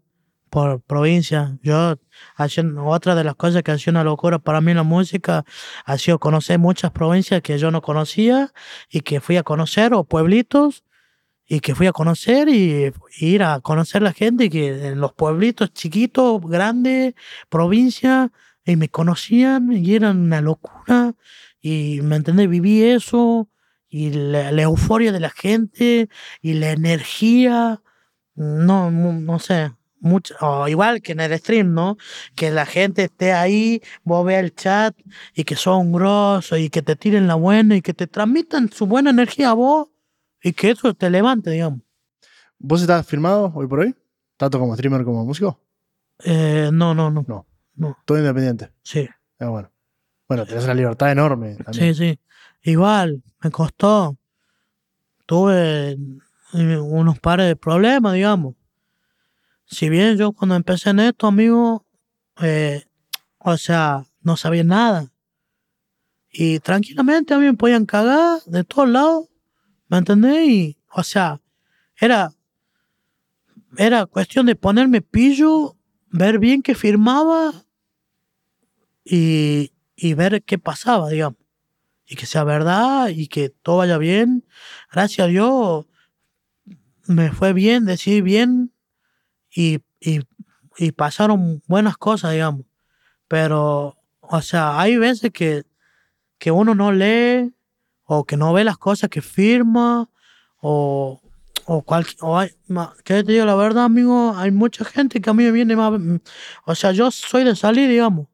por 0.50 0.82
provincia. 0.82 1.58
Yo, 1.64 1.96
haciendo, 2.36 2.86
otra 2.86 3.16
de 3.16 3.24
las 3.24 3.36
cosas 3.36 3.64
que 3.64 3.72
ha 3.72 3.78
sido 3.78 3.92
una 3.92 4.04
locura 4.04 4.40
para 4.40 4.62
mí 4.62 4.74
la 4.74 4.84
música 4.84 5.46
ha 5.86 5.98
sido 5.98 6.20
conocer 6.20 6.60
muchas 6.60 6.92
provincias 6.92 7.42
que 7.42 7.58
yo 7.58 7.72
no 7.72 7.82
conocía 7.82 8.54
y 8.90 9.02
que 9.02 9.20
fui 9.20 9.38
a 9.38 9.44
conocer, 9.44 9.94
o 9.94 10.04
pueblitos, 10.04 10.84
y 11.50 11.62
que 11.62 11.76
fui 11.76 11.88
a 11.88 11.94
conocer 11.94 12.50
y, 12.50 12.92
y 13.20 13.26
ir 13.26 13.44
a 13.44 13.62
conocer 13.62 14.02
la 14.02 14.14
gente 14.14 14.50
que 14.50 14.88
en 14.90 15.00
los 15.00 15.14
pueblitos 15.14 15.74
chiquitos, 15.74 16.42
grandes, 16.42 17.16
provincias, 17.50 18.30
y 18.72 18.76
me 18.76 18.90
conocían 18.90 19.72
y 19.72 19.96
eran 19.96 20.20
una 20.20 20.42
locura. 20.42 21.16
Y 21.62 22.02
me 22.04 22.18
entendés, 22.18 22.50
viví 22.50 22.84
eso 22.84 23.50
y 23.90 24.12
la, 24.12 24.52
la 24.52 24.62
euforia 24.62 25.12
de 25.12 25.20
la 25.20 25.30
gente 25.30 26.10
y 26.42 26.54
la 26.54 26.72
energía, 26.72 27.82
no, 28.36 28.92
no, 28.92 29.14
no 29.14 29.40
sé, 29.40 29.72
mucho, 30.00 30.36
o 30.42 30.68
igual 30.68 31.02
que 31.02 31.14
en 31.14 31.22
el 31.22 31.38
stream, 31.40 31.74
¿no? 31.74 31.98
Que 32.36 32.52
la 32.52 32.66
gente 32.66 33.06
esté 33.06 33.34
ahí, 33.34 33.82
vos 34.04 34.26
veas 34.26 34.44
el 34.44 34.54
chat 34.54 34.96
y 35.34 35.44
que 35.44 35.56
son 35.56 35.92
grosos 35.92 36.60
y 36.60 36.70
que 36.70 36.82
te 36.82 36.96
tiren 36.96 37.28
la 37.28 37.36
buena 37.36 37.76
y 37.76 37.82
que 37.82 37.94
te 37.94 38.08
transmitan 38.08 38.72
su 38.72 38.86
buena 38.86 39.10
energía 39.10 39.52
a 39.52 39.54
vos 39.54 39.88
y 40.44 40.54
que 40.54 40.72
eso 40.72 40.94
te 40.94 41.10
levante, 41.10 41.50
digamos. 41.52 41.82
¿Vos 42.60 42.82
estás 42.82 43.06
firmado 43.06 43.52
hoy 43.56 43.68
por 43.68 43.80
hoy? 43.80 43.96
¿Tanto 44.38 44.60
como 44.60 44.76
streamer 44.76 45.04
como 45.04 45.26
músico? 45.26 45.60
Eh, 46.24 46.70
no, 46.72 46.94
no, 46.94 47.10
no, 47.10 47.26
No. 47.28 47.46
No, 47.78 47.98
Todo 48.06 48.18
independiente. 48.18 48.72
sí, 48.84 49.08
Ah, 49.40 49.48
bueno. 49.50 49.72
Bueno, 50.28 50.46
tenés 50.46 50.66
una 50.66 50.74
libertad 50.74 51.12
enorme 51.12 51.56
también. 51.56 51.94
sí, 51.96 52.10
sí. 52.12 52.20
Igual, 52.70 53.24
me 53.42 53.50
costó. 53.52 54.18
Tuve 55.26 55.98
unos 56.54 57.20
pares 57.20 57.48
de 57.48 57.56
problemas, 57.56 58.14
digamos. 58.14 58.56
Si 59.66 59.90
bien 59.90 60.18
yo 60.18 60.32
cuando 60.32 60.56
empecé 60.56 60.90
en 60.90 61.00
esto, 61.02 61.28
amigo, 61.28 61.86
eh, 62.42 62.84
o 63.38 63.56
sea, 63.58 64.06
no 64.22 64.38
sabía 64.38 64.64
nada. 64.64 65.12
Y 66.32 66.60
tranquilamente 66.60 67.34
a 67.34 67.38
mí 67.40 67.46
me 67.46 67.54
podían 67.54 67.86
cagar 67.86 68.42
de 68.46 68.64
todos 68.64 68.90
lados, 68.90 69.28
¿me 69.88 69.98
entendés? 69.98 70.48
Y, 70.48 70.78
o 70.92 71.04
sea, 71.04 71.42
era, 72.00 72.32
era 73.78 74.06
cuestión 74.06 74.46
de 74.46 74.56
ponerme 74.56 75.02
pillo, 75.02 75.76
ver 76.10 76.40
bien 76.40 76.62
qué 76.62 76.76
firmaba 76.76 77.54
y, 79.10 79.72
y 79.96 80.14
ver 80.14 80.44
qué 80.44 80.58
pasaba, 80.58 81.10
digamos. 81.10 81.40
Y 82.06 82.16
que 82.16 82.26
sea 82.26 82.44
verdad 82.44 83.10
y 83.10 83.28
que 83.28 83.50
todo 83.50 83.78
vaya 83.78 83.98
bien. 83.98 84.46
Gracias 84.92 85.26
a 85.26 85.28
Dios 85.28 85.86
me 87.08 87.32
fue 87.32 87.54
bien, 87.54 87.86
decidí 87.86 88.22
bien 88.22 88.72
y, 89.50 89.80
y, 90.00 90.22
y 90.78 90.92
pasaron 90.92 91.64
buenas 91.68 91.98
cosas, 91.98 92.34
digamos. 92.34 92.66
Pero, 93.28 93.98
o 94.22 94.42
sea, 94.42 94.80
hay 94.80 94.98
veces 94.98 95.32
que, 95.32 95.64
que 96.38 96.52
uno 96.52 96.76
no 96.76 96.92
lee 96.92 97.54
o 98.04 98.26
que 98.26 98.38
no 98.38 98.54
ve 98.54 98.64
las 98.64 98.78
cosas 98.78 99.10
que 99.10 99.22
firma 99.22 100.10
o, 100.58 101.22
o, 101.66 101.82
cual, 101.82 102.06
o 102.22 102.42
¿qué 103.04 103.24
te 103.24 103.32
digo 103.32 103.46
la 103.46 103.56
verdad, 103.56 103.86
amigo? 103.86 104.34
Hay 104.36 104.52
mucha 104.52 104.86
gente 104.86 105.22
que 105.22 105.30
a 105.30 105.34
mí 105.34 105.44
me 105.44 105.52
viene 105.52 105.76
más... 105.76 106.00
O 106.66 106.76
sea, 106.76 106.92
yo 106.92 107.10
soy 107.12 107.44
de 107.44 107.56
salir, 107.56 107.90
digamos. 107.90 108.28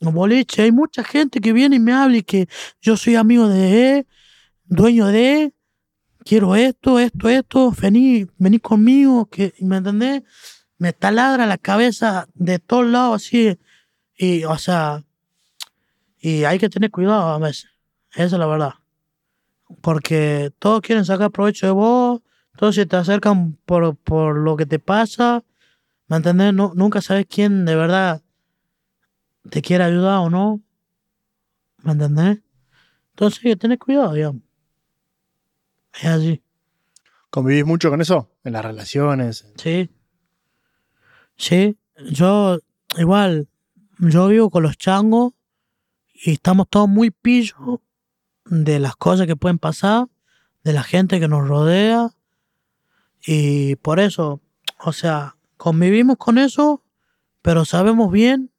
No 0.00 0.12
boliche, 0.12 0.62
hay 0.62 0.72
mucha 0.72 1.02
gente 1.02 1.40
que 1.40 1.52
viene 1.52 1.76
y 1.76 1.80
me 1.80 1.92
habla 1.92 2.18
y 2.18 2.22
que 2.22 2.48
yo 2.80 2.96
soy 2.96 3.16
amigo 3.16 3.48
de, 3.48 4.06
dueño 4.64 5.06
de, 5.06 5.52
quiero 6.24 6.54
esto, 6.54 7.00
esto, 7.00 7.28
esto, 7.28 7.72
vení, 7.72 8.26
vení 8.38 8.60
conmigo, 8.60 9.26
que, 9.26 9.54
¿me 9.60 9.78
entendés? 9.78 10.22
Me 10.78 10.92
taladra 10.92 11.46
la 11.46 11.58
cabeza 11.58 12.28
de 12.34 12.60
todos 12.60 12.86
lados 12.86 13.16
así, 13.16 13.58
y, 14.16 14.44
o 14.44 14.56
sea, 14.56 15.04
y 16.20 16.44
hay 16.44 16.58
que 16.58 16.68
tener 16.68 16.90
cuidado 16.92 17.30
a 17.30 17.38
veces, 17.38 17.70
esa 18.12 18.24
es 18.24 18.32
la 18.32 18.46
verdad. 18.46 18.74
Porque 19.80 20.52
todos 20.58 20.80
quieren 20.80 21.04
sacar 21.04 21.30
provecho 21.30 21.66
de 21.66 21.72
vos, 21.72 22.22
todos 22.56 22.74
se 22.74 22.86
te 22.86 22.96
acercan 22.96 23.58
por, 23.64 23.96
por 23.96 24.36
lo 24.36 24.56
que 24.56 24.66
te 24.66 24.78
pasa, 24.78 25.44
¿me 26.06 26.18
entendés? 26.18 26.54
No, 26.54 26.72
nunca 26.74 27.00
sabes 27.00 27.26
quién 27.28 27.64
de 27.64 27.74
verdad 27.74 28.22
te 29.50 29.62
quiere 29.62 29.84
ayudar 29.84 30.18
o 30.18 30.30
no, 30.30 30.60
¿me 31.82 31.92
entendés? 31.92 32.40
Entonces 33.10 33.44
hay 33.44 33.52
que 33.52 33.56
tener 33.56 33.78
cuidado, 33.78 34.12
digamos. 34.12 34.42
Es 35.94 36.04
así. 36.06 36.42
¿Convivís 37.30 37.64
mucho 37.64 37.90
con 37.90 38.00
eso? 38.00 38.30
En 38.44 38.52
las 38.52 38.64
relaciones. 38.64 39.46
Sí. 39.56 39.90
Sí, 41.36 41.78
yo 42.10 42.58
igual, 42.96 43.48
yo 43.98 44.28
vivo 44.28 44.50
con 44.50 44.62
los 44.62 44.76
changos 44.76 45.32
y 46.14 46.32
estamos 46.32 46.68
todos 46.68 46.88
muy 46.88 47.10
pillos 47.10 47.80
de 48.44 48.78
las 48.78 48.96
cosas 48.96 49.26
que 49.26 49.36
pueden 49.36 49.58
pasar, 49.58 50.08
de 50.64 50.72
la 50.72 50.82
gente 50.82 51.20
que 51.20 51.28
nos 51.28 51.46
rodea 51.46 52.10
y 53.24 53.76
por 53.76 54.00
eso, 54.00 54.40
o 54.80 54.92
sea, 54.92 55.36
convivimos 55.56 56.16
con 56.16 56.38
eso, 56.38 56.82
pero 57.42 57.64
sabemos 57.64 58.10
bien 58.10 58.50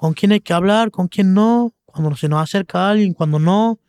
con 0.00 0.14
quién 0.14 0.32
hay 0.32 0.40
que 0.40 0.54
hablar, 0.54 0.90
con 0.90 1.08
quién 1.08 1.34
no, 1.34 1.74
cuando 1.84 2.16
se 2.16 2.26
nos 2.26 2.40
acerca 2.42 2.88
alguien, 2.88 3.12
cuando 3.12 3.38
no. 3.38 3.80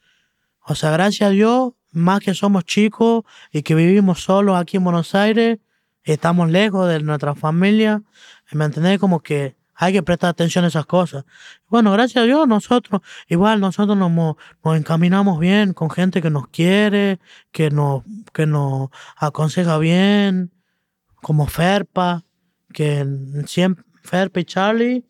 O 0.68 0.76
sea, 0.76 0.92
gracias 0.92 1.30
a 1.30 1.32
Dios, 1.32 1.72
más 1.94 2.20
que 2.20 2.34
somos 2.34 2.66
chicos 2.66 3.24
y 3.50 3.62
que 3.62 3.76
vivimos 3.76 4.22
solos 4.22 4.60
aquí 4.60 4.76
en 4.76 4.84
Buenos 4.84 5.16
Aires, 5.16 5.60
estamos 6.04 6.50
lejos 6.52 6.90
de 6.90 7.00
nuestra 7.00 7.34
familia, 7.34 8.04
¿me 8.52 8.66
entendés? 8.66 9.00
Como 9.00 9.22
que 9.22 9.56
hay 9.74 9.94
que 9.94 10.04
prestar 10.04 10.32
atención 10.32 10.66
a 10.66 10.68
esas 10.68 10.86
cosas. 10.86 11.24
Bueno, 11.70 11.94
gracias 11.94 12.22
a 12.22 12.26
Dios, 12.26 12.46
nosotros, 12.46 13.00
igual 13.30 13.62
nosotros 13.62 13.98
nos, 13.98 14.12
nos 14.12 14.78
encaminamos 14.78 15.40
bien 15.40 15.72
con 15.72 15.90
gente 15.90 16.22
que 16.22 16.30
nos 16.30 16.50
quiere, 16.50 17.22
que 17.54 17.70
nos, 17.70 18.04
que 18.34 18.46
nos 18.46 18.90
aconseja 19.16 19.78
bien, 19.78 20.52
como 21.22 21.48
Ferpa, 21.48 22.26
que 22.74 23.08
siempre, 23.46 23.86
Ferpa 24.04 24.42
y 24.42 24.44
Charlie, 24.44 25.06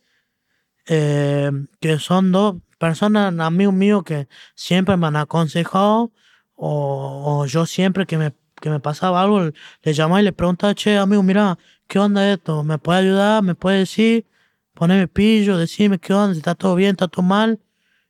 eh, 0.94 1.50
que 1.80 2.00
son 2.00 2.34
dos 2.34 2.58
personas, 2.78 3.34
amigos 3.40 3.74
míos, 3.74 4.04
que 4.04 4.28
siempre 4.56 4.98
me 4.98 5.08
han 5.08 5.16
aconsejado, 5.16 6.12
o, 6.54 7.46
yo 7.46 7.66
siempre 7.66 8.06
que 8.06 8.18
me, 8.18 8.34
que 8.60 8.70
me 8.70 8.82
pasaba 8.82 9.22
algo, 9.22 9.40
le 9.84 9.94
llamaba 9.94 10.20
y 10.20 10.26
le 10.26 10.34
preguntaba, 10.34 10.76
che, 10.76 10.98
amigo, 10.98 11.24
mira, 11.24 11.58
¿qué 11.88 11.98
onda 11.98 12.30
esto? 12.34 12.66
¿Me 12.66 12.78
puede 12.78 13.00
ayudar? 13.00 13.42
¿Me 13.42 13.56
puede 13.56 13.80
decir? 13.80 14.28
Poneme 14.74 15.08
pillo, 15.08 15.58
decime 15.58 15.98
qué 15.98 16.14
onda, 16.14 16.34
si 16.34 16.40
está 16.40 16.56
todo 16.56 16.76
bien, 16.76 16.92
está 16.92 17.08
todo 17.08 17.24
mal. 17.24 17.62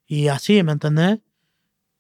Y 0.08 0.30
así, 0.30 0.64
¿me 0.64 0.72
entendés? 0.72 1.20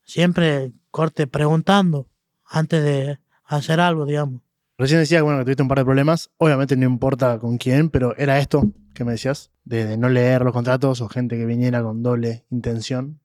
Siempre 0.03 0.71
corte 0.89 1.27
preguntando 1.27 2.07
antes 2.43 2.83
de 2.83 3.19
hacer 3.45 3.79
algo, 3.79 4.07
digamos. 4.07 4.41
Recién 4.81 4.99
decías 4.99 5.21
bueno, 5.21 5.37
que 5.37 5.45
tuviste 5.45 5.61
un 5.61 5.69
par 5.69 5.77
de 5.77 5.85
problemas. 5.85 6.31
Obviamente 6.37 6.75
no 6.75 6.87
importa 6.87 7.37
con 7.37 7.59
quién, 7.59 7.91
pero 7.91 8.17
era 8.17 8.39
esto 8.39 8.63
que 8.95 9.03
me 9.03 9.11
decías, 9.11 9.51
de, 9.63 9.95
no 9.95 10.09
leer 10.09 10.41
los 10.41 10.53
contratos 10.53 11.01
o 11.01 11.07
gente 11.07 11.37
que 11.37 11.45
viniera 11.45 11.83
con 11.83 12.01
doble 12.01 12.45
intención. 12.49 13.19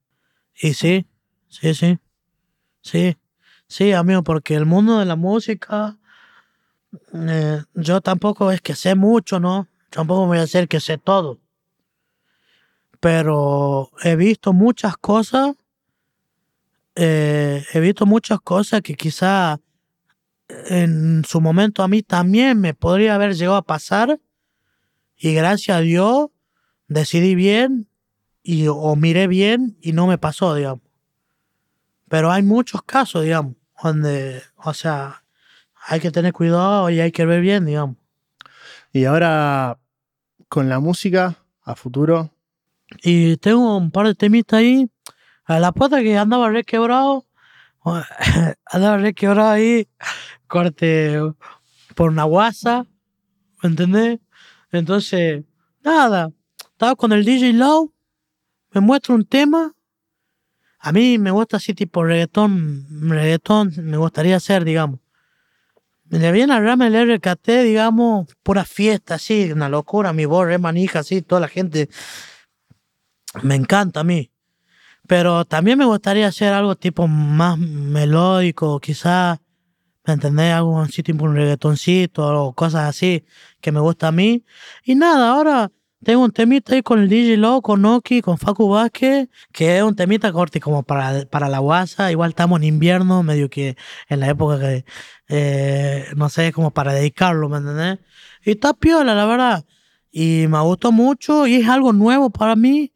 Y 0.53 0.75
sí, 0.75 1.07
sí, 1.47 1.73
sí. 1.73 1.97
Sí, 2.81 3.17
sí, 3.67 3.91
amigo, 3.91 4.21
porque 4.23 4.53
el 4.53 4.67
mundo 4.67 4.99
de 4.99 5.05
la 5.05 5.15
música, 5.15 5.97
eh, 7.15 7.63
yo 7.73 8.01
tampoco 8.01 8.51
es 8.51 8.61
que 8.61 8.75
sé 8.75 8.93
mucho, 8.93 9.39
¿no? 9.39 9.67
Tampoco 9.89 10.27
voy 10.27 10.37
a 10.37 10.41
decir 10.41 10.67
que 10.67 10.79
sé 10.79 10.99
todo. 10.99 11.39
Pero 12.99 13.89
he 14.03 14.15
visto 14.15 14.53
muchas 14.53 14.95
cosas, 14.95 15.55
eh, 16.93 17.65
he 17.73 17.79
visto 17.79 18.05
muchas 18.05 18.41
cosas 18.41 18.83
que 18.83 18.93
quizá 18.93 19.59
en 20.49 21.23
su 21.25 21.41
momento 21.41 21.83
a 21.83 21.87
mí 21.87 22.03
también 22.03 22.59
me 22.59 22.73
podría 22.73 23.15
haber 23.15 23.35
llegado 23.35 23.57
a 23.57 23.65
pasar 23.65 24.19
y 25.17 25.33
gracias 25.33 25.77
a 25.77 25.81
Dios 25.81 26.27
decidí 26.87 27.35
bien 27.35 27.87
y 28.43 28.67
o 28.67 28.95
miré 28.95 29.27
bien 29.27 29.77
y 29.81 29.91
no 29.91 30.07
me 30.07 30.17
pasó, 30.17 30.55
digamos. 30.55 30.81
Pero 32.07 32.31
hay 32.31 32.43
muchos 32.43 32.81
casos, 32.83 33.23
digamos, 33.23 33.55
donde, 33.83 34.41
o 34.55 34.73
sea, 34.73 35.23
hay 35.85 35.99
que 35.99 36.11
tener 36.11 36.31
cuidado 36.31 36.89
y 36.89 37.01
hay 37.01 37.11
que 37.11 37.25
ver 37.25 37.41
bien, 37.41 37.65
digamos. 37.65 37.97
Y 38.93 39.03
ahora, 39.03 39.79
con 40.47 40.69
la 40.69 40.79
música, 40.79 41.43
a 41.63 41.75
futuro. 41.75 42.31
Y 43.03 43.35
tengo 43.37 43.75
un 43.75 43.91
par 43.91 44.07
de 44.07 44.15
temitas 44.15 44.59
ahí. 44.59 44.89
A 45.43 45.59
la 45.59 45.73
puerta 45.73 46.01
que 46.01 46.17
andaba 46.17 46.49
re 46.49 46.63
quebrado. 46.63 47.25
andaba 48.65 48.97
re 48.97 49.13
quebrado 49.13 49.49
ahí 49.49 49.87
corte 50.47 51.19
por 51.95 52.09
una 52.09 52.23
guasa, 52.23 52.85
¿me 53.61 53.69
entendés? 53.69 54.19
Entonces, 54.71 55.43
nada, 55.83 56.31
estaba 56.59 56.95
con 56.95 57.11
el 57.11 57.25
DJ 57.25 57.53
Low, 57.53 57.93
me 58.71 58.81
muestra 58.81 59.15
un 59.15 59.25
tema. 59.25 59.73
A 60.79 60.91
mí 60.91 61.17
me 61.17 61.31
gusta 61.31 61.57
así 61.57 61.73
tipo 61.73 62.03
reggaetón, 62.03 62.85
reggaetón 63.09 63.73
me 63.77 63.97
gustaría 63.97 64.35
hacer, 64.37 64.63
digamos. 64.63 64.99
Le 66.09 66.31
viene 66.31 66.53
a 66.53 66.59
rama 66.61 66.87
el 66.87 66.95
RKT, 66.95 67.47
digamos, 67.63 68.27
pura 68.41 68.63
fiesta, 68.63 69.15
así, 69.15 69.51
una 69.51 69.67
locura, 69.67 70.13
mi 70.13 70.25
voz 70.25 70.45
re 70.47 70.57
manija, 70.57 70.99
así, 70.99 71.21
toda 71.21 71.41
la 71.41 71.47
gente. 71.49 71.89
Me 73.41 73.55
encanta 73.55 74.01
a 74.01 74.03
mí. 74.03 74.31
Pero 75.07 75.45
también 75.45 75.77
me 75.77 75.85
gustaría 75.85 76.27
hacer 76.27 76.53
algo 76.53 76.75
tipo 76.75 77.07
más 77.07 77.57
melódico, 77.57 78.79
quizás 78.79 79.39
¿Me 80.07 80.13
entendés? 80.13 80.53
Algo 80.53 80.79
así 80.79 81.03
tipo 81.03 81.25
un 81.25 81.35
reggaetoncito 81.35 82.25
o 82.45 82.53
cosas 82.53 82.87
así 82.89 83.25
que 83.61 83.71
me 83.73 83.81
gusta 83.81 84.07
a 84.07 84.11
mí. 84.13 84.45
Y 84.83 84.95
nada, 84.95 85.31
ahora 85.31 85.71
tengo 86.03 86.23
un 86.23 86.31
temita 86.31 86.75
ahí 86.75 86.81
con 86.81 86.99
el 86.99 87.09
DJ 87.09 87.37
Low, 87.37 87.61
con 87.61 87.81
Noki, 87.81 88.21
con 88.21 88.37
Facu 88.37 88.69
Vázquez, 88.69 89.27
que 89.51 89.77
es 89.77 89.83
un 89.83 89.95
temita 89.95 90.31
corte 90.31 90.61
como 90.61 90.83
para, 90.83 91.25
para 91.25 91.49
la 91.49 91.59
guasa. 91.59 92.11
Igual 92.11 92.29
estamos 92.29 92.59
en 92.59 92.65
invierno, 92.65 93.21
medio 93.23 93.49
que 93.49 93.75
en 94.07 94.21
la 94.21 94.29
época 94.29 94.59
que, 94.59 94.85
eh, 95.27 96.05
no 96.15 96.29
sé, 96.29 96.53
como 96.53 96.71
para 96.71 96.93
dedicarlo, 96.93 97.49
¿me 97.49 97.57
entendés? 97.57 97.99
Y 98.45 98.51
está 98.51 98.73
piola, 98.73 99.13
la 99.13 99.25
verdad. 99.25 99.65
Y 100.11 100.45
me 100.47 100.61
gustó 100.61 100.93
mucho 100.93 101.47
y 101.47 101.55
es 101.55 101.67
algo 101.67 101.91
nuevo 101.93 102.29
para 102.29 102.55
mí. 102.55 102.93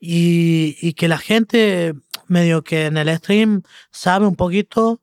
Y, 0.00 0.76
y 0.80 0.94
que 0.94 1.08
la 1.08 1.18
gente 1.18 1.94
medio 2.28 2.62
que 2.64 2.86
en 2.86 2.96
el 2.96 3.14
stream 3.18 3.62
sabe 3.90 4.26
un 4.26 4.36
poquito 4.36 5.00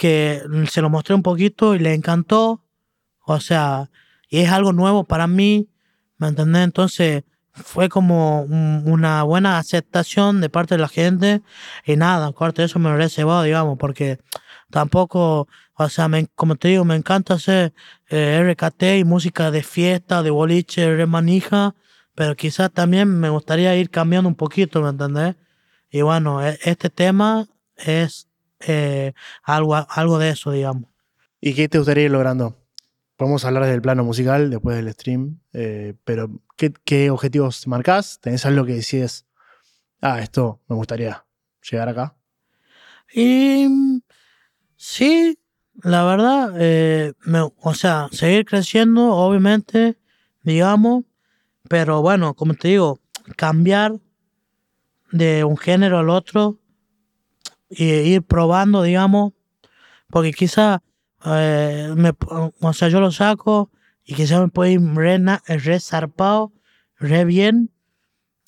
que 0.00 0.42
se 0.70 0.80
lo 0.80 0.88
mostré 0.88 1.14
un 1.14 1.22
poquito 1.22 1.74
y 1.74 1.78
le 1.78 1.92
encantó. 1.92 2.64
O 3.26 3.38
sea, 3.38 3.90
y 4.30 4.38
es 4.38 4.50
algo 4.50 4.72
nuevo 4.72 5.04
para 5.04 5.26
mí, 5.26 5.68
¿me 6.16 6.28
entendés? 6.28 6.64
Entonces 6.64 7.24
fue 7.52 7.90
como 7.90 8.44
una 8.44 9.22
buena 9.24 9.58
aceptación 9.58 10.40
de 10.40 10.48
parte 10.48 10.76
de 10.76 10.80
la 10.80 10.88
gente 10.88 11.42
y 11.84 11.96
nada, 11.96 12.32
corte, 12.32 12.64
eso 12.64 12.78
me 12.78 12.88
lo 12.88 12.94
he 12.94 12.98
reservado, 12.98 13.42
digamos, 13.42 13.76
porque 13.78 14.18
tampoco, 14.70 15.48
o 15.74 15.88
sea, 15.90 16.08
como 16.34 16.56
te 16.56 16.68
digo, 16.68 16.86
me 16.86 16.96
encanta 16.96 17.34
hacer 17.34 17.74
eh, 18.08 18.40
RKT 18.42 18.82
y 19.00 19.04
música 19.04 19.50
de 19.50 19.62
fiesta, 19.62 20.22
de 20.22 20.30
boliche, 20.30 20.94
de 20.94 21.06
manija, 21.06 21.74
pero 22.14 22.36
quizás 22.36 22.72
también 22.72 23.20
me 23.20 23.28
gustaría 23.28 23.76
ir 23.76 23.90
cambiando 23.90 24.30
un 24.30 24.34
poquito, 24.36 24.80
¿me 24.80 24.88
entendés? 24.88 25.36
Y 25.90 26.00
bueno, 26.00 26.42
e, 26.42 26.58
este 26.62 26.88
tema 26.88 27.46
es 27.76 28.29
eh, 28.66 29.12
algo, 29.42 29.74
algo 29.74 30.18
de 30.18 30.30
eso, 30.30 30.50
digamos. 30.52 30.84
¿Y 31.40 31.54
qué 31.54 31.68
te 31.68 31.78
gustaría 31.78 32.04
ir 32.04 32.10
logrando? 32.10 32.56
Podemos 33.16 33.44
hablar 33.44 33.66
del 33.66 33.82
plano 33.82 34.04
musical 34.04 34.50
después 34.50 34.76
del 34.76 34.92
stream, 34.92 35.40
eh, 35.52 35.94
pero 36.04 36.30
¿qué, 36.56 36.72
¿qué, 36.84 37.10
objetivos 37.10 37.66
marcas? 37.66 38.18
¿Tenés 38.20 38.46
algo 38.46 38.64
que 38.64 38.74
decides, 38.74 39.26
ah, 40.00 40.20
esto 40.20 40.60
me 40.68 40.76
gustaría 40.76 41.24
llegar 41.68 41.88
acá? 41.88 42.16
Y 43.12 44.02
sí, 44.76 45.38
la 45.82 46.04
verdad, 46.04 46.54
eh, 46.58 47.12
o 47.60 47.74
sea, 47.74 48.08
seguir 48.12 48.44
creciendo, 48.44 49.12
obviamente, 49.12 49.96
digamos, 50.42 51.04
pero 51.68 52.02
bueno, 52.02 52.34
como 52.34 52.54
te 52.54 52.68
digo, 52.68 53.00
cambiar 53.36 53.98
de 55.12 55.44
un 55.44 55.56
género 55.56 55.98
al 55.98 56.10
otro 56.10 56.59
y 57.70 57.84
ir 57.84 58.22
probando, 58.22 58.82
digamos, 58.82 59.32
porque 60.08 60.32
quizá, 60.32 60.82
eh, 61.24 61.94
me, 61.96 62.12
o 62.60 62.72
sea, 62.72 62.88
yo 62.88 63.00
lo 63.00 63.12
saco 63.12 63.70
y 64.04 64.14
quizá 64.14 64.40
me 64.40 64.48
puede 64.48 64.72
ir 64.72 64.80
re, 64.82 65.80
zarpado, 65.80 66.52
re 66.98 67.24
bien, 67.24 67.70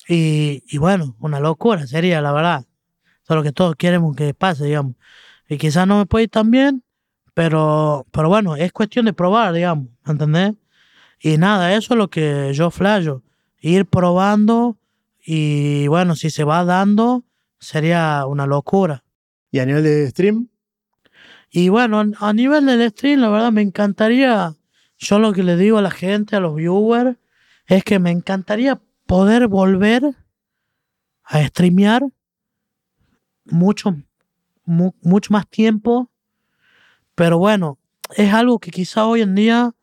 y, 0.07 0.63
y, 0.67 0.77
bueno, 0.77 1.15
una 1.19 1.39
locura 1.39 1.87
sería, 1.87 2.21
la 2.21 2.33
verdad. 2.33 2.65
Solo 3.25 3.41
que 3.41 3.53
todos 3.53 3.75
queremos 3.77 4.15
que 4.17 4.33
pase, 4.33 4.65
digamos. 4.65 4.95
Y 5.47 5.57
quizás 5.57 5.87
no 5.87 5.97
me 5.97 6.05
puede 6.05 6.25
ir 6.25 6.29
tan 6.29 6.51
bien, 6.51 6.83
pero, 7.33 8.05
pero 8.11 8.27
bueno, 8.27 8.55
es 8.57 8.71
cuestión 8.73 9.05
de 9.05 9.13
probar, 9.13 9.53
digamos, 9.53 9.87
¿entendés? 10.05 10.53
Y 11.19 11.37
nada, 11.37 11.73
eso 11.73 11.93
es 11.93 11.97
lo 11.97 12.09
que 12.09 12.51
yo 12.53 12.69
flasho. 12.69 13.23
Ir 13.61 13.85
probando 13.85 14.77
y 15.25 15.87
bueno, 15.87 16.15
si 16.15 16.29
se 16.29 16.43
va 16.43 16.65
dando, 16.65 17.23
sería 17.59 18.25
una 18.27 18.45
locura. 18.45 19.02
¿Y 19.53 19.59
a 19.59 19.67
nivel 19.67 19.83
de 19.83 20.09
stream? 20.09 20.49
Y 21.51 21.69
bueno, 21.69 22.03
a 22.17 22.33
nivel 22.33 22.65
del 22.65 22.89
stream, 22.89 23.19
la 23.19 23.29
verdad 23.29 23.51
me 23.51 23.61
encantaría, 23.61 24.55
yo 24.97 25.19
lo 25.19 25.31
que 25.31 25.43
le 25.43 25.55
digo 25.57 25.77
a 25.77 25.83
la 25.83 25.91
gente, 25.91 26.35
a 26.35 26.39
los 26.39 26.55
viewers, 26.55 27.19
es 27.67 27.83
que 27.83 27.99
me 27.99 28.09
encantaría 28.09 28.81
poder 29.05 29.47
volver 29.47 30.15
a 31.23 31.45
streamear 31.45 32.01
mucho, 33.45 33.95
mucho 34.65 35.31
más 35.31 35.47
tiempo. 35.47 36.09
Pero 37.13 37.37
bueno, 37.37 37.77
es 38.17 38.33
algo 38.33 38.57
que 38.57 38.71
quizá 38.71 39.05
hoy 39.05 39.21
en 39.21 39.35
día 39.35 39.75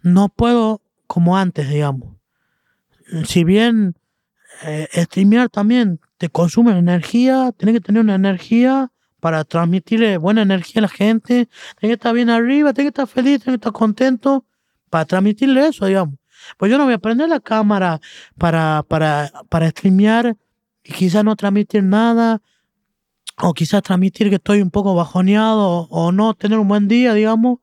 no 0.00 0.30
puedo 0.30 0.82
como 1.06 1.36
antes, 1.36 1.68
digamos. 1.68 2.16
Si 3.24 3.44
bien 3.44 3.94
eh, 4.64 4.88
streamear 4.92 5.48
también 5.48 6.00
te 6.18 6.28
consume 6.28 6.76
energía, 6.76 7.52
tiene 7.56 7.72
que 7.72 7.80
tener 7.80 8.02
una 8.02 8.16
energía 8.16 8.90
para 9.22 9.44
transmitirle 9.44 10.16
buena 10.18 10.42
energía 10.42 10.80
a 10.80 10.82
la 10.82 10.88
gente. 10.88 11.48
Tiene 11.78 11.92
que 11.92 11.92
estar 11.92 12.12
bien 12.12 12.28
arriba, 12.28 12.72
tiene 12.72 12.86
que 12.86 13.02
estar 13.02 13.06
feliz, 13.06 13.40
tiene 13.40 13.56
que 13.56 13.60
estar 13.60 13.72
contento 13.72 14.44
para 14.90 15.04
transmitirle 15.04 15.68
eso, 15.68 15.86
digamos. 15.86 16.16
Pues 16.58 16.72
yo 16.72 16.76
no 16.76 16.86
voy 16.86 16.94
a 16.94 16.98
prender 16.98 17.28
la 17.28 17.38
cámara 17.38 18.00
para, 18.36 18.82
para, 18.82 19.30
para 19.48 19.70
streamear 19.70 20.36
y 20.82 20.92
quizás 20.92 21.24
no 21.24 21.36
transmitir 21.36 21.84
nada, 21.84 22.42
o 23.38 23.54
quizás 23.54 23.80
transmitir 23.84 24.28
que 24.28 24.34
estoy 24.34 24.60
un 24.60 24.72
poco 24.72 24.92
bajoneado, 24.96 25.86
o, 25.88 26.10
no 26.10 26.34
tener 26.34 26.58
un 26.58 26.66
buen 26.66 26.88
día, 26.88 27.14
digamos, 27.14 27.60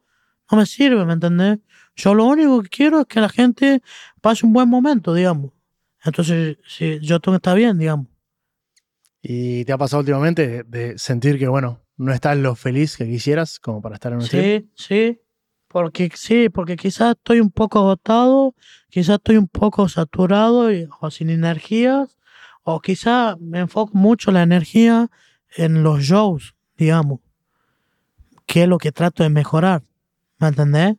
no 0.49 0.59
me 0.59 0.65
sirve, 0.65 1.03
¿me 1.03 1.11
entendés? 1.11 1.59
Yo 1.93 2.13
lo 2.15 2.23
único 2.25 2.63
que 2.63 2.69
quiero 2.69 3.01
es 3.01 3.05
que 3.07 3.19
la 3.19 3.27
gente 3.27 3.81
pase 4.21 4.45
un 4.45 4.53
buen 4.53 4.69
momento, 4.69 5.13
digamos. 5.13 5.51
Entonces, 6.05 6.57
si 6.65 6.99
yo 7.01 7.19
tengo 7.19 7.33
que 7.33 7.39
estar 7.39 7.57
bien, 7.57 7.77
digamos. 7.77 8.07
¿Y 9.21 9.65
te 9.65 9.73
ha 9.73 9.77
pasado 9.77 9.99
últimamente 9.99 10.63
de 10.63 10.97
sentir 10.97 11.37
que, 11.37 11.47
bueno, 11.47 11.81
no 11.97 12.13
estás 12.13 12.37
lo 12.37 12.55
feliz 12.55 12.95
que 12.95 13.05
quisieras 13.05 13.59
como 13.59 13.81
para 13.81 13.95
estar 13.95 14.13
en 14.13 14.19
un 14.19 14.25
Sí, 14.25 14.69
sí. 14.75 15.19
Porque 15.67 16.09
sí, 16.15 16.49
porque 16.49 16.75
quizás 16.77 17.15
estoy 17.15 17.39
un 17.39 17.51
poco 17.51 17.79
agotado, 17.79 18.55
quizás 18.89 19.17
estoy 19.17 19.37
un 19.37 19.47
poco 19.47 19.87
saturado 19.87 20.71
y, 20.73 20.87
o 20.99 21.11
sin 21.11 21.29
energías, 21.29 22.17
o 22.63 22.79
quizás 22.79 23.39
me 23.39 23.59
enfoco 23.59 23.95
mucho 23.95 24.31
la 24.31 24.41
energía 24.41 25.11
en 25.55 25.83
los 25.83 26.01
shows, 26.01 26.55
digamos, 26.75 27.19
que 28.47 28.63
es 28.63 28.67
lo 28.67 28.79
que 28.79 28.91
trato 28.91 29.21
de 29.21 29.29
mejorar, 29.29 29.83
¿me 30.39 30.47
entendés? 30.47 30.95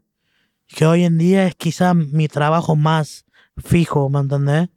Que 0.68 0.86
hoy 0.86 1.02
en 1.02 1.18
día 1.18 1.48
es 1.48 1.56
quizás 1.56 1.96
mi 1.96 2.28
trabajo 2.28 2.76
más 2.76 3.24
fijo, 3.56 4.08
¿me 4.08 4.20
entendés? 4.20 4.68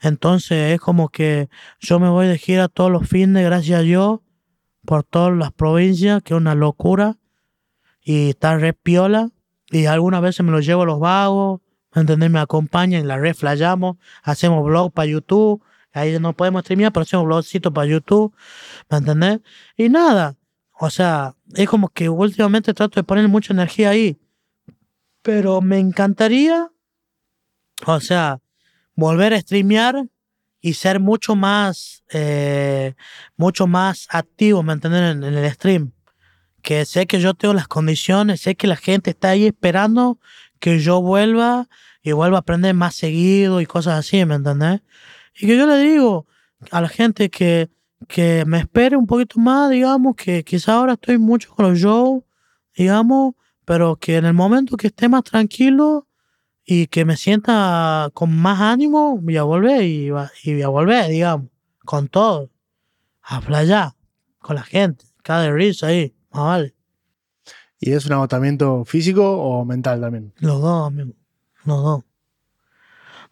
Entonces 0.00 0.74
es 0.74 0.80
como 0.80 1.08
que 1.08 1.48
yo 1.80 1.98
me 1.98 2.08
voy 2.08 2.26
de 2.26 2.38
gira 2.38 2.68
todos 2.68 2.90
los 2.90 3.08
fines, 3.08 3.44
gracias 3.44 3.80
a 3.80 3.82
Dios, 3.82 4.20
por 4.84 5.04
todas 5.04 5.36
las 5.36 5.52
provincias, 5.52 6.22
que 6.22 6.34
es 6.34 6.38
una 6.38 6.54
locura. 6.54 7.16
Y 8.02 8.30
está 8.30 8.56
re 8.56 8.72
piola. 8.72 9.30
Y 9.70 9.86
algunas 9.86 10.22
veces 10.22 10.44
me 10.44 10.52
lo 10.52 10.60
llevo 10.60 10.82
a 10.82 10.86
los 10.86 10.98
vagos, 10.98 11.60
¿me 11.94 12.00
entendés? 12.00 12.30
Me 12.30 12.40
acompañan, 12.40 13.06
la 13.06 13.18
re 13.18 13.34
flayamos, 13.34 13.96
hacemos 14.22 14.64
blog 14.64 14.92
para 14.92 15.06
YouTube. 15.06 15.62
Ahí 15.92 16.18
no 16.18 16.32
podemos 16.32 16.62
streamear, 16.62 16.92
pero 16.92 17.02
hacemos 17.02 17.26
blogcito 17.26 17.72
para 17.72 17.86
YouTube, 17.86 18.34
¿me 18.90 18.98
entendés? 18.98 19.40
Y 19.76 19.88
nada, 19.88 20.36
o 20.78 20.90
sea, 20.90 21.34
es 21.54 21.68
como 21.68 21.88
que 21.88 22.08
últimamente 22.08 22.72
trato 22.72 23.00
de 23.00 23.04
poner 23.04 23.28
mucha 23.28 23.52
energía 23.52 23.90
ahí. 23.90 24.18
Pero 25.22 25.60
me 25.60 25.78
encantaría, 25.78 26.70
o 27.84 28.00
sea, 28.00 28.40
volver 28.98 29.32
a 29.32 29.40
streamear 29.40 30.08
y 30.60 30.74
ser 30.74 30.98
mucho 30.98 31.36
más, 31.36 32.02
eh, 32.12 32.94
mucho 33.36 33.68
más 33.68 34.08
activo, 34.10 34.64
¿me 34.64 34.72
entienden? 34.72 35.22
En, 35.22 35.34
el 35.34 35.50
stream. 35.52 35.92
Que 36.62 36.84
sé 36.84 37.06
que 37.06 37.20
yo 37.20 37.34
tengo 37.34 37.54
las 37.54 37.68
condiciones, 37.68 38.40
sé 38.40 38.56
que 38.56 38.66
la 38.66 38.74
gente 38.74 39.10
está 39.10 39.30
ahí 39.30 39.46
esperando 39.46 40.18
que 40.58 40.80
yo 40.80 41.00
vuelva 41.00 41.68
y 42.02 42.10
vuelva 42.10 42.38
a 42.38 42.40
aprender 42.40 42.74
más 42.74 42.96
seguido 42.96 43.60
y 43.60 43.66
cosas 43.66 44.00
así, 44.00 44.24
¿me 44.24 44.34
entendés? 44.34 44.80
Y 45.36 45.46
que 45.46 45.56
yo 45.56 45.68
le 45.68 45.78
digo 45.78 46.26
a 46.72 46.80
la 46.80 46.88
gente 46.88 47.30
que, 47.30 47.70
que 48.08 48.42
me 48.48 48.58
espere 48.58 48.96
un 48.96 49.06
poquito 49.06 49.38
más, 49.38 49.70
digamos, 49.70 50.16
que 50.16 50.42
quizá 50.42 50.72
ahora 50.72 50.94
estoy 50.94 51.18
mucho 51.18 51.54
con 51.54 51.70
los 51.70 51.78
shows, 51.78 52.24
digamos, 52.76 53.34
pero 53.64 53.94
que 53.94 54.16
en 54.16 54.24
el 54.24 54.34
momento 54.34 54.76
que 54.76 54.88
esté 54.88 55.08
más 55.08 55.22
tranquilo, 55.22 56.07
y 56.70 56.86
que 56.88 57.06
me 57.06 57.16
sienta 57.16 58.10
con 58.12 58.36
más 58.36 58.60
ánimo, 58.60 59.16
voy 59.16 59.38
a 59.38 59.42
volver 59.42 59.84
y, 59.84 60.10
y 60.42 60.52
voy 60.52 60.62
a 60.62 60.68
volver, 60.68 61.08
digamos, 61.08 61.48
con 61.86 62.08
todo, 62.08 62.50
a 63.22 63.40
playar, 63.40 63.92
con 64.38 64.56
la 64.56 64.62
gente, 64.62 65.06
cada 65.22 65.50
risa 65.50 65.86
ahí, 65.86 66.14
más 66.30 66.44
vale. 66.44 66.74
¿Y 67.80 67.92
es 67.92 68.04
un 68.04 68.12
agotamiento 68.12 68.84
físico 68.84 69.38
o 69.38 69.64
mental 69.64 70.02
también? 70.02 70.34
Los 70.40 70.60
dos, 70.60 70.88
amigo, 70.88 71.14
los 71.64 71.82
dos. 71.82 72.04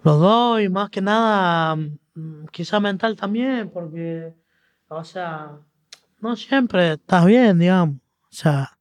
Los 0.03 0.19
dos 0.19 0.63
y 0.63 0.71
más 0.71 0.89
que 0.89 1.03
nada, 1.03 1.77
mm, 1.77 2.47
quizá 2.51 2.81
mental 2.81 3.17
también, 3.17 3.69
porque, 3.69 4.33
o 4.89 5.05
sea, 5.05 5.59
no 6.23 6.37
siempre 6.37 6.95
estás 6.95 7.27
bien, 7.27 7.59
digamos. 7.59 7.97
O 7.97 8.35
sea, 8.35 8.79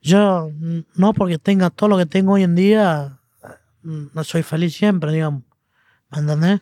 yo 0.00 0.50
no 0.96 1.12
porque 1.12 1.38
tenga 1.38 1.70
todo 1.70 1.90
lo 1.90 1.98
que 1.98 2.06
tengo 2.06 2.32
hoy 2.32 2.42
en 2.42 2.56
día, 2.56 3.20
no 3.82 4.24
soy 4.24 4.42
feliz 4.42 4.74
siempre, 4.74 5.12
digamos. 5.12 5.42
¿Me 6.10 6.18
entendés? 6.18 6.60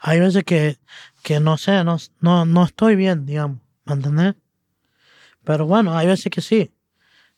Hay 0.00 0.20
veces 0.20 0.44
que, 0.44 0.78
que 1.22 1.40
no 1.40 1.58
sé, 1.58 1.84
no, 1.84 1.98
no, 2.20 2.44
no 2.44 2.64
estoy 2.64 2.96
bien, 2.96 3.26
digamos. 3.26 3.58
¿Me 3.84 3.94
entendés? 3.94 4.34
Pero 5.44 5.66
bueno, 5.66 5.96
hay 5.96 6.06
veces 6.06 6.30
que 6.30 6.40
sí. 6.40 6.74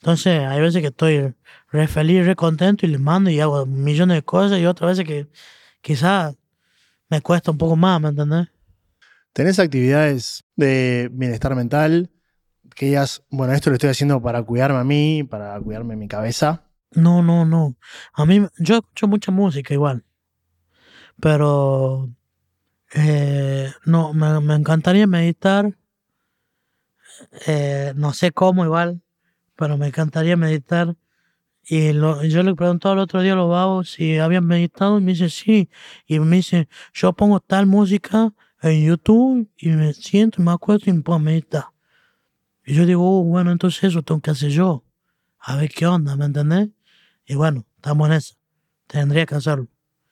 Entonces, 0.00 0.40
hay 0.40 0.60
veces 0.60 0.82
que 0.82 0.88
estoy 0.88 1.34
re 1.70 1.88
feliz, 1.88 2.24
re 2.24 2.36
contento 2.36 2.86
y 2.86 2.90
les 2.90 3.00
mando 3.00 3.30
y 3.30 3.40
hago 3.40 3.66
millones 3.66 4.16
de 4.16 4.22
cosas 4.22 4.58
y 4.60 4.66
otras 4.66 4.90
veces 4.90 5.04
que 5.04 5.28
quizás 5.80 6.36
me 7.08 7.20
cuesta 7.20 7.50
un 7.50 7.58
poco 7.58 7.76
más, 7.76 8.00
¿me 8.00 8.08
entendés? 8.08 8.48
¿Tenés 9.32 9.58
actividades 9.58 10.44
de 10.54 11.10
bienestar 11.12 11.54
mental? 11.54 12.10
Que 12.74 12.88
ellas, 12.88 13.22
bueno, 13.30 13.52
esto 13.54 13.70
lo 13.70 13.76
estoy 13.76 13.90
haciendo 13.90 14.20
para 14.20 14.42
cuidarme 14.42 14.78
a 14.78 14.84
mí, 14.84 15.24
para 15.24 15.58
cuidarme 15.60 15.96
mi 15.96 16.08
cabeza. 16.08 16.65
No, 16.96 17.22
no, 17.22 17.44
no. 17.44 17.76
A 18.14 18.24
mí, 18.24 18.46
yo 18.58 18.76
escucho 18.76 19.06
mucha 19.06 19.30
música 19.30 19.74
igual. 19.74 20.02
Pero 21.20 22.10
eh, 22.94 23.70
no, 23.84 24.14
me, 24.14 24.54
encantaría 24.54 25.06
meditar. 25.06 25.76
Eh, 27.46 27.92
no 27.96 28.14
sé 28.14 28.32
cómo 28.32 28.64
igual, 28.64 29.02
pero 29.56 29.76
me 29.76 29.88
encantaría 29.88 30.38
meditar. 30.38 30.96
Y 31.68 31.92
yo 31.92 32.42
le 32.42 32.54
pregunté 32.54 32.90
el 32.90 32.98
otro 32.98 33.20
día 33.20 33.34
a 33.34 33.36
los 33.36 33.50
vagos 33.50 33.90
si 33.90 34.18
habían 34.18 34.46
meditado 34.46 34.98
y 34.98 35.02
me 35.02 35.12
dice 35.12 35.28
sí. 35.28 35.68
Y 36.06 36.18
me 36.20 36.36
dice, 36.36 36.68
yo 36.94 37.12
pongo 37.12 37.40
tal 37.40 37.66
música 37.66 38.32
en 38.62 38.86
YouTube 38.86 39.50
y 39.58 39.68
me 39.70 39.92
siento 39.92 40.40
me 40.42 40.52
acuerdo 40.52 40.84
y 40.86 40.92
me 40.94 41.02
puedo 41.02 41.18
meditar. 41.18 41.66
Y 42.64 42.74
yo 42.74 42.86
digo, 42.86 43.20
oh, 43.20 43.24
bueno, 43.24 43.52
entonces 43.52 43.84
eso 43.84 44.02
tengo 44.02 44.20
que 44.22 44.30
hacer 44.30 44.50
yo. 44.50 44.84
A 45.40 45.56
ver 45.56 45.70
qué 45.70 45.86
onda, 45.86 46.16
¿me 46.16 46.24
entendés? 46.24 46.70
Y 47.26 47.34
bueno, 47.34 47.66
estamos 47.76 48.08
en 48.08 48.14
eso. 48.14 48.34
Tendría 48.86 49.26
que 49.26 49.34
hacerlo. 49.34 49.66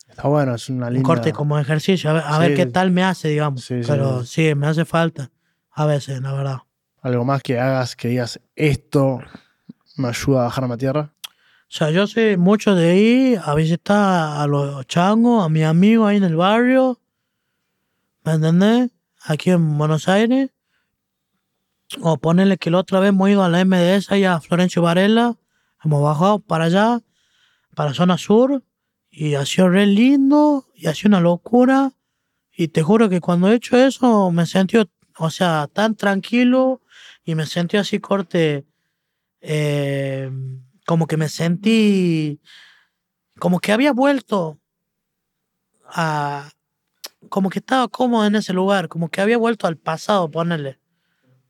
Está 0.09 0.29
bueno, 0.29 0.55
es 0.55 0.69
una 0.69 0.91
linda... 0.91 1.09
Un 1.09 1.15
corte 1.15 1.33
como 1.33 1.59
ejercicio, 1.59 2.11
a 2.11 2.39
ver, 2.39 2.55
qué 2.55 2.67
tal 2.67 2.91
me 2.91 3.03
hace, 3.03 3.29
digamos. 3.29 3.67
Pero 3.69 4.25
sí, 4.25 4.55
me 4.55 4.67
hace 4.67 4.85
falta. 4.85 5.31
A 5.71 5.87
veces, 5.87 6.21
la 6.21 6.33
verdad. 6.33 6.59
¿Algo 7.03 7.25
más 7.25 7.43
que 7.43 7.59
hagas 7.59 7.97
que 7.97 8.09
digas, 8.09 8.41
esto 8.55 9.21
me 9.97 10.09
ayuda 10.09 10.41
a 10.41 10.45
bajarme 10.45 10.75
a 10.75 10.77
tierra? 10.77 11.15
O 11.23 11.77
sea, 11.77 11.91
yo 11.91 12.07
sé 12.07 12.37
mucho 12.37 12.75
de 12.75 12.97
ir 12.97 13.41
a 13.45 13.55
visitar 13.55 14.41
a 14.41 14.47
los 14.47 14.87
changos, 14.87 15.45
a 15.45 15.49
mis 15.49 15.65
amigos 15.65 16.09
ahí 16.09 16.17
en 16.19 16.25
el 16.25 16.37
barrio. 16.37 17.01
¿Me 18.23 18.33
entendés? 18.33 18.91
Aquí 19.25 19.51
en 19.51 19.77
Buenos 19.77 20.09
Aires. 20.09 20.51
O 22.01 22.17
ponerle 22.19 22.57
que 22.57 22.71
la 22.71 22.79
otra 22.79 23.01
vez 23.01 23.11
hemos 23.11 23.29
ido 23.29 23.43
a 23.43 23.49
la 23.49 23.65
MDS 23.65 24.13
allá 24.13 24.35
a 24.35 24.41
Florencio 24.41 24.83
Varela 24.83 25.37
Hemos 25.85 26.03
bajado 26.03 26.39
para 26.39 26.65
allá, 26.65 27.01
para 27.75 27.91
la 27.91 27.95
zona 27.95 28.19
sur, 28.19 28.63
y 29.11 29.35
ha 29.35 29.45
sido 29.45 29.69
re 29.69 29.87
lindo, 29.87 30.67
y 30.75 30.87
ha 30.87 30.95
sido 30.95 31.09
una 31.09 31.21
locura. 31.21 31.93
Y 32.51 32.69
te 32.69 32.83
juro 32.83 33.09
que 33.09 33.21
cuando 33.21 33.49
he 33.49 33.55
hecho 33.55 33.77
eso 33.77 34.31
me 34.31 34.47
sentí, 34.47 34.79
o 35.19 35.31
sea, 35.31 35.69
tan 35.73 35.95
tranquilo 35.95 36.83
y 37.25 37.35
me 37.35 37.47
sentí 37.47 37.77
así 37.77 37.99
corte, 37.99 38.65
eh, 39.41 40.31
como 40.87 41.07
que 41.07 41.17
me 41.17 41.29
sentí, 41.29 42.41
como 43.39 43.61
que 43.61 43.73
había 43.73 43.93
vuelto 43.93 44.59
a, 45.87 46.51
como 47.29 47.51
que 47.51 47.59
estaba 47.59 47.89
cómodo 47.89 48.27
en 48.27 48.37
ese 48.37 48.53
lugar, 48.53 48.89
como 48.89 49.09
que 49.11 49.21
había 49.21 49.39
vuelto 49.39 49.67
al 49.67 49.77
pasado, 49.77 50.31
ponerle, 50.31 50.79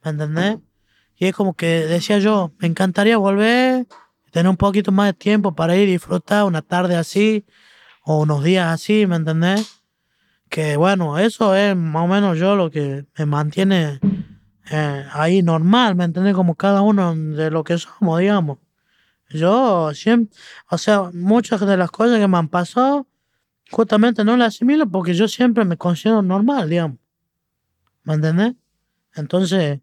¿me 0.03 0.11
entendés? 0.11 0.59
Y 1.17 1.27
es 1.27 1.35
como 1.35 1.55
que 1.55 1.67
decía 1.87 2.19
yo, 2.19 2.53
me 2.59 2.67
encantaría 2.67 3.17
volver 3.17 3.87
tener 4.35 4.51
un 4.51 4.57
poquito 4.57 4.91
más 4.91 5.07
de 5.07 5.13
tiempo 5.13 5.55
para 5.55 5.77
ir 5.77 5.89
y 5.89 5.93
disfrutar 5.93 6.43
una 6.43 6.61
tarde 6.61 6.97
así 6.97 7.47
o 8.03 8.23
unos 8.23 8.43
días 8.43 8.67
así, 8.67 9.07
¿me 9.07 9.15
entendés? 9.15 9.81
Que 10.49 10.77
bueno, 10.77 11.21
eso 11.21 11.55
es 11.55 11.77
más 11.77 12.05
o 12.05 12.09
menos 12.09 12.37
yo 12.37 12.57
lo 12.57 12.69
que 12.69 13.07
me 13.17 13.27
mantiene 13.27 14.01
eh, 14.73 15.07
ahí 15.13 15.41
normal, 15.41 15.95
¿me 15.95 16.03
entendés? 16.03 16.35
Como 16.35 16.57
cada 16.57 16.83
uno 16.83 17.15
de 17.15 17.49
lo 17.53 17.63
que 17.63 17.79
somos, 17.79 18.19
digamos. 18.19 18.59
Yo 19.31 19.95
siempre, 19.95 20.37
o 20.69 20.79
sea, 20.79 21.11
muchas 21.13 21.61
de 21.61 21.77
las 21.77 21.93
cosas 21.93 22.19
que 22.19 22.27
me 22.27 22.37
han 22.37 22.49
pasado, 22.49 23.07
justamente 23.71 24.25
no 24.25 24.37
las 24.37 24.57
asimilo 24.57 24.91
porque 24.91 25.15
yo 25.15 25.29
siempre 25.29 25.65
me 25.65 25.77
considero 25.77 26.23
normal, 26.23 26.69
digamos. 26.69 26.99
¿Me 28.03 28.15
entendés? 28.15 28.55
Entonces, 29.15 29.79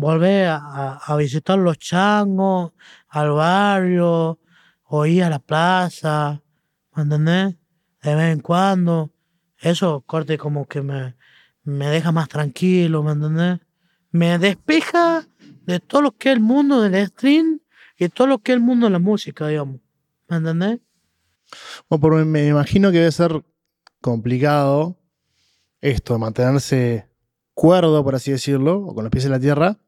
volver 0.00 0.48
a, 0.50 1.16
visitar 1.18 1.58
los 1.58 1.78
changos, 1.78 2.72
al 3.08 3.30
barrio, 3.32 4.38
o 4.84 5.06
ir 5.06 5.24
a 5.24 5.30
la 5.30 5.38
plaza, 5.38 6.42
¿me 6.94 7.02
entendés? 7.02 7.56
De 8.02 8.14
vez 8.14 8.32
en 8.32 8.40
cuando. 8.40 9.10
Eso, 9.58 10.02
corte, 10.06 10.38
como 10.38 10.66
que 10.66 10.82
me, 10.82 11.16
me 11.64 11.88
deja 11.88 12.12
más 12.12 12.28
tranquilo, 12.28 13.02
¿me 13.02 13.12
entendés? 13.12 13.60
Me 14.10 14.38
despeja 14.38 15.26
de 15.66 15.80
todo 15.80 16.02
lo 16.02 16.12
que 16.12 16.30
es 16.30 16.36
el 16.36 16.40
mundo 16.40 16.80
del 16.80 17.06
stream 17.06 17.60
y 17.96 18.08
todo 18.08 18.26
lo 18.26 18.38
que 18.38 18.52
es 18.52 18.56
el 18.56 18.62
mundo 18.62 18.86
de 18.86 18.92
la 18.92 18.98
música, 18.98 19.46
digamos. 19.46 19.80
¿Me 20.28 20.38
entendés? 20.38 20.80
Bueno, 21.88 22.00
porque 22.00 22.24
me 22.24 22.46
imagino 22.48 22.90
que 22.90 22.98
debe 22.98 23.12
ser 23.12 23.44
complicado 24.00 24.96
esto 25.80 26.18
mantenerse 26.18 27.08
cuerdo, 27.54 28.02
por 28.04 28.14
así 28.14 28.30
decirlo, 28.30 28.78
o 28.78 28.94
con 28.94 29.04
los 29.04 29.10
pies 29.10 29.24
en 29.24 29.32
la 29.32 29.40
tierra, 29.40 29.78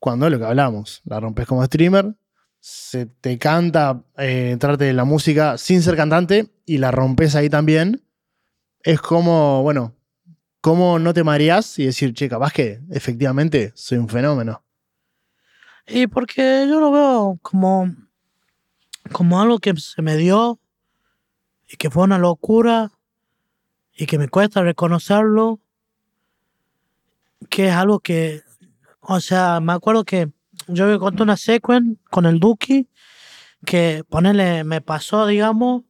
cuando 0.00 0.26
es 0.26 0.32
lo 0.32 0.38
que 0.38 0.46
hablamos. 0.46 1.02
La 1.04 1.20
rompes 1.20 1.46
como 1.46 1.64
streamer, 1.64 2.16
se 2.58 3.06
te 3.06 3.38
canta 3.38 4.02
eh, 4.16 4.50
entrarte 4.50 4.88
en 4.88 4.96
la 4.96 5.04
música 5.04 5.56
sin 5.58 5.82
ser 5.82 5.94
cantante 5.94 6.50
y 6.66 6.78
la 6.78 6.90
rompes 6.90 7.36
ahí 7.36 7.48
también. 7.48 8.02
Es 8.82 9.00
como, 9.00 9.62
bueno, 9.62 9.94
¿cómo 10.60 10.98
no 10.98 11.14
te 11.14 11.22
mareas 11.22 11.78
y 11.78 11.84
decir, 11.84 12.14
che, 12.14 12.28
capaz 12.28 12.52
que 12.52 12.80
efectivamente 12.90 13.72
soy 13.74 13.98
un 13.98 14.08
fenómeno? 14.08 14.64
Y 15.86 16.06
porque 16.06 16.66
yo 16.68 16.80
lo 16.80 16.90
veo 16.90 17.38
como, 17.42 17.94
como 19.12 19.40
algo 19.40 19.58
que 19.58 19.76
se 19.76 20.02
me 20.02 20.16
dio 20.16 20.58
y 21.68 21.76
que 21.76 21.90
fue 21.90 22.04
una 22.04 22.18
locura 22.18 22.90
y 23.94 24.06
que 24.06 24.18
me 24.18 24.28
cuesta 24.28 24.62
reconocerlo, 24.62 25.60
que 27.50 27.68
es 27.68 27.74
algo 27.74 28.00
que, 28.00 28.42
o 29.00 29.20
sea, 29.20 29.60
me 29.60 29.72
acuerdo 29.72 30.04
que 30.04 30.30
yo 30.68 30.86
me 30.86 30.98
conté 30.98 31.22
una 31.22 31.36
secuencia 31.36 31.96
con 32.10 32.26
el 32.26 32.38
Duki 32.38 32.88
que 33.64 34.04
ponerle 34.08 34.64
me 34.64 34.80
pasó, 34.80 35.26
digamos, 35.26 35.82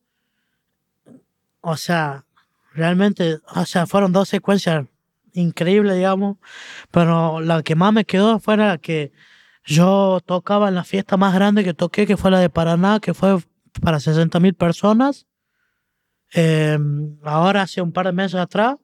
o 1.61 1.77
sea, 1.77 2.25
realmente, 2.73 3.39
o 3.55 3.65
sea, 3.65 3.87
fueron 3.87 4.13
dos 4.13 4.29
secuencias 4.29 4.87
increíbles, 5.33 5.97
digamos, 5.97 6.39
pero 6.91 7.41
la 7.41 7.63
que 7.63 7.75
más 7.75 7.93
me 7.93 8.05
quedó 8.05 8.41
fue 8.41 8.57
la 8.57 8.79
que 8.79 9.13
yo 9.65 10.21
tocaba 10.25 10.69
en 10.69 10.75
la 10.75 10.85
fiesta 10.85 11.17
más 11.17 11.35
grande 11.35 11.65
que 11.65 11.75
toqué, 11.75 12.07
que 12.07 12.17
fue 12.17 12.31
la 12.31 12.41
de 12.41 12.51
Paraná, 12.51 12.99
que 13.01 13.15
fue 13.15 13.39
para 13.83 14.01
60 14.01 14.41
mil 14.41 14.55
personas. 14.55 15.27
Em, 16.33 17.19
ahora 17.25 17.63
hace 17.63 17.83
un 17.83 17.93
par 17.93 18.07
de 18.07 18.13
meses 18.13 18.41
atrás. 18.41 18.77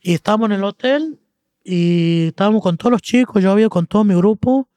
Y 0.00 0.14
estábamos 0.14 0.46
en 0.46 0.52
el 0.52 0.64
hotel 0.64 1.18
y 1.64 2.28
estábamos 2.28 2.62
con 2.62 2.76
todos 2.76 2.92
los 2.92 3.02
chicos, 3.02 3.42
yo 3.42 3.50
había 3.50 3.68
con 3.68 3.86
todo 3.86 4.04
mi 4.04 4.14
grupo. 4.14 4.68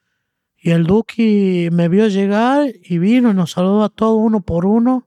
Y 0.56 0.70
el 0.70 0.84
Duki 0.84 1.68
me 1.70 1.88
vio 1.88 2.08
llegar 2.08 2.66
y 2.82 2.98
vino 2.98 3.30
y 3.30 3.34
nos 3.34 3.52
saludó 3.52 3.84
a 3.84 3.90
todos 3.90 4.18
uno 4.18 4.40
por 4.40 4.66
uno. 4.66 5.06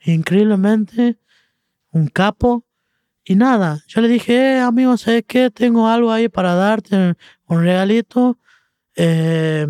Increíblemente, 0.00 1.18
un 1.92 2.08
capo. 2.08 2.64
Y 3.24 3.36
nada, 3.36 3.84
yo 3.88 4.00
le 4.00 4.08
dije, 4.08 4.56
eh, 4.56 4.60
amigo, 4.60 4.96
¿sabes 4.96 5.24
qué? 5.26 5.50
Tengo 5.50 5.86
algo 5.88 6.10
ahí 6.10 6.28
para 6.28 6.54
darte, 6.54 7.14
un 7.46 7.62
regalito. 7.62 8.38
Eh, 8.96 9.66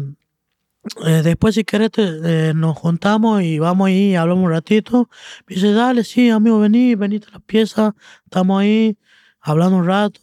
eh, 1.06 1.22
después, 1.22 1.54
si 1.54 1.64
querés, 1.64 1.90
eh, 1.96 2.52
nos 2.54 2.78
juntamos 2.78 3.42
y 3.42 3.59
vamos 3.59 3.88
ahí 3.88 4.12
y 4.12 4.16
hablamos 4.16 4.44
un 4.44 4.50
ratito. 4.50 5.11
Me 5.46 5.56
dice, 5.56 5.72
dale, 5.72 6.04
sí, 6.04 6.30
amigo, 6.30 6.61
vení, 6.61 6.94
venite 6.94 7.26
a 7.28 7.32
la 7.32 7.40
pieza. 7.40 7.94
Estamos 8.24 8.61
ahí 8.61 8.96
hablando 9.40 9.76
un 9.78 9.86
rato. 9.86 10.20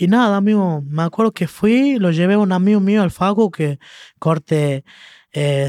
Y 0.00 0.08
nada, 0.08 0.38
amigo, 0.38 0.82
me 0.86 1.02
acuerdo 1.02 1.32
que 1.32 1.46
fui, 1.46 1.98
lo 1.98 2.10
llevé 2.10 2.32
a 2.32 2.38
un 2.38 2.52
amigo 2.52 2.80
mío, 2.80 3.02
al 3.02 3.10
Facu, 3.10 3.50
que 3.50 3.78
corte, 4.18 4.82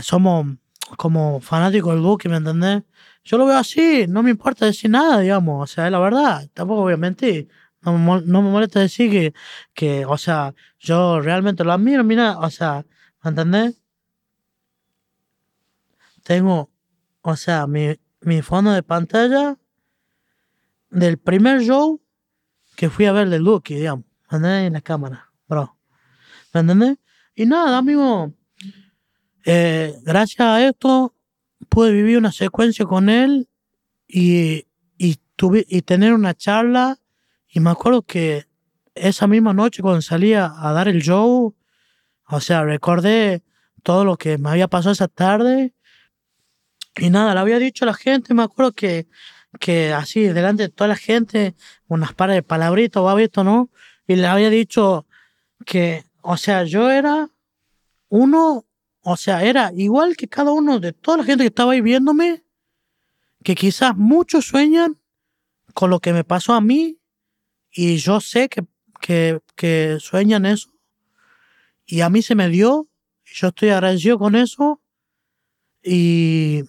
somos 0.03 0.55
como 0.95 1.41
fanáticos 1.41 1.93
del 1.93 2.01
Duque, 2.01 2.29
¿me 2.29 2.37
entendés? 2.37 2.83
Yo 3.25 3.37
lo 3.37 3.45
veo 3.45 3.57
así, 3.57 4.05
no 4.07 4.23
me 4.23 4.29
importa 4.29 4.65
decir 4.65 4.89
nada, 4.89 5.19
digamos, 5.19 5.61
o 5.61 5.67
sea, 5.67 5.87
es 5.87 5.91
la 5.91 5.99
verdad, 5.99 6.49
tampoco 6.53 6.83
obviamente 6.83 7.49
no 7.81 7.97
me, 7.97 8.21
no 8.21 8.41
me 8.41 8.49
molesta 8.51 8.79
decir 8.79 9.11
que, 9.11 9.33
que, 9.73 10.05
o 10.05 10.17
sea, 10.17 10.55
yo 10.79 11.19
realmente 11.19 11.65
lo 11.65 11.73
admiro, 11.73 12.01
mira, 12.05 12.39
o 12.39 12.49
sea, 12.49 12.85
¿me 13.25 13.31
entendés? 13.31 13.81
Tengo, 16.23 16.71
o 17.21 17.35
sea, 17.35 17.67
mi, 17.67 17.99
mi 18.21 18.41
fondo 18.41 18.71
de 18.71 18.81
pantalla 18.81 19.57
del 20.89 21.17
primer 21.17 21.59
show 21.63 22.01
que 22.77 22.89
fui 22.89 23.07
a 23.07 23.11
ver 23.11 23.27
de 23.27 23.37
Lucky, 23.37 23.75
digamos, 23.75 24.05
¿me 24.05 24.10
entendés? 24.37 24.67
En 24.67 24.73
la 24.73 24.81
cámara, 24.81 25.31
bro. 25.47 25.77
¿Me 26.53 26.61
entendés? 26.61 26.97
Y 27.35 27.45
nada, 27.45 27.77
amigo, 27.77 28.33
eh, 29.45 29.95
gracias 30.03 30.39
a 30.41 30.65
esto 30.65 31.15
pude 31.69 31.91
vivir 31.91 32.17
una 32.17 32.31
secuencia 32.31 32.85
con 32.85 33.09
él 33.09 33.47
y, 34.07 34.65
y, 34.97 35.17
tuve, 35.35 35.65
y 35.69 35.81
tener 35.81 36.13
una 36.13 36.33
charla 36.33 36.99
y 37.47 37.59
me 37.59 37.69
acuerdo 37.69 38.01
que 38.01 38.47
esa 38.95 39.27
misma 39.27 39.53
noche 39.53 39.81
cuando 39.81 40.01
salía 40.01 40.53
a 40.55 40.73
dar 40.73 40.87
el 40.87 41.01
show, 41.01 41.55
o 42.27 42.39
sea, 42.39 42.63
recordé 42.63 43.43
todo 43.83 44.05
lo 44.05 44.17
que 44.17 44.37
me 44.37 44.49
había 44.49 44.67
pasado 44.67 44.93
esa 44.93 45.07
tarde. 45.07 45.73
Y 46.95 47.09
nada, 47.09 47.33
le 47.33 47.39
había 47.39 47.59
dicho 47.59 47.85
a 47.85 47.87
la 47.87 47.93
gente, 47.93 48.33
me 48.33 48.43
acuerdo 48.43 48.73
que, 48.73 49.07
que 49.59 49.93
así, 49.93 50.23
delante 50.23 50.63
de 50.63 50.69
toda 50.69 50.89
la 50.89 50.95
gente, 50.95 51.55
unas 51.87 52.13
pares 52.13 52.35
de 52.35 52.43
palabritos, 52.43 53.05
va 53.05 53.15
visto, 53.15 53.43
¿no? 53.43 53.69
Y 54.11 54.17
le 54.17 54.27
había 54.27 54.49
dicho 54.49 55.05
que, 55.65 56.03
o 56.21 56.35
sea, 56.35 56.65
yo 56.65 56.91
era 56.91 57.29
uno, 58.09 58.65
o 59.03 59.15
sea, 59.15 59.45
era 59.45 59.71
igual 59.73 60.17
que 60.17 60.27
cada 60.27 60.51
uno 60.51 60.81
de 60.81 60.91
toda 60.91 61.19
la 61.19 61.23
gente 61.23 61.45
que 61.45 61.47
estaba 61.47 61.71
ahí 61.71 61.79
viéndome, 61.79 62.43
que 63.41 63.55
quizás 63.55 63.95
muchos 63.95 64.43
sueñan 64.47 64.99
con 65.73 65.89
lo 65.91 66.01
que 66.01 66.11
me 66.11 66.25
pasó 66.25 66.53
a 66.53 66.59
mí 66.59 66.99
y 67.71 67.95
yo 67.99 68.19
sé 68.19 68.49
que, 68.49 68.65
que, 68.99 69.39
que 69.55 69.97
sueñan 70.01 70.45
eso. 70.45 70.73
Y 71.85 72.01
a 72.01 72.09
mí 72.09 72.21
se 72.21 72.35
me 72.35 72.49
dio. 72.49 72.89
Y 73.25 73.33
yo 73.33 73.47
estoy 73.47 73.69
agradecido 73.69 74.19
con 74.19 74.35
eso. 74.35 74.81
Y, 75.83 76.63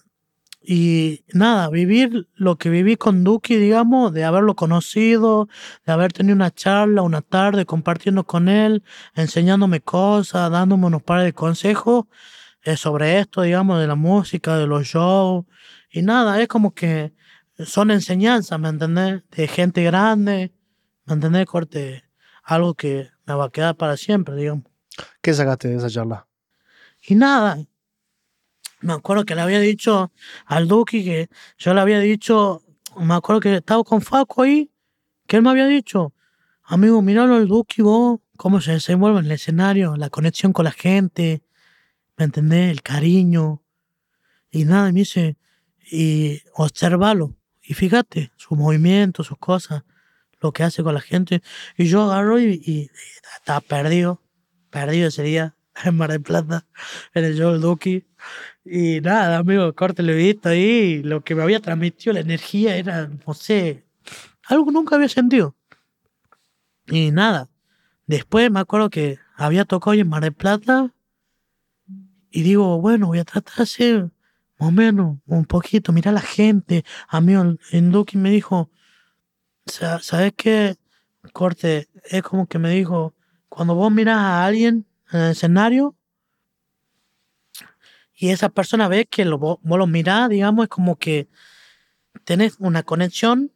y 0.63 1.23
nada, 1.33 1.69
vivir 1.69 2.27
lo 2.35 2.57
que 2.57 2.69
viví 2.69 2.95
con 2.95 3.23
Duki, 3.23 3.55
digamos, 3.57 4.13
de 4.13 4.23
haberlo 4.23 4.55
conocido, 4.55 5.49
de 5.85 5.91
haber 5.91 6.13
tenido 6.13 6.35
una 6.35 6.51
charla, 6.51 7.01
una 7.01 7.21
tarde 7.21 7.65
compartiendo 7.65 8.23
con 8.23 8.47
él, 8.47 8.83
enseñándome 9.15 9.81
cosas, 9.81 10.49
dándome 10.51 10.87
unos 10.87 11.03
pares 11.03 11.25
de 11.25 11.33
consejos 11.33 12.05
eh, 12.63 12.77
sobre 12.77 13.19
esto, 13.19 13.41
digamos, 13.41 13.79
de 13.79 13.87
la 13.87 13.95
música, 13.95 14.57
de 14.57 14.67
los 14.67 14.85
shows. 14.85 15.45
Y 15.91 16.01
nada, 16.01 16.41
es 16.41 16.47
como 16.47 16.73
que 16.73 17.13
son 17.65 17.91
enseñanzas, 17.91 18.59
¿me 18.59 18.69
entendés? 18.69 19.23
De 19.31 19.47
gente 19.47 19.83
grande, 19.83 20.53
¿Me 21.05 21.15
entendés, 21.15 21.45
Corte? 21.45 22.05
Algo 22.43 22.75
que 22.75 23.09
me 23.25 23.33
va 23.33 23.45
a 23.45 23.49
quedar 23.49 23.75
para 23.75 23.97
siempre, 23.97 24.35
digamos. 24.35 24.65
¿Qué 25.21 25.33
sacaste 25.33 25.67
de 25.67 25.75
esa 25.75 25.89
charla? 25.89 26.27
Y 27.01 27.15
nada. 27.15 27.57
Me 28.83 28.93
acuerdo 28.93 29.23
que 29.23 29.33
le 29.33 29.41
había 29.41 29.59
dicho 29.61 30.11
al 30.45 30.67
Duki 30.67 31.05
que 31.05 31.29
yo 31.57 31.73
le 31.73 31.79
había 31.79 31.99
dicho, 31.99 32.61
me 32.97 33.13
acuerdo 33.13 33.39
que 33.39 33.55
estaba 33.55 33.83
con 33.83 34.01
Faco 34.01 34.43
ahí, 34.43 34.71
que 35.25 35.37
él 35.37 35.41
me 35.41 35.49
había 35.49 35.67
dicho, 35.67 36.13
amigo, 36.63 37.01
míralo 37.01 37.35
al 37.35 37.47
Duki 37.47 37.81
vos, 37.81 38.19
cómo 38.35 38.59
se 38.59 38.73
desenvuelve 38.73 39.19
en 39.19 39.25
el 39.25 39.31
escenario, 39.31 39.95
la 39.95 40.09
conexión 40.09 40.51
con 40.51 40.65
la 40.65 40.71
gente, 40.71 41.43
¿me 42.17 42.25
entendés? 42.25 42.71
El 42.71 42.81
cariño. 42.81 43.63
Y 44.51 44.65
nada, 44.65 44.91
me 44.91 44.99
dice, 44.99 45.37
y 45.89 46.41
observalo. 46.53 47.37
Y 47.61 47.75
fíjate, 47.75 48.33
sus 48.35 48.57
movimientos, 48.57 49.27
sus 49.27 49.37
cosas 49.37 49.83
lo 50.41 50.51
que 50.51 50.63
hace 50.63 50.83
con 50.83 50.93
la 50.93 50.99
gente. 50.99 51.41
Y 51.77 51.85
yo 51.85 52.03
agarro 52.03 52.37
y, 52.37 52.91
estaba 53.37 53.61
perdido, 53.61 54.21
perdido 54.69 55.07
ese 55.07 55.23
día 55.23 55.55
en 55.85 55.95
Mar 55.95 56.11
del 56.11 56.21
Plata, 56.21 56.67
en 57.13 57.23
el 57.23 57.37
show 57.37 57.53
del 57.53 57.61
Duki. 57.61 58.05
Y 58.65 59.01
nada, 59.01 59.37
amigo, 59.39 59.73
corte 59.73 60.03
lo 60.03 60.13
visto 60.15 60.49
ahí. 60.49 61.03
Lo 61.03 61.23
que 61.23 61.35
me 61.35 61.43
había 61.43 61.59
transmitido 61.59 62.13
la 62.13 62.21
energía 62.21 62.77
era, 62.77 63.09
no 63.25 63.33
sé, 63.33 63.83
algo 64.47 64.65
que 64.65 64.71
nunca 64.71 64.95
había 64.95 65.09
sentido. 65.09 65.55
Y 66.87 67.11
nada, 67.11 67.49
después 68.07 68.49
me 68.51 68.59
acuerdo 68.59 68.89
que 68.89 69.19
había 69.35 69.65
tocado 69.65 69.95
en 69.95 70.07
Mar 70.07 70.23
del 70.23 70.33
Plata. 70.33 70.93
Y 72.31 72.41
digo, 72.41 72.79
bueno, 72.81 73.07
voy 73.07 73.19
a 73.19 73.25
tratar 73.25 73.55
de 73.57 73.63
hacer 73.63 74.11
más 74.59 74.69
o 74.69 74.71
menos 74.71 75.17
un 75.27 75.45
poquito, 75.45 75.91
mira 75.91 76.11
la 76.11 76.21
gente. 76.21 76.85
Amigo, 77.07 77.55
el 77.71 77.91
Duki 77.91 78.17
me 78.17 78.31
dijo, 78.31 78.69
¿sabes 79.65 80.33
qué? 80.35 80.77
Corte, 81.31 81.89
es 82.05 82.23
como 82.23 82.47
que 82.47 82.59
me 82.59 82.69
dijo, 82.69 83.13
cuando 83.49 83.75
vos 83.75 83.91
miras 83.91 84.17
a 84.17 84.45
alguien 84.45 84.85
en 85.11 85.19
el 85.19 85.31
escenario 85.31 85.95
y 88.23 88.29
esa 88.29 88.47
persona 88.47 88.87
ve 88.87 89.05
que 89.05 89.25
lo, 89.25 89.37
vos, 89.37 89.59
lo 89.65 89.85
mirás, 89.85 90.29
digamos, 90.29 90.63
es 90.63 90.69
como 90.69 90.95
que 90.95 91.27
tenés 92.23 92.55
una 92.57 92.81
conexión 92.83 93.51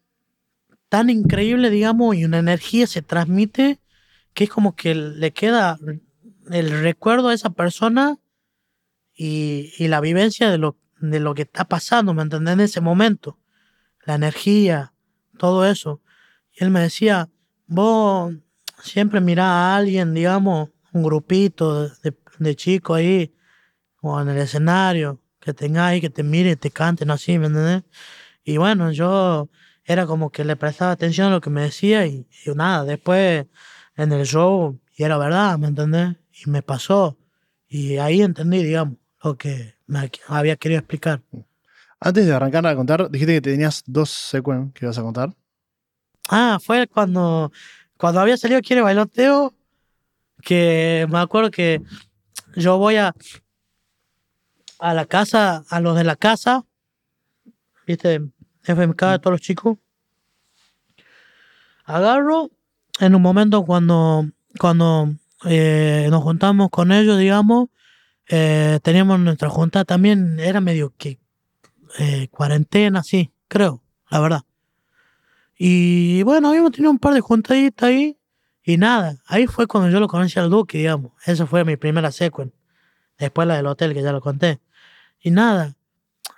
tan 0.89 1.09
increíble, 1.09 1.69
digamos, 1.69 2.17
y 2.17 2.25
una 2.25 2.39
energía 2.39 2.85
se 2.85 3.01
transmite 3.01 3.79
que 4.33 4.43
es 4.43 4.49
como 4.49 4.75
que 4.75 4.93
le 4.93 5.31
queda 5.31 5.79
el 6.51 6.81
recuerdo 6.81 7.29
a 7.29 7.33
esa 7.33 7.51
persona 7.51 8.19
y, 9.15 9.71
la 9.87 10.01
vivencia 10.01 10.51
de 10.51 10.57
lo, 10.57 10.75
de 10.99 11.21
lo 11.21 11.33
que 11.33 11.43
está 11.43 11.63
pasando, 11.63 12.13
¿me 12.13 12.23
entendés? 12.23 12.53
En 12.55 12.59
ese 12.59 12.81
momento. 12.81 13.39
La 14.03 14.15
energía, 14.15 14.91
todo 15.37 15.65
eso. 15.65 16.01
Y 16.51 16.65
él 16.65 16.71
me 16.71 16.81
decía, 16.81 17.29
vos 17.67 18.33
siempre 18.83 19.21
mirás 19.21 19.45
a 19.45 19.77
alguien, 19.77 20.13
digamos, 20.13 20.71
un 20.91 21.03
grupito 21.03 21.87
de, 21.87 22.17
de 22.39 22.55
chicos 22.57 22.97
ahí, 22.97 23.33
o 24.15 24.21
en 24.21 24.29
el 24.29 24.37
escenario, 24.37 25.19
que 25.39 25.53
tengáis, 25.53 26.01
que 26.01 26.09
te 26.09 26.23
miren, 26.23 26.57
te 26.57 26.71
canten 26.71 27.11
así, 27.11 27.37
¿me 27.39 27.47
entendés? 27.47 27.83
Y 28.43 28.57
bueno, 28.57 28.91
yo 28.91 29.49
era 29.83 30.05
como 30.05 30.31
que 30.31 30.43
le 30.43 30.55
prestaba 30.55 30.91
atención 30.91 31.27
a 31.27 31.31
lo 31.31 31.41
que 31.41 31.49
me 31.49 31.61
decía 31.61 32.05
y, 32.05 32.27
y 32.45 32.51
nada, 32.51 32.83
después 32.83 33.45
en 33.95 34.11
el 34.11 34.25
show, 34.25 34.79
y 34.95 35.03
era 35.03 35.17
verdad, 35.17 35.57
¿me 35.57 35.67
entendés? 35.67 36.15
Y 36.45 36.49
me 36.49 36.61
pasó. 36.61 37.17
Y 37.67 37.97
ahí 37.97 38.21
entendí, 38.21 38.63
digamos, 38.63 38.97
lo 39.23 39.37
que 39.37 39.75
me 39.87 40.09
había 40.27 40.55
querido 40.55 40.79
explicar. 40.79 41.21
Antes 41.99 42.25
de 42.25 42.33
arrancar 42.33 42.65
a 42.67 42.75
contar, 42.75 43.09
dijiste 43.09 43.33
que 43.33 43.41
tenías 43.41 43.83
dos 43.85 44.09
secuencias 44.09 44.73
que 44.73 44.85
ibas 44.85 44.97
a 44.97 45.01
contar. 45.01 45.33
Ah, 46.29 46.59
fue 46.61 46.87
cuando, 46.87 47.51
cuando 47.97 48.19
había 48.19 48.37
salido 48.37 48.61
Quiere 48.61 48.81
Bailoteo, 48.81 49.53
que 50.43 51.07
me 51.09 51.19
acuerdo 51.19 51.49
que 51.49 51.81
yo 52.55 52.77
voy 52.77 52.97
a, 52.97 53.15
a 54.79 54.93
la 54.93 55.05
casa, 55.05 55.63
a 55.69 55.79
los 55.79 55.95
de 55.95 56.03
la 56.03 56.15
casa, 56.15 56.65
viste, 57.85 58.21
FMK 58.63 59.01
de 59.03 59.19
todos 59.19 59.31
los 59.31 59.41
chicos. 59.41 59.77
Agarro 61.85 62.51
en 62.99 63.15
un 63.15 63.21
momento 63.21 63.63
cuando, 63.63 64.25
cuando 64.59 65.13
eh, 65.45 66.07
nos 66.09 66.23
juntamos 66.23 66.69
con 66.69 66.91
ellos, 66.91 67.17
digamos, 67.17 67.69
eh, 68.27 68.79
teníamos 68.83 69.19
nuestra 69.19 69.49
junta 69.49 69.85
también, 69.85 70.39
era 70.39 70.59
medio 70.59 70.93
que 70.97 71.19
eh, 71.99 72.27
cuarentena, 72.29 73.03
sí, 73.03 73.31
creo, 73.47 73.81
la 74.09 74.19
verdad. 74.19 74.41
Y 75.57 76.21
bueno, 76.23 76.49
habíamos 76.49 76.71
tenido 76.71 76.91
un 76.91 76.99
par 76.99 77.13
de 77.13 77.21
juntaditas 77.21 77.89
ahí 77.89 78.17
y 78.63 78.77
nada, 78.77 79.15
ahí 79.25 79.47
fue 79.47 79.65
cuando 79.65 79.89
yo 79.89 79.99
lo 79.99 80.07
conocí 80.07 80.37
al 80.39 80.49
Duque, 80.49 80.77
digamos. 80.77 81.13
Esa 81.25 81.47
fue 81.47 81.63
mi 81.63 81.77
primera 81.77 82.11
secuencia. 82.11 82.59
Después 83.17 83.47
la 83.47 83.55
del 83.55 83.65
hotel, 83.65 83.93
que 83.93 84.03
ya 84.03 84.11
lo 84.11 84.21
conté. 84.21 84.59
Y 85.19 85.31
nada, 85.31 85.75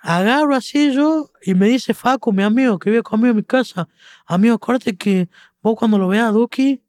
agarro 0.02 0.54
así 0.54 0.92
yo 0.92 1.30
y 1.42 1.54
me 1.54 1.68
dice 1.68 1.94
Facu, 1.94 2.32
mi 2.32 2.42
amigo, 2.42 2.78
que 2.78 2.90
vive 2.90 3.02
conmigo 3.02 3.30
en 3.30 3.36
mi 3.36 3.44
casa, 3.44 3.88
amigo, 4.26 4.54
acuérdate 4.54 4.96
que 4.96 5.28
vos 5.62 5.76
cuando 5.76 5.98
lo 5.98 6.08
veas 6.08 6.28
a 6.28 6.32
Duki, 6.32 6.82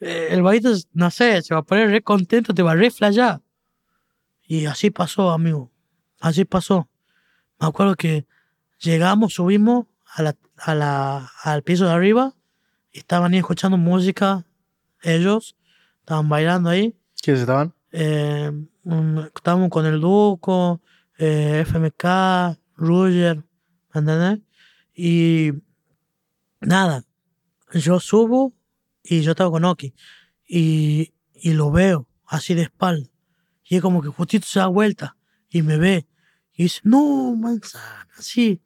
eh, 0.00 0.28
el 0.30 0.42
vaito, 0.42 0.70
no 0.92 1.10
sé, 1.10 1.40
se 1.42 1.54
va 1.54 1.60
a 1.60 1.62
poner 1.62 1.90
re 1.90 2.02
contento, 2.02 2.54
te 2.54 2.62
va 2.62 2.72
a 2.72 2.74
re 2.74 2.90
flayar. 2.90 3.40
Y 4.46 4.66
así 4.66 4.90
pasó, 4.90 5.30
amigo. 5.30 5.72
Así 6.20 6.44
pasó. 6.44 6.88
Me 7.58 7.66
acuerdo 7.66 7.94
que 7.96 8.26
llegamos, 8.78 9.34
subimos 9.34 9.86
a 10.04 10.22
la, 10.22 10.36
a 10.56 10.74
la, 10.74 11.30
al 11.42 11.62
piso 11.62 11.86
de 11.86 11.92
arriba 11.92 12.34
y 12.92 12.98
estaban 12.98 13.32
ahí 13.32 13.38
escuchando 13.38 13.76
música, 13.76 14.46
ellos, 15.02 15.56
estaban 16.00 16.28
bailando 16.28 16.70
ahí. 16.70 16.94
¿Quiénes 17.20 17.42
estaban? 17.42 17.74
Eh, 17.92 18.50
mm, 18.84 19.18
estábamos 19.34 19.70
con 19.70 19.86
el 19.86 20.00
Duco, 20.00 20.80
eh, 21.18 21.64
FMK, 21.66 22.58
Roger, 22.76 23.44
¿me? 23.92 24.40
Y 24.94 25.52
nada, 26.60 27.04
yo 27.72 28.00
subo 28.00 28.54
y 29.02 29.22
yo 29.22 29.32
estaba 29.32 29.50
con 29.50 29.64
Oki 29.64 29.94
y, 30.46 31.12
y 31.34 31.52
lo 31.52 31.70
veo 31.70 32.08
así 32.26 32.54
de 32.54 32.62
espalda. 32.62 33.10
Y 33.64 33.76
es 33.76 33.82
como 33.82 34.02
que 34.02 34.08
justito 34.08 34.46
se 34.46 34.58
da 34.58 34.66
vuelta 34.68 35.16
y 35.48 35.62
me 35.62 35.76
ve 35.76 36.06
y 36.52 36.64
dice, 36.64 36.80
no, 36.84 37.34
manzana, 37.36 38.08
así. 38.16 38.62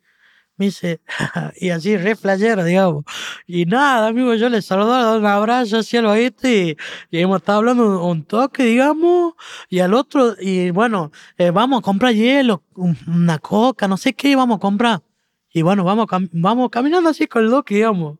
Me 0.61 0.67
dice, 0.67 1.01
y 1.57 1.71
así 1.71 1.97
re 1.97 2.15
playero, 2.17 2.63
digamos. 2.63 3.07
Y 3.47 3.65
nada, 3.65 4.09
amigo, 4.09 4.35
yo 4.35 4.51
le 4.51 4.61
saludo, 4.61 5.17
un 5.17 5.25
abrazo 5.25 5.79
así 5.79 5.97
al 5.97 6.05
oído 6.05 6.35
y, 6.43 6.77
y 7.11 7.19
hemos 7.19 7.39
estado 7.39 7.61
hablando 7.61 8.05
un, 8.05 8.25
toque, 8.25 8.65
digamos, 8.65 9.33
y 9.71 9.79
al 9.79 9.95
otro, 9.95 10.37
y 10.39 10.71
bueno, 10.71 11.13
eh, 11.39 11.51
vamos 11.51 11.79
a 11.79 11.83
comprar 11.83 12.13
hielo, 12.13 12.63
una 12.75 13.39
coca, 13.39 13.89
no 13.89 13.97
sé 13.97 14.13
qué 14.13 14.37
vamos 14.37 14.59
a 14.59 14.61
comprar. 14.61 15.03
Y 15.51 15.63
bueno, 15.63 15.83
vamos, 15.83 16.07
vamos 16.31 16.69
caminando 16.69 17.09
así 17.09 17.27
con 17.27 17.43
el 17.45 17.51
Doki, 17.51 17.77
digamos, 17.77 18.19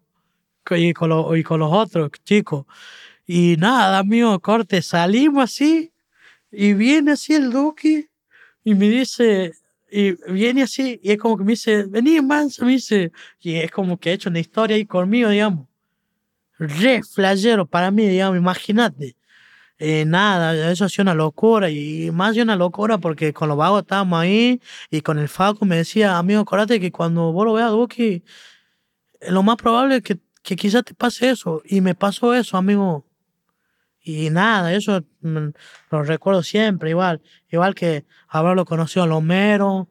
y 0.70 0.95
con, 0.95 1.36
y 1.36 1.43
con 1.43 1.61
los 1.61 1.70
otros 1.70 2.11
chicos. 2.24 2.64
Y 3.26 3.57
nada, 3.59 3.99
amigo, 3.99 4.41
corte, 4.41 4.80
salimos 4.80 5.45
así, 5.45 5.93
y 6.51 6.72
viene 6.72 7.12
así 7.12 7.34
el 7.34 7.51
Doki 7.51 8.09
y 8.64 8.74
me 8.74 8.88
dice, 8.88 9.53
y 9.91 10.12
viene 10.32 10.62
así, 10.62 11.01
y 11.03 11.12
es 11.12 11.18
como 11.18 11.36
que 11.36 11.45
me 11.45 11.53
dice, 11.53 11.84
vení, 11.84 12.20
manso, 12.20 12.64
me 12.64 12.72
dice, 12.72 13.12
y 13.41 13.57
es 13.57 13.70
como 13.70 13.99
que 13.99 14.11
ha 14.11 14.12
hecho 14.12 14.30
una 14.30 14.41
historia 14.41 14.76
ahí 14.76 14.86
conmigo, 14.86 15.30
digamos. 15.30 15.66
Re 16.59 17.03
flayero 17.03 17.66
para 17.66 17.91
mí, 17.91 18.07
digamos, 18.07 18.38
imagínate. 18.38 19.16
Eh, 19.78 20.05
nada, 20.05 20.70
eso 20.72 20.84
ha 20.84 20.88
sido 20.91 21.03
una 21.05 21.14
locura, 21.14 21.70
y 21.70 22.11
más 22.12 22.34
de 22.34 22.43
una 22.43 22.57
locura 22.57 22.99
porque 22.99 23.32
con 23.32 23.49
los 23.49 23.57
vagos 23.57 23.82
estábamos 23.82 24.20
ahí, 24.20 24.61
y 24.91 25.01
con 25.01 25.18
el 25.18 25.28
Faco 25.28 25.64
me 25.64 25.76
decía, 25.76 26.18
amigo, 26.18 26.41
acuérdate 26.43 26.80
que 26.80 26.93
cuando 26.93 27.32
vos 27.32 27.47
lo 27.47 27.55
veas, 27.55 27.70
Duki, 27.70 28.22
lo 29.28 29.43
más 29.43 29.57
probable 29.57 29.97
es 29.97 30.03
que, 30.03 30.18
que 30.43 30.57
quizás 30.57 30.84
te 30.84 30.95
pase 30.95 31.30
eso, 31.30 31.62
y 31.64 31.80
me 31.80 31.95
pasó 31.95 32.34
eso, 32.34 32.57
amigo. 32.57 33.07
Y 34.03 34.30
nada, 34.30 34.72
eso 34.72 35.05
mm, 35.20 35.48
lo 35.90 36.03
recuerdo 36.03 36.42
siempre, 36.42 36.90
igual. 36.90 37.20
Igual 37.51 37.74
que 37.74 38.07
haberlo 38.28 38.64
conocido 38.64 39.05
al 39.05 39.12
Homero, 39.12 39.88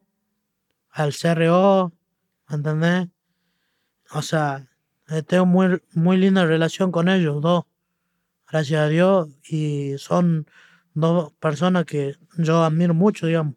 al 0.91 1.13
CRO, 1.13 1.93
¿entendés? 2.49 3.07
O 4.11 4.21
sea, 4.21 4.67
eh, 5.09 5.21
tengo 5.23 5.45
muy, 5.45 5.81
muy 5.93 6.17
linda 6.17 6.45
relación 6.45 6.91
con 6.91 7.09
ellos 7.09 7.41
dos, 7.41 7.65
gracias 8.49 8.81
a 8.81 8.87
Dios, 8.87 9.29
y 9.47 9.95
son 9.97 10.47
dos 10.93 11.31
personas 11.33 11.85
que 11.85 12.15
yo 12.37 12.63
admiro 12.63 12.93
mucho, 12.93 13.27
digamos. 13.27 13.55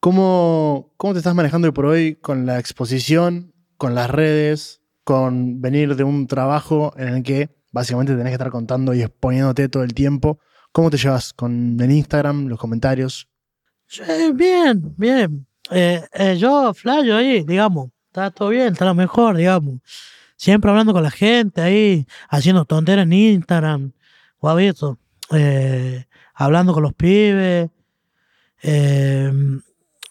¿Cómo, 0.00 0.92
cómo 0.96 1.14
te 1.14 1.18
estás 1.18 1.34
manejando 1.34 1.66
hoy 1.66 1.72
por 1.72 1.86
hoy 1.86 2.14
con 2.16 2.46
la 2.46 2.58
exposición, 2.58 3.54
con 3.76 3.94
las 3.94 4.10
redes, 4.10 4.82
con 5.02 5.60
venir 5.60 5.96
de 5.96 6.04
un 6.04 6.26
trabajo 6.26 6.94
en 6.96 7.08
el 7.08 7.22
que 7.22 7.50
básicamente 7.74 8.12
tenés 8.12 8.30
que 8.30 8.34
estar 8.34 8.50
contando 8.50 8.94
y 8.94 9.02
exponiéndote 9.02 9.68
todo 9.68 9.82
el 9.82 9.92
tiempo. 9.92 10.38
¿Cómo 10.70 10.90
te 10.90 10.96
llevas 10.96 11.32
con 11.32 11.76
el 11.80 11.90
Instagram, 11.90 12.46
los 12.46 12.58
comentarios? 12.58 13.28
bien, 14.34 14.94
bien. 14.96 15.46
Eh, 15.70 16.02
eh, 16.12 16.36
yo 16.38 16.72
flayo 16.72 17.16
ahí, 17.16 17.42
digamos. 17.42 17.90
Está 18.06 18.30
todo 18.30 18.50
bien, 18.50 18.72
está 18.72 18.84
lo 18.84 18.94
mejor, 18.94 19.36
digamos. 19.36 19.80
Siempre 20.36 20.70
hablando 20.70 20.92
con 20.92 21.02
la 21.02 21.10
gente 21.10 21.60
ahí, 21.60 22.06
haciendo 22.28 22.64
tonteras 22.64 23.04
en 23.04 23.12
Instagram, 23.12 23.92
guavito. 24.38 24.98
Eh, 25.32 26.04
hablando 26.32 26.74
con 26.74 26.84
los 26.84 26.94
pibes. 26.94 27.70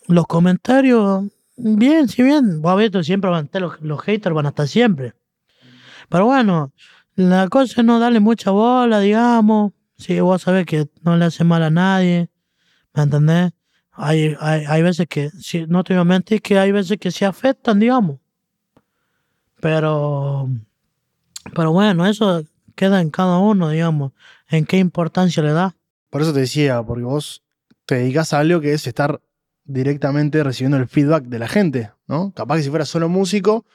los 0.08 0.28
comentarios, 0.28 1.24
bien, 1.56 2.10
sí, 2.10 2.24
bien. 2.24 2.62
Guavito, 2.62 3.02
siempre 3.04 3.30
van 3.30 3.44
a 3.44 3.46
estar, 3.46 3.62
los, 3.62 3.80
los 3.82 4.02
haters 4.02 4.36
van 4.36 4.48
a 4.48 4.50
estar 4.50 4.68
siempre. 4.68 5.14
Pero 6.10 6.26
bueno, 6.26 6.74
la 7.16 7.48
cosa 7.48 7.82
es 7.82 7.86
no 7.86 8.00
darle 8.00 8.20
mucha 8.20 8.52
bola, 8.52 9.00
digamos. 9.00 9.74
Si 9.98 10.20
vos 10.20 10.42
sabés 10.42 10.66
que 10.66 10.88
no 11.02 11.16
le 11.18 11.26
hace 11.26 11.44
mal 11.44 11.64
a 11.64 11.70
nadie, 11.70 12.30
¿me 12.94 13.04
entendés? 13.04 13.52
Hay, 13.92 14.36
hay, 14.40 14.66
hay 14.68 14.82
veces 14.82 15.08
que, 15.08 15.30
si, 15.30 15.68
no 15.68 15.84
te 15.84 15.94
voy 15.94 16.02
a 16.02 16.06
mentir, 16.06 16.42
que 16.42 16.58
hay 16.58 16.72
veces 16.72 16.98
que 16.98 17.12
se 17.12 17.26
afectan, 17.26 17.80
digamos. 17.80 18.18
Pero, 19.62 20.50
pero 21.56 21.72
bueno, 21.72 22.06
eso 22.08 22.44
queda 22.76 23.02
en 23.02 23.12
cada 23.12 23.38
uno, 23.38 23.70
digamos, 23.70 24.12
en 24.50 24.66
qué 24.66 24.78
importancia 24.78 25.44
le 25.44 25.54
da. 25.54 25.76
Por 26.10 26.22
eso 26.22 26.34
te 26.34 26.42
decía, 26.42 26.82
porque 26.84 27.04
vos 27.04 27.44
te 27.86 27.96
dedicas 27.96 28.34
a 28.34 28.40
algo 28.40 28.60
que 28.62 28.74
es 28.74 28.88
estar 28.88 29.22
directamente 29.66 30.44
recibiendo 30.44 30.78
el 30.78 30.88
feedback 30.88 31.26
de 31.26 31.40
la 31.40 31.48
gente, 31.48 31.92
¿no? 32.08 32.32
Capaz 32.34 32.58
que 32.58 32.64
si 32.64 32.70
fuera 32.70 32.86
solo 32.86 33.10
músico, 33.10 33.66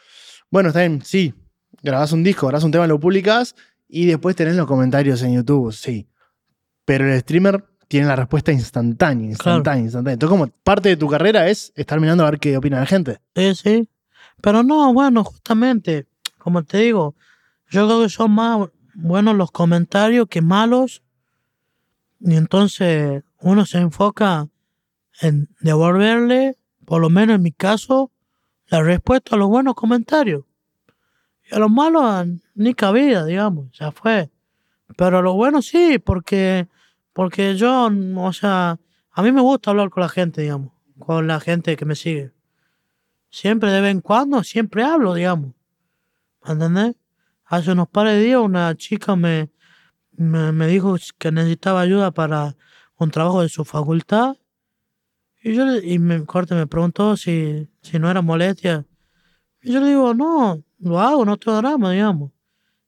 bueno, 0.50 0.68
está 0.70 0.80
bien, 0.80 1.02
sí, 1.04 1.34
grabás 1.82 2.12
un 2.12 2.22
disco, 2.22 2.46
grabás 2.46 2.64
un 2.64 2.70
tema, 2.70 2.86
lo 2.86 3.00
publicas 3.00 3.54
y 3.88 4.06
después 4.06 4.36
tenés 4.36 4.56
los 4.56 4.66
comentarios 4.66 5.22
en 5.22 5.34
YouTube, 5.34 5.72
sí. 5.72 6.08
Pero 6.84 7.10
el 7.10 7.20
streamer 7.20 7.64
tiene 7.88 8.06
la 8.06 8.16
respuesta 8.16 8.52
instantánea, 8.52 9.28
instantánea, 9.28 9.84
instantánea. 9.84 10.12
Entonces, 10.14 10.38
como 10.38 10.48
parte 10.62 10.90
de 10.90 10.96
tu 10.96 11.08
carrera 11.08 11.48
es 11.48 11.72
estar 11.74 12.00
mirando 12.00 12.24
a 12.24 12.30
ver 12.30 12.38
qué 12.38 12.56
opina 12.56 12.80
la 12.80 12.86
gente. 12.86 13.20
Sí, 13.34 13.54
sí. 13.54 13.88
Pero 14.40 14.62
no, 14.62 14.92
bueno, 14.92 15.24
justamente, 15.24 16.06
como 16.38 16.62
te 16.64 16.78
digo, 16.78 17.14
yo 17.70 17.86
creo 17.86 18.02
que 18.02 18.08
son 18.08 18.32
más 18.32 18.68
buenos 18.94 19.36
los 19.36 19.50
comentarios 19.50 20.28
que 20.28 20.42
malos. 20.42 21.02
Y 22.20 22.36
entonces 22.36 23.22
uno 23.40 23.64
se 23.64 23.78
enfoca 23.78 24.48
en 25.20 25.48
devolverle, 25.60 26.56
por 26.84 27.00
lo 27.00 27.10
menos 27.10 27.36
en 27.36 27.42
mi 27.42 27.52
caso, 27.52 28.10
la 28.66 28.82
respuesta 28.82 29.34
a 29.34 29.38
los 29.38 29.48
buenos 29.48 29.74
comentarios. 29.74 30.44
A 31.50 31.58
los 31.58 31.70
malos 31.70 32.26
ni 32.54 32.74
cabida, 32.74 33.24
digamos, 33.24 33.70
ya 33.72 33.90
fue. 33.90 34.30
Pero 34.96 35.18
a 35.18 35.22
los 35.22 35.34
buenos 35.34 35.66
sí, 35.66 35.98
porque, 35.98 36.68
porque 37.12 37.56
yo, 37.56 37.90
o 38.16 38.32
sea, 38.32 38.78
a 39.10 39.22
mí 39.22 39.32
me 39.32 39.40
gusta 39.40 39.70
hablar 39.70 39.90
con 39.90 40.02
la 40.02 40.08
gente, 40.08 40.42
digamos, 40.42 40.72
con 40.98 41.26
la 41.26 41.40
gente 41.40 41.76
que 41.76 41.84
me 41.84 41.94
sigue. 41.94 42.32
Siempre 43.30 43.70
de 43.70 43.80
vez 43.80 43.90
en 43.92 44.00
cuando, 44.00 44.42
siempre 44.42 44.84
hablo, 44.84 45.14
digamos. 45.14 45.52
¿Me 46.44 46.52
entendés? 46.52 46.96
Hace 47.44 47.72
unos 47.72 47.88
pares 47.88 48.14
de 48.14 48.22
días 48.22 48.40
una 48.40 48.74
chica 48.76 49.16
me, 49.16 49.50
me, 50.12 50.66
dijo 50.66 50.96
que 51.18 51.32
necesitaba 51.32 51.80
ayuda 51.80 52.10
para 52.10 52.56
un 52.96 53.10
trabajo 53.10 53.42
de 53.42 53.48
su 53.48 53.64
facultad. 53.64 54.36
Y 55.42 55.54
yo 55.54 55.76
y 55.76 55.98
me 55.98 56.24
corte 56.24 56.54
me 56.54 56.66
preguntó 56.66 57.16
si, 57.16 57.70
si 57.80 57.98
no 57.98 58.10
era 58.10 58.22
molestia 58.22 58.84
Y 59.62 59.72
yo 59.72 59.80
le 59.80 59.88
digo, 59.90 60.12
no, 60.14 60.62
lo 60.78 61.00
hago, 61.00 61.24
no 61.24 61.36
tengo 61.36 61.58
drama, 61.58 61.92
digamos. 61.92 62.32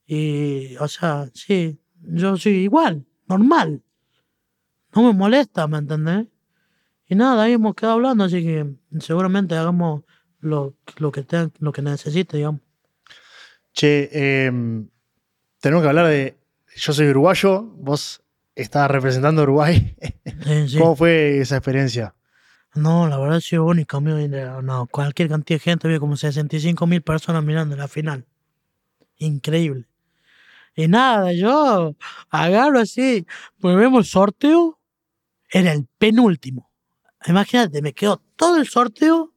Y, 0.07 0.77
o 0.77 0.89
sea, 0.89 1.29
sí, 1.35 1.79
yo 2.01 2.37
soy 2.37 2.53
igual, 2.55 3.05
normal. 3.29 3.83
No 4.95 5.03
me 5.03 5.13
molesta, 5.13 5.67
¿me 5.69 5.79
entendés? 5.79 6.27
Y 7.07 7.15
nada, 7.15 7.45
ahí 7.45 7.53
hemos 7.53 7.75
quedado 7.75 7.95
hablando, 7.95 8.25
así 8.25 8.43
que 8.43 8.67
seguramente 9.01 9.57
hagamos 9.57 10.03
lo, 10.41 10.75
lo 10.99 11.13
que 11.13 11.23
te, 11.23 11.51
lo 11.59 11.73
que 11.73 11.83
necesite, 11.83 12.37
digamos. 12.37 12.61
Che, 13.73 14.47
em, 14.47 14.89
tenemos 15.61 15.83
que 15.83 15.89
hablar 15.89 16.07
de. 16.07 16.37
Yo 16.77 16.93
soy 16.93 17.09
uruguayo, 17.09 17.63
vos 17.63 18.23
estás 18.55 18.91
representando 18.91 19.43
a 19.43 19.45
Uruguay. 19.45 19.97
Sí, 20.45 20.69
sí. 20.69 20.79
¿Cómo 20.79 20.97
fue 20.97 21.39
esa 21.39 21.57
experiencia? 21.57 22.15
No, 22.75 23.09
la 23.09 23.19
verdad 23.19 23.41
amigo. 23.99 24.19
y 24.21 24.29
de- 24.29 24.63
No, 24.63 24.87
cualquier 24.87 25.29
cantidad 25.29 25.59
de 25.59 25.65
gente, 25.65 25.89
había 25.89 25.99
como 26.01 26.17
65 26.17 26.87
mil 26.87 27.03
personas 27.03 27.43
mirando 27.45 27.77
la 27.77 27.89
final. 27.89 28.27
Increíble. 29.19 29.87
Y 30.77 30.89
nada, 30.89 31.33
yo 31.33 31.97
agarro 32.31 32.81
así, 32.81 33.27
pues 33.61 33.77
vemos 33.77 34.01
el 34.01 34.05
sorteo, 34.11 34.79
era 35.51 35.73
el 35.73 35.87
penúltimo. 35.99 36.71
Imagínate, 37.27 37.83
me 37.83 37.93
quedó 37.95 38.23
todo 38.37 38.59
el 38.59 38.67
sorteo 38.69 39.35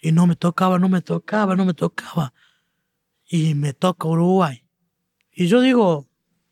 y 0.00 0.12
no 0.12 0.26
me 0.26 0.36
tocaba, 0.36 0.78
no 0.78 0.88
me 0.88 1.02
tocaba, 1.02 1.56
no 1.56 1.64
me 1.64 1.74
tocaba. 1.74 2.34
Y 3.26 3.54
me 3.54 3.72
toca 3.74 4.08
Uruguay. 4.08 4.64
Y 5.32 5.48
yo 5.48 5.60
digo, 5.60 6.08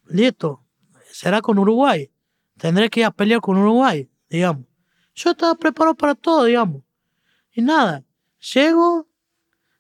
listo, 0.07 0.65
será 1.13 1.43
con 1.43 1.59
Uruguay. 1.59 2.11
Tendré 2.59 2.91
que 2.91 3.01
ir 3.01 3.07
a 3.07 3.11
pelear 3.13 3.41
con 3.41 3.59
Uruguay, 3.59 4.11
digamos. 4.31 4.67
Yo 5.23 5.33
estaba 5.33 5.55
preparado 5.55 5.95
para 5.95 6.15
todo, 6.15 6.45
digamos. 6.45 6.83
Y 7.53 7.61
nada, 7.61 8.03
llego 8.55 9.07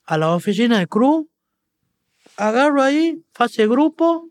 a 0.05 0.18
la 0.18 0.34
oficina 0.34 0.78
de 0.78 0.86
Cruz, 0.86 1.26
agarro 2.36 2.82
ahí, 2.82 3.24
fase 3.32 3.66
grupo, 3.66 4.28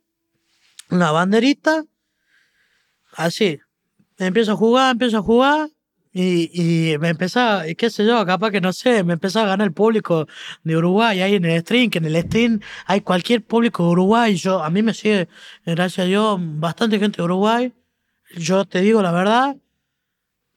una 0.92 1.12
banderita, 1.12 1.86
así. 3.14 3.60
Empiezo 4.20 4.52
a 4.52 4.56
jugar, 4.56 4.92
empiezo 4.92 5.18
a 5.18 5.22
jugar, 5.24 5.70
y, 6.12 6.52
y 6.94 6.98
me 7.00 7.10
empezaba, 7.10 7.64
qué 7.76 7.90
sé 7.90 8.06
yo, 8.06 8.24
capaz 8.26 8.52
que 8.52 8.62
no 8.62 8.72
sé, 8.72 9.04
me 9.04 9.14
empezaba 9.14 9.48
a 9.48 9.50
ganar 9.50 9.68
el 9.68 9.74
público 9.74 10.28
de 10.64 10.78
Uruguay 10.78 11.22
ahí 11.22 11.36
en 11.36 11.46
el 11.46 11.62
stream, 11.62 11.90
que 11.90 11.98
en 11.98 12.06
el 12.06 12.22
stream 12.24 12.60
hay 12.86 13.02
cualquier 13.02 13.44
público 13.44 13.84
de 13.84 13.90
Uruguay. 13.90 14.36
Yo, 14.36 14.62
a 14.64 14.70
mí 14.70 14.84
me 14.84 14.94
sigue, 14.94 15.28
gracias 15.66 16.06
a 16.06 16.08
Dios, 16.08 16.38
bastante 16.40 17.00
gente 17.00 17.18
de 17.18 17.24
Uruguay. 17.24 17.74
Yo 18.38 18.66
te 18.66 18.82
digo 18.82 19.02
la 19.02 19.12
verdad, 19.12 19.58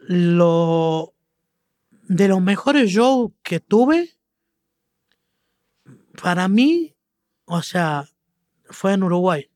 lo 0.07 1.15
de 2.09 2.29
los 2.29 2.41
mejores 2.41 2.91
shows 2.91 3.33
que 3.43 3.61
tuve, 3.61 4.11
para 6.23 6.49
mí, 6.49 6.95
o 7.45 7.63
sea, 7.63 8.09
fue 8.65 8.93
en 8.95 9.03
Uruguay. 9.03 9.51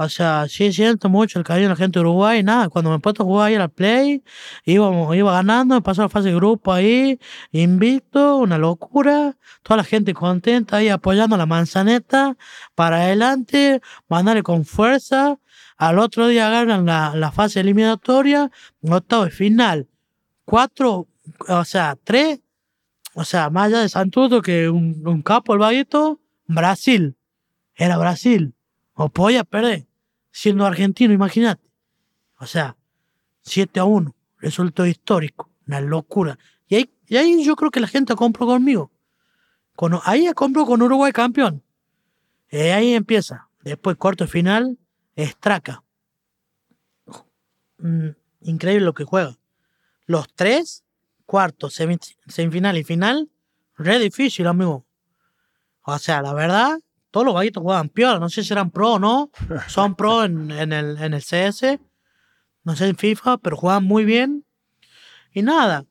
O 0.00 0.08
sea, 0.08 0.46
sí 0.48 0.72
siento 0.72 1.08
mucho 1.08 1.40
el 1.40 1.44
cariño 1.44 1.66
de 1.66 1.70
la 1.70 1.76
gente 1.76 1.98
de 1.98 2.04
Uruguay. 2.04 2.44
Nada, 2.44 2.68
cuando 2.68 2.90
me 2.90 2.96
he 2.96 2.98
puesto 3.00 3.24
a 3.24 3.26
jugar 3.26 3.48
ahí 3.48 3.56
a 3.56 3.58
la 3.58 3.68
Play, 3.68 4.22
íbamos, 4.64 5.14
iba 5.16 5.32
ganando, 5.32 5.74
me 5.74 5.82
pasó 5.82 6.02
la 6.02 6.08
fase 6.08 6.28
de 6.28 6.36
grupo 6.36 6.72
ahí, 6.72 7.18
invicto, 7.50 8.36
una 8.36 8.58
locura. 8.58 9.36
Toda 9.64 9.78
la 9.78 9.84
gente 9.84 10.14
contenta 10.14 10.76
ahí 10.76 10.88
apoyando 10.88 11.36
la 11.36 11.46
manzaneta 11.46 12.36
para 12.76 12.98
adelante, 12.98 13.80
mandarle 14.08 14.44
con 14.44 14.64
fuerza. 14.64 15.40
Al 15.76 15.98
otro 15.98 16.28
día 16.28 16.48
ganan 16.48 16.86
la, 16.86 17.32
fase 17.32 17.58
eliminatoria, 17.58 18.52
octavo 18.82 19.24
de 19.24 19.32
final. 19.32 19.88
Cuatro, 20.44 21.08
o 21.48 21.64
sea, 21.64 21.98
tres, 22.04 22.38
o 23.14 23.24
sea, 23.24 23.50
más 23.50 23.66
allá 23.66 23.80
de 23.80 23.88
Santuto 23.88 24.42
que 24.42 24.68
un, 24.68 25.22
capo, 25.22 25.54
el 25.54 25.58
vaguito, 25.58 26.20
Brasil. 26.46 27.16
Era 27.74 27.98
Brasil. 27.98 28.54
O 28.94 29.08
podía 29.08 29.42
perder 29.42 29.87
siendo 30.40 30.64
argentino, 30.64 31.12
imagínate. 31.12 31.68
O 32.38 32.46
sea, 32.46 32.76
7 33.42 33.80
a 33.80 33.84
1, 33.84 34.14
resultado 34.38 34.86
histórico, 34.86 35.50
una 35.66 35.80
locura. 35.80 36.38
Y 36.68 36.76
ahí, 36.76 36.94
y 37.08 37.16
ahí 37.16 37.44
yo 37.44 37.56
creo 37.56 37.72
que 37.72 37.80
la 37.80 37.88
gente 37.88 38.14
compró 38.14 38.46
conmigo. 38.46 38.92
Con, 39.74 39.98
ahí 40.04 40.30
compró 40.34 40.64
con 40.64 40.80
Uruguay 40.80 41.10
campeón. 41.10 41.64
Y 42.52 42.58
ahí 42.58 42.94
empieza. 42.94 43.48
Después, 43.62 43.96
cuarto 43.96 44.28
final, 44.28 44.78
Estraca. 45.16 45.82
Mm, 47.78 48.10
increíble 48.42 48.84
lo 48.84 48.94
que 48.94 49.02
juega. 49.04 49.36
Los 50.06 50.32
tres, 50.34 50.84
cuarto, 51.26 51.68
semi- 51.68 51.98
semifinal 52.28 52.76
y 52.78 52.84
final, 52.84 53.28
re 53.76 53.98
difícil, 53.98 54.46
amigo. 54.46 54.86
O 55.82 55.98
sea, 55.98 56.22
la 56.22 56.32
verdad, 56.32 56.78
todos 57.10 57.26
los 57.26 57.34
vaguitos 57.34 57.62
juegan 57.62 57.88
piola. 57.88 58.18
No 58.18 58.28
sé 58.28 58.42
si 58.44 58.52
eran 58.52 58.70
pro 58.70 58.94
o 58.94 58.98
no. 58.98 59.30
Son 59.68 59.94
pro 59.94 60.24
en, 60.24 60.50
en 60.50 60.72
el, 60.72 60.98
en 60.98 61.14
el 61.14 61.22
CS. 61.22 61.78
No 62.64 62.76
sé 62.76 62.88
en 62.88 62.96
FIFA, 62.96 63.38
pero 63.38 63.56
juegan 63.56 63.84
muy 63.84 64.04
bien. 64.04 64.44
Y 65.32 65.42
nada, 65.42 65.86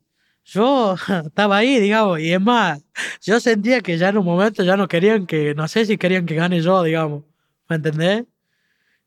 yo 0.47 0.95
estaba 1.25 1.57
ahí, 1.57 1.79
digamos, 1.79 2.19
y 2.19 2.33
es 2.33 2.41
más, 2.41 2.83
yo 3.21 3.39
sentía 3.39 3.81
que 3.81 3.97
ya 3.97 4.09
en 4.09 4.17
un 4.17 4.25
momento 4.25 4.63
ya 4.63 4.77
no 4.77 4.87
querían 4.87 5.25
que, 5.27 5.53
no 5.55 5.67
sé 5.67 5.85
si 5.85 5.97
querían 5.97 6.25
que 6.25 6.35
gane 6.35 6.61
yo, 6.61 6.83
digamos. 6.83 7.23
¿Me 7.69 7.75
entendés? 7.77 8.25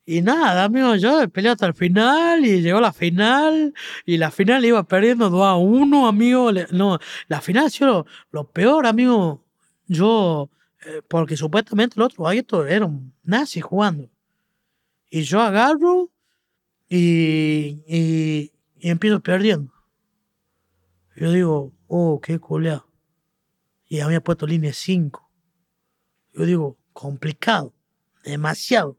Y 0.05 0.23
nada, 0.23 0.65
amigo, 0.65 0.97
yo 0.97 1.29
peleé 1.31 1.53
hasta 1.53 1.67
el 1.67 1.75
final 1.75 2.45
y 2.45 2.63
llegó 2.63 2.81
la 2.81 2.93
final 2.93 3.73
y 4.05 4.17
la 4.17 4.31
final 4.31 4.65
iba 4.65 4.83
perdiendo 4.83 5.31
2 5.31 5.43
a 5.47 5.55
1, 5.57 6.09
amigo. 6.09 6.51
No, 6.73 6.99
la 7.29 7.41
final 7.41 7.67
ha 7.67 7.71
sido 7.71 7.89
lo, 7.91 8.07
lo 8.33 8.51
peor, 8.51 8.87
amigo. 8.87 9.45
Yo, 9.87 10.51
porque 11.09 11.37
supuestamente 11.37 11.95
el 11.97 12.03
otro 12.03 12.25
vaguito 12.25 12.67
era 12.67 12.87
un 12.87 13.13
nazi 13.23 13.61
jugando. 13.61 14.09
Y 15.11 15.23
yo 15.23 15.41
agarro 15.41 16.11
y, 16.89 17.83
y, 17.87 18.53
empiezo 18.81 19.21
perdiendo. 19.21 19.73
Yo 21.17 21.33
digo, 21.33 21.73
oh, 21.87 22.21
qué 22.21 22.39
culeado. 22.39 22.89
Y 23.87 24.01
había 24.01 24.23
puesto 24.23 24.47
línea 24.47 24.73
5. 24.73 25.31
Yo 26.33 26.45
digo, 26.45 26.79
complicado, 26.93 27.75
demasiado. 28.25 28.97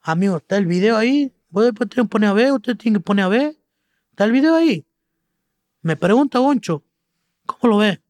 Amigo, 0.00 0.38
está 0.38 0.58
el 0.58 0.66
video 0.66 0.96
ahí. 0.96 1.32
Vos 1.48 1.64
después 1.64 1.88
tienen 1.88 2.08
que 2.08 2.10
poner 2.10 2.30
a 2.30 2.32
ver, 2.32 2.52
usted 2.52 2.76
tiene 2.76 2.98
que 2.98 3.04
poner 3.04 3.24
a 3.24 3.28
ver. 3.28 3.56
Está 4.10 4.24
el 4.24 4.32
video 4.32 4.56
ahí. 4.56 4.84
Me 5.80 5.96
pregunta 5.96 6.38
Goncho, 6.38 6.84
¿cómo 7.46 7.72
lo 7.72 7.78
ves? 7.78 8.01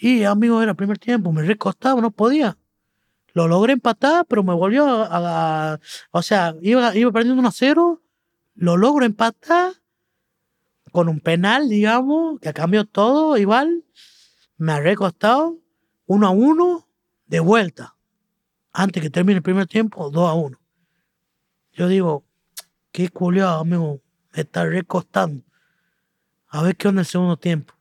Y 0.00 0.24
amigo, 0.24 0.62
era 0.62 0.70
el 0.72 0.76
primer 0.76 0.98
tiempo, 0.98 1.32
me 1.32 1.42
recostaba, 1.42 2.00
no 2.00 2.10
podía. 2.10 2.56
Lo 3.34 3.48
logré 3.48 3.72
empatar, 3.74 4.26
pero 4.26 4.42
me 4.42 4.54
volvió 4.54 4.86
a. 4.86 5.72
a- 5.74 5.80
o 6.10 6.22
sea, 6.22 6.54
iba, 6.62 6.94
iba 6.96 7.12
perdiendo 7.12 7.40
1 7.40 7.48
a 7.48 7.52
0, 7.52 8.02
lo 8.54 8.76
logro 8.76 9.04
empatar 9.04 9.72
con 10.92 11.08
un 11.08 11.20
penal, 11.20 11.68
digamos, 11.68 12.40
que 12.40 12.52
cambió 12.52 12.84
todo 12.86 13.36
igual. 13.36 13.84
Me 14.56 14.72
ha 14.72 14.80
recostado 14.80 15.58
1 16.06 16.26
a 16.26 16.30
1 16.30 16.88
de 17.26 17.40
vuelta. 17.40 17.96
Antes 18.72 19.02
que 19.02 19.10
termine 19.10 19.36
el 19.38 19.42
primer 19.42 19.66
tiempo, 19.66 20.10
2 20.10 20.28
a 20.28 20.34
1. 20.34 20.58
Yo 21.72 21.88
digo, 21.88 22.24
qué 22.90 23.08
culiado, 23.08 23.60
amigo, 23.60 24.00
me 24.32 24.42
está 24.42 24.64
recostando. 24.64 25.44
A 26.48 26.62
ver 26.62 26.76
qué 26.76 26.88
onda 26.88 27.02
el 27.02 27.06
segundo 27.06 27.36
tiempo. 27.36 27.74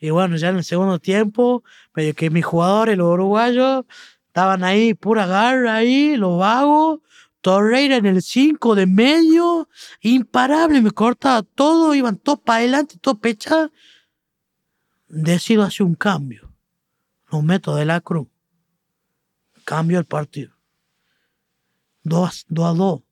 Y 0.00 0.10
bueno, 0.10 0.36
ya 0.36 0.48
en 0.48 0.56
el 0.56 0.64
segundo 0.64 0.98
tiempo, 0.98 1.62
medio 1.94 2.14
que 2.14 2.30
mis 2.30 2.44
jugadores, 2.44 2.96
los 2.96 3.12
uruguayos, 3.12 3.84
estaban 4.26 4.64
ahí, 4.64 4.94
pura 4.94 5.26
garra 5.26 5.76
ahí, 5.76 6.16
los 6.16 6.38
vagos. 6.38 7.00
Torreira 7.42 7.96
en 7.96 8.06
el 8.06 8.20
5 8.20 8.74
de 8.74 8.86
medio, 8.86 9.68
imparable, 10.02 10.82
me 10.82 10.90
cortaba 10.90 11.42
todo, 11.42 11.94
iban 11.94 12.18
todos 12.18 12.40
para 12.40 12.58
adelante, 12.58 12.98
todos 13.00 13.18
pechados. 13.18 13.70
Decido 15.08 15.62
hacer 15.62 15.86
un 15.86 15.94
cambio. 15.94 16.52
Los 17.30 17.42
meto 17.42 17.74
de 17.76 17.86
la 17.86 18.00
cruz. 18.00 18.28
Cambio 19.64 19.98
el 19.98 20.04
partido. 20.04 20.52
2 22.02 22.46
a 22.50 22.74
2. 22.74 23.02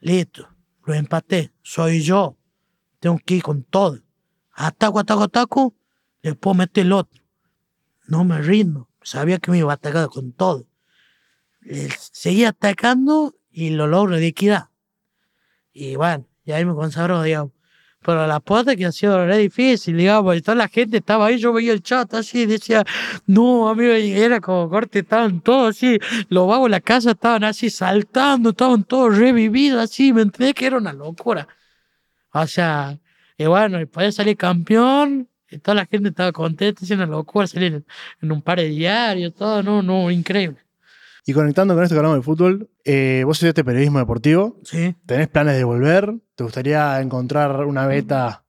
Listo. 0.00 0.48
Lo 0.84 0.94
empaté. 0.94 1.52
Soy 1.62 2.02
yo. 2.02 2.36
Tengo 3.00 3.18
que 3.24 3.36
ir 3.36 3.42
con 3.42 3.62
todo. 3.64 3.98
Ataco, 4.56 4.98
ataco, 4.98 5.22
ataco. 5.24 5.74
Puedo 6.40 6.54
meter 6.54 6.86
el 6.86 6.92
otro. 6.92 7.22
No 8.08 8.24
me 8.24 8.40
rindo. 8.40 8.88
Sabía 9.02 9.38
que 9.38 9.50
me 9.50 9.58
iba 9.58 9.70
a 9.70 9.74
atacar 9.74 10.08
con 10.08 10.32
todo. 10.32 10.66
Seguí 12.12 12.44
atacando 12.44 13.36
y 13.50 13.70
lo 13.70 13.86
logro 13.86 14.16
liquidar. 14.16 14.70
Y 15.72 15.94
bueno, 15.96 16.26
y 16.44 16.52
ahí 16.52 16.64
me 16.64 16.74
consagró, 16.74 17.22
digamos. 17.22 17.52
Pero 18.02 18.26
la 18.26 18.40
puerta 18.40 18.76
que 18.76 18.86
ha 18.86 18.92
sido 18.92 19.26
re 19.26 19.36
difícil, 19.36 19.96
digamos, 19.96 20.36
y 20.36 20.40
toda 20.40 20.54
la 20.54 20.68
gente 20.68 20.98
estaba 20.98 21.26
ahí, 21.26 21.38
yo 21.38 21.52
veía 21.52 21.72
el 21.72 21.82
chat 21.82 22.14
así, 22.14 22.46
decía, 22.46 22.84
no, 23.26 23.68
amigo, 23.68 23.92
era 23.92 24.40
como 24.40 24.70
corte, 24.70 25.00
estaban 25.00 25.40
todos 25.40 25.76
así, 25.76 25.98
los 26.28 26.46
vagos 26.46 26.66
de 26.66 26.70
la 26.70 26.80
casa 26.80 27.10
estaban 27.10 27.42
así 27.42 27.68
saltando, 27.68 28.50
estaban 28.50 28.84
todos 28.84 29.18
revividos 29.18 29.82
así, 29.82 30.12
me 30.12 30.22
entendés 30.22 30.54
que 30.54 30.66
era 30.66 30.78
una 30.78 30.92
locura. 30.92 31.48
O 32.32 32.46
sea, 32.46 32.96
y 33.38 33.46
bueno, 33.46 33.80
y 33.80 33.86
podía 33.86 34.12
salir 34.12 34.36
campeón, 34.36 35.28
Y 35.48 35.58
toda 35.58 35.76
la 35.76 35.86
gente 35.86 36.08
estaba 36.08 36.32
contenta, 36.32 36.84
es 36.84 36.90
una 36.90 37.06
locura 37.06 37.46
salir 37.46 37.84
en, 38.20 38.32
un 38.32 38.42
par 38.42 38.58
de 38.58 38.68
diarios, 38.68 39.34
todo, 39.34 39.62
no, 39.62 39.82
no, 39.82 40.10
increíble. 40.10 40.58
Y 41.24 41.32
conectando 41.32 41.74
con 41.74 41.82
esto 41.82 41.94
que 41.94 41.98
hablamos 41.98 42.18
de 42.18 42.22
fútbol, 42.22 42.70
eh, 42.84 43.22
vos 43.24 43.36
estudiaste 43.36 43.64
periodismo 43.64 43.98
deportivo. 43.98 44.60
Sí. 44.64 44.94
¿Tenés 45.06 45.28
planes 45.28 45.56
de 45.56 45.64
volver? 45.64 46.14
¿Te 46.34 46.44
gustaría 46.44 47.00
encontrar 47.00 47.64
una 47.64 47.86
beta 47.86 48.44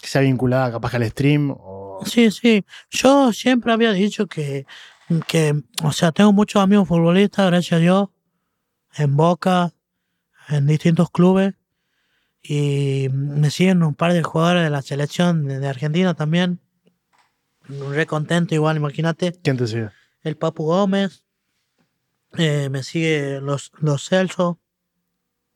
que 0.00 0.08
sea 0.08 0.20
vinculada 0.20 0.72
capaz 0.72 0.90
que 0.90 0.96
al 0.96 1.10
stream? 1.10 1.54
O... 1.56 2.00
Sí, 2.04 2.30
sí. 2.30 2.64
Yo 2.90 3.32
siempre 3.32 3.72
había 3.72 3.92
dicho 3.92 4.26
que, 4.26 4.66
que, 5.28 5.54
o 5.82 5.92
sea, 5.92 6.10
tengo 6.12 6.32
muchos 6.32 6.62
amigos 6.62 6.88
futbolistas, 6.88 7.46
gracias 7.46 7.78
a 7.78 7.80
Dios, 7.80 8.08
en 8.96 9.16
Boca, 9.16 9.72
en 10.48 10.66
distintos 10.66 11.10
clubes. 11.10 11.54
Y 12.42 13.08
me 13.12 13.50
siguen 13.50 13.82
un 13.82 13.94
par 13.94 14.12
de 14.12 14.22
jugadores 14.22 14.64
de 14.64 14.70
la 14.70 14.82
selección 14.82 15.46
de 15.46 15.68
Argentina 15.68 16.14
también. 16.14 16.60
Re 17.68 18.06
contento 18.06 18.54
igual, 18.54 18.76
imagínate. 18.76 19.32
¿Quién 19.42 19.56
te 19.56 19.66
sigue? 19.66 19.90
El 20.22 20.36
Papu 20.36 20.64
Gómez. 20.64 21.24
eh, 22.38 22.68
me 22.70 22.82
sigue 22.82 23.40
los, 23.40 23.70
los 23.78 24.08
Celso. 24.08 24.58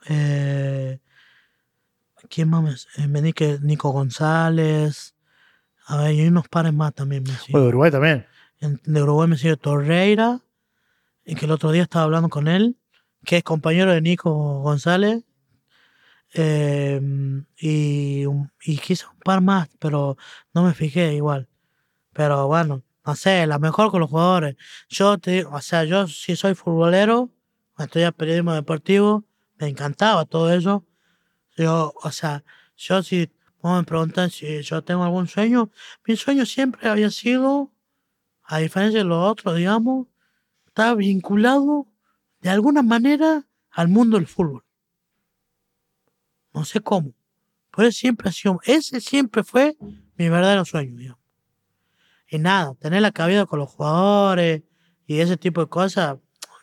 Eh, 0.09 1.01
¿Quién 2.29 2.51
más 2.51 2.89
me, 3.09 3.23
dice 3.23 3.59
Nico 3.63 3.91
González. 3.91 5.15
A 5.87 5.99
ver, 5.99 6.15
y 6.15 6.27
unos 6.27 6.49
pares 6.49 6.73
más 6.73 6.93
también 6.95 7.23
me 7.23 7.31
siguen. 7.31 7.63
De 7.63 7.69
Uruguay 7.69 7.91
también. 7.91 8.27
En- 8.61 8.81
de 8.85 9.03
Uruguay 9.03 9.29
me 9.29 9.37
sigue 9.37 9.57
Torreira, 9.57 10.41
y 11.25 11.35
que 11.35 11.45
el 11.47 11.51
otro 11.53 11.71
día 11.73 11.83
estaba 11.83 12.05
hablando 12.05 12.29
con 12.29 12.49
él, 12.49 12.77
que 13.25 13.39
es 13.39 13.43
compañero 13.45 13.93
de 13.93 14.01
Nico 14.01 14.33
González, 14.63 15.25
eh, 16.37 17.01
y, 17.59 18.25
y 18.65 18.79
quizá 18.79 19.09
un 19.11 19.19
par 19.21 19.41
más, 19.41 19.69
pero 19.79 20.17
no 20.55 20.63
me 20.65 20.75
fijé 20.75 21.15
igual. 21.15 21.49
Pero 22.13 22.47
bueno, 22.49 22.83
no 23.05 23.15
sé, 23.17 23.47
la 23.47 23.59
mejor 23.59 23.91
con 23.91 24.01
los 24.01 24.11
jugadores. 24.11 24.57
Yo 24.89 25.19
te 25.19 25.45
o 25.45 25.61
sea, 25.61 25.85
yo 25.85 26.09
si 26.09 26.37
soy 26.37 26.55
futbolero, 26.55 27.31
estudié 27.79 28.13
periodismo 28.13 28.55
deportivo, 28.55 29.25
me 29.59 29.69
encantaba 29.69 30.25
todo 30.25 30.53
eso. 30.53 30.85
Yo, 31.57 31.95
o 32.03 32.11
sea, 32.13 32.45
yo 32.77 33.03
si 33.03 33.31
me 33.63 33.85
preguntan 33.85 34.31
si 34.31 34.63
yo 34.63 34.83
tengo 34.85 35.05
algún 35.05 35.29
sueño, 35.29 35.71
mi 36.07 36.17
sueño 36.17 36.47
siempre 36.47 36.89
había 36.89 37.11
sido 37.11 37.73
a 38.45 38.59
diferencia 38.59 39.01
de 39.01 39.05
los 39.05 39.31
otros, 39.31 39.57
digamos, 39.57 40.07
está 40.67 40.95
vinculado 40.95 41.89
de 42.41 42.51
alguna 42.51 42.83
manera 42.83 43.47
al 43.71 43.89
mundo 43.89 44.19
del 44.19 44.27
fútbol. 44.27 44.66
No 46.57 46.65
sé 46.65 46.81
cómo. 46.81 47.13
Pero 47.77 47.93
siempre 47.93 48.31
ha 48.31 48.33
sido, 48.33 48.59
ese 48.65 49.01
siempre 49.01 49.45
fue 49.45 49.77
mi 50.17 50.29
verdadero 50.31 50.65
sueño, 50.65 50.97
digamos. 50.97 51.21
Y 52.29 52.39
nada, 52.39 52.75
tener 52.81 53.03
la 53.03 53.13
cabida 53.13 53.47
con 53.47 53.59
los 53.59 53.71
jugadores 53.71 54.63
y 55.07 55.21
ese 55.21 55.37
tipo 55.37 55.61
de 55.61 55.69
cosas, 55.69 56.17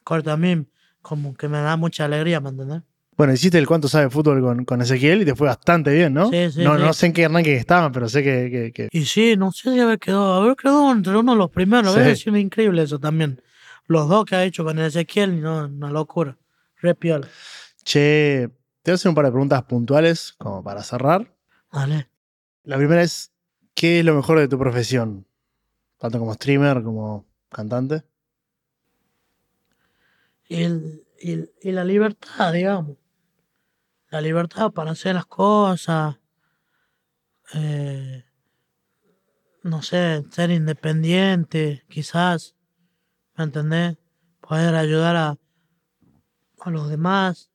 corto 0.03 0.31
a 0.31 0.37
mí 0.37 0.65
como 1.01 1.33
que 1.35 1.47
me 1.47 1.59
da 1.61 1.77
mucha 1.77 2.05
alegría, 2.05 2.41
¿me 2.41 2.49
entendés? 2.49 2.81
Bueno, 3.15 3.31
hiciste 3.33 3.59
el 3.59 3.67
cuánto 3.67 3.87
sabe 3.87 4.09
fútbol 4.09 4.41
con, 4.41 4.65
con 4.65 4.81
Ezequiel 4.81 5.21
y 5.21 5.25
te 5.25 5.35
fue 5.35 5.47
bastante 5.47 5.93
bien, 5.93 6.13
¿no? 6.15 6.31
Sí, 6.31 6.49
sí, 6.51 6.63
no, 6.63 6.75
sí. 6.75 6.81
no 6.81 6.93
sé 6.93 7.05
en 7.05 7.13
qué 7.13 7.27
ranking 7.27 7.51
estaban, 7.51 7.91
pero 7.91 8.09
sé 8.09 8.23
que, 8.23 8.49
que- 8.49 8.71
que- 8.73 8.89
Y 8.91 9.05
sí, 9.05 9.35
no 9.37 9.51
sé 9.51 9.71
si 9.71 9.79
haber 9.79 9.99
quedado, 9.99 10.33
haber 10.41 10.55
quedado 10.55 10.91
entre 10.91 11.15
uno 11.15 11.33
de 11.33 11.37
los 11.37 11.51
primeros, 11.51 11.95
es 11.95 12.19
sido 12.19 12.37
increíble 12.37 12.81
eso 12.81 12.97
también. 12.99 13.39
Los 13.85 14.09
dos 14.09 14.25
que 14.25 14.35
ha 14.35 14.43
hecho 14.43 14.63
con 14.65 14.79
Ezequiel, 14.79 15.39
no, 15.39 15.65
una 15.67 15.91
locura. 15.91 16.35
Re 16.81 16.95
piola. 16.95 17.27
Che, 17.83 18.49
te 18.83 18.91
voy 18.91 18.93
a 18.93 18.95
hacer 18.95 19.09
un 19.09 19.15
par 19.15 19.25
de 19.25 19.31
preguntas 19.31 19.63
puntuales 19.63 20.33
como 20.37 20.63
para 20.63 20.83
cerrar. 20.83 21.35
Dale. 21.71 22.09
La 22.63 22.77
primera 22.77 23.01
es, 23.01 23.33
¿qué 23.73 23.99
es 23.99 24.05
lo 24.05 24.13
mejor 24.15 24.39
de 24.39 24.47
tu 24.47 24.59
profesión? 24.59 25.25
Tanto 25.97 26.19
como 26.19 26.33
streamer 26.33 26.83
como 26.83 27.25
cantante. 27.49 28.03
Y, 30.47 30.63
el- 30.63 31.03
y 31.19 31.31
el- 31.31 31.51
y 31.61 31.71
la 31.71 31.83
libertad, 31.85 32.53
digamos. 32.53 32.97
La 34.09 34.21
libertad 34.21 34.71
para 34.71 34.91
hacer 34.91 35.15
las 35.15 35.25
cosas. 35.25 36.17
eh, 37.55 38.23
no 39.63 39.81
sé, 39.81 40.23
ser 40.31 40.49
independiente, 40.51 41.83
quizás. 41.89 42.55
¿Me 43.37 43.43
entendés? 43.45 43.97
Poder 44.41 44.75
ayudar 44.75 45.15
a, 45.15 45.37
a 46.61 46.69
los 46.69 46.89
demás. 46.89 47.51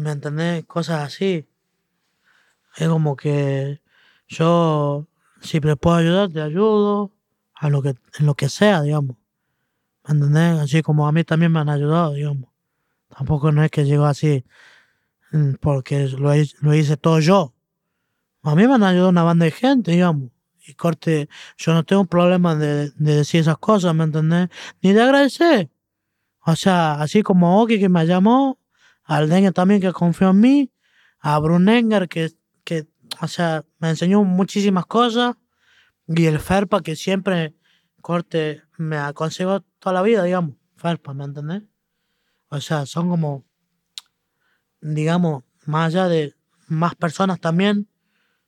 ¿Me 0.00 0.10
entendés? 0.10 0.64
Cosas 0.66 1.02
así. 1.06 1.46
Es 2.76 2.88
como 2.88 3.16
que 3.16 3.80
yo, 4.28 5.06
si 5.40 5.60
me 5.60 5.76
puedo 5.76 5.96
ayudar, 5.96 6.30
te 6.30 6.40
ayudo. 6.40 7.12
A 7.54 7.68
lo 7.70 7.80
que, 7.80 7.90
en 8.18 8.26
lo 8.26 8.34
que 8.34 8.48
sea, 8.48 8.82
digamos. 8.82 9.16
¿Me 10.06 10.14
entendés? 10.14 10.60
Así 10.60 10.82
como 10.82 11.08
a 11.08 11.12
mí 11.12 11.24
también 11.24 11.52
me 11.52 11.60
han 11.60 11.68
ayudado, 11.70 12.14
digamos. 12.14 12.50
Tampoco 13.16 13.52
no 13.52 13.64
es 13.64 13.70
que 13.70 13.84
llegó 13.84 14.06
así 14.06 14.44
mm, 15.32 15.54
porque 15.60 16.08
lo, 16.08 16.34
hi- 16.36 16.52
lo 16.62 16.74
hice 16.74 16.96
todo 16.98 17.20
yo. 17.20 17.54
A 18.42 18.54
mí 18.56 18.66
me 18.68 18.74
han 18.74 18.82
ayudado 18.84 19.10
una 19.10 19.22
banda 19.24 19.44
de 19.46 19.50
gente, 19.52 19.92
digamos. 19.92 20.30
Y 20.66 20.74
corte, 20.74 21.28
yo 21.58 21.74
no 21.74 21.84
tengo 21.84 22.04
problema 22.06 22.54
de, 22.56 22.90
de 22.92 23.16
decir 23.16 23.40
esas 23.40 23.58
cosas, 23.58 23.94
¿me 23.94 24.04
entendés? 24.04 24.48
Ni 24.82 24.92
de 24.92 25.02
agradecer. 25.02 25.70
O 26.46 26.56
sea, 26.56 26.94
así 27.02 27.22
como 27.22 27.62
Oki 27.62 27.80
que 27.80 27.88
me 27.88 28.06
llamó, 28.06 28.58
al 29.16 29.28
Dengue 29.28 29.52
también 29.52 29.80
que 29.80 29.92
confió 29.92 30.30
en 30.30 30.40
mí, 30.40 30.72
a 31.20 31.38
Brunenger 31.38 32.08
que, 32.08 32.30
que, 32.64 32.86
o 33.20 33.28
sea, 33.28 33.64
me 33.78 33.90
enseñó 33.90 34.24
muchísimas 34.24 34.86
cosas, 34.86 35.36
y 36.06 36.26
el 36.26 36.38
Ferpa 36.40 36.82
que 36.82 36.96
siempre, 36.96 37.54
corte, 38.00 38.62
me 38.78 38.96
aconsejó 38.96 39.60
toda 39.78 39.92
la 39.92 40.02
vida, 40.02 40.24
digamos. 40.24 40.56
Ferpa, 40.76 41.12
¿me 41.12 41.24
entendés? 41.24 41.62
O 42.48 42.60
sea, 42.60 42.86
son 42.86 43.10
como, 43.10 43.44
digamos, 44.80 45.44
más 45.66 45.88
allá 45.88 46.08
de 46.08 46.34
más 46.66 46.94
personas 46.94 47.38
también, 47.38 47.88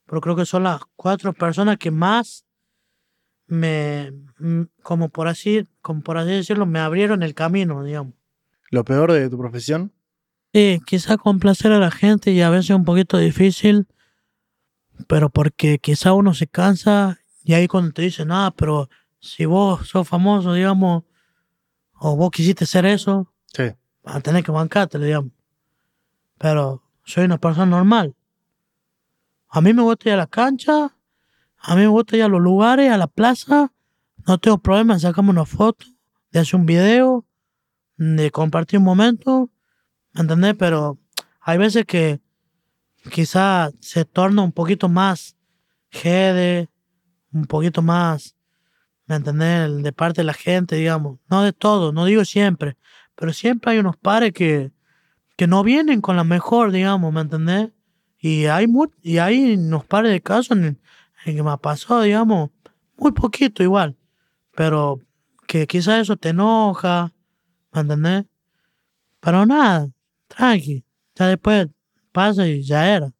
pero 0.06 0.22
creo 0.22 0.34
que 0.34 0.46
son 0.46 0.62
las 0.64 0.80
cuatro 0.96 1.34
personas 1.34 1.76
que 1.76 1.90
más 1.90 2.46
me, 3.46 4.12
como 4.82 5.10
por 5.10 5.28
así, 5.28 5.68
como 5.82 6.00
por 6.00 6.16
así 6.16 6.30
decirlo, 6.30 6.64
me 6.64 6.80
abrieron 6.80 7.22
el 7.22 7.34
camino, 7.34 7.84
digamos. 7.84 8.14
Lo 8.70 8.82
peor 8.84 9.12
de 9.12 9.28
tu 9.28 9.38
profesión. 9.38 9.92
Sí, 10.54 10.80
quizá 10.86 11.16
complacer 11.16 11.72
a 11.72 11.80
la 11.80 11.90
gente 11.90 12.30
y 12.30 12.40
a 12.40 12.48
veces 12.48 12.70
un 12.76 12.84
poquito 12.84 13.18
difícil, 13.18 13.88
pero 15.08 15.28
porque 15.28 15.80
quizá 15.80 16.12
uno 16.12 16.32
se 16.32 16.46
cansa 16.46 17.18
y 17.42 17.54
ahí 17.54 17.66
cuando 17.66 17.90
te 17.90 18.02
dicen, 18.02 18.30
ah, 18.30 18.54
pero 18.56 18.88
si 19.18 19.46
vos 19.46 19.88
sos 19.88 20.06
famoso, 20.06 20.52
digamos, 20.52 21.02
o 21.94 22.14
vos 22.14 22.30
quisiste 22.30 22.66
ser 22.66 22.86
eso, 22.86 23.32
Sí. 23.52 23.64
vas 24.04 24.14
a 24.14 24.20
tener 24.20 24.44
que 24.44 24.52
bancarte, 24.52 25.00
digamos. 25.00 25.32
Pero 26.38 26.84
soy 27.04 27.24
una 27.24 27.38
persona 27.38 27.66
normal. 27.66 28.14
A 29.48 29.60
mí 29.60 29.72
me 29.72 29.82
gusta 29.82 30.08
ir 30.10 30.14
a 30.14 30.18
la 30.18 30.28
cancha, 30.28 30.96
a 31.58 31.74
mí 31.74 31.80
me 31.80 31.88
gusta 31.88 32.16
ir 32.16 32.22
a 32.22 32.28
los 32.28 32.40
lugares, 32.40 32.92
a 32.92 32.96
la 32.96 33.08
plaza, 33.08 33.72
no 34.24 34.38
tengo 34.38 34.58
problema, 34.58 35.00
sacamos 35.00 35.32
una 35.32 35.46
foto, 35.46 35.84
de 36.30 36.38
hacer 36.38 36.60
un 36.60 36.66
video, 36.66 37.26
de 37.96 38.30
compartir 38.30 38.78
un 38.78 38.84
momento, 38.84 39.50
¿me 40.14 40.22
entendés? 40.22 40.54
Pero 40.58 40.98
hay 41.40 41.58
veces 41.58 41.84
que 41.86 42.20
quizá 43.10 43.70
se 43.80 44.04
torna 44.04 44.42
un 44.42 44.52
poquito 44.52 44.88
más 44.88 45.36
jede, 45.90 46.68
un 47.32 47.44
poquito 47.46 47.82
más, 47.82 48.36
¿me 49.06 49.16
entendés? 49.16 49.82
De 49.82 49.92
parte 49.92 50.22
de 50.22 50.26
la 50.26 50.34
gente, 50.34 50.76
digamos. 50.76 51.18
No 51.28 51.42
de 51.42 51.52
todo, 51.52 51.92
no 51.92 52.04
digo 52.04 52.24
siempre, 52.24 52.76
pero 53.14 53.32
siempre 53.32 53.72
hay 53.72 53.78
unos 53.78 53.96
pares 53.96 54.32
que, 54.32 54.72
que 55.36 55.46
no 55.46 55.62
vienen 55.62 56.00
con 56.00 56.16
la 56.16 56.24
mejor, 56.24 56.72
digamos, 56.72 57.12
¿me 57.12 57.20
entendés? 57.22 57.70
Y 58.18 58.46
hay, 58.46 58.66
mu- 58.66 58.90
y 59.02 59.18
hay 59.18 59.54
unos 59.54 59.84
pares 59.84 60.12
de 60.12 60.22
casos 60.22 60.56
en, 60.56 60.80
en 61.26 61.36
que 61.36 61.42
me 61.42 61.56
pasado, 61.58 62.02
digamos, 62.02 62.50
muy 62.96 63.12
poquito 63.12 63.62
igual, 63.62 63.96
pero 64.56 65.00
que 65.46 65.66
quizás 65.66 66.00
eso 66.02 66.16
te 66.16 66.30
enoja, 66.30 67.12
¿me 67.72 67.82
entendés? 67.82 68.24
Pero 69.20 69.46
nada, 69.46 69.88
tranqui, 70.36 70.84
ya 71.14 71.28
después 71.28 71.68
pasa 72.12 72.46
y 72.46 72.62
ya 72.62 72.96
era. 72.96 73.12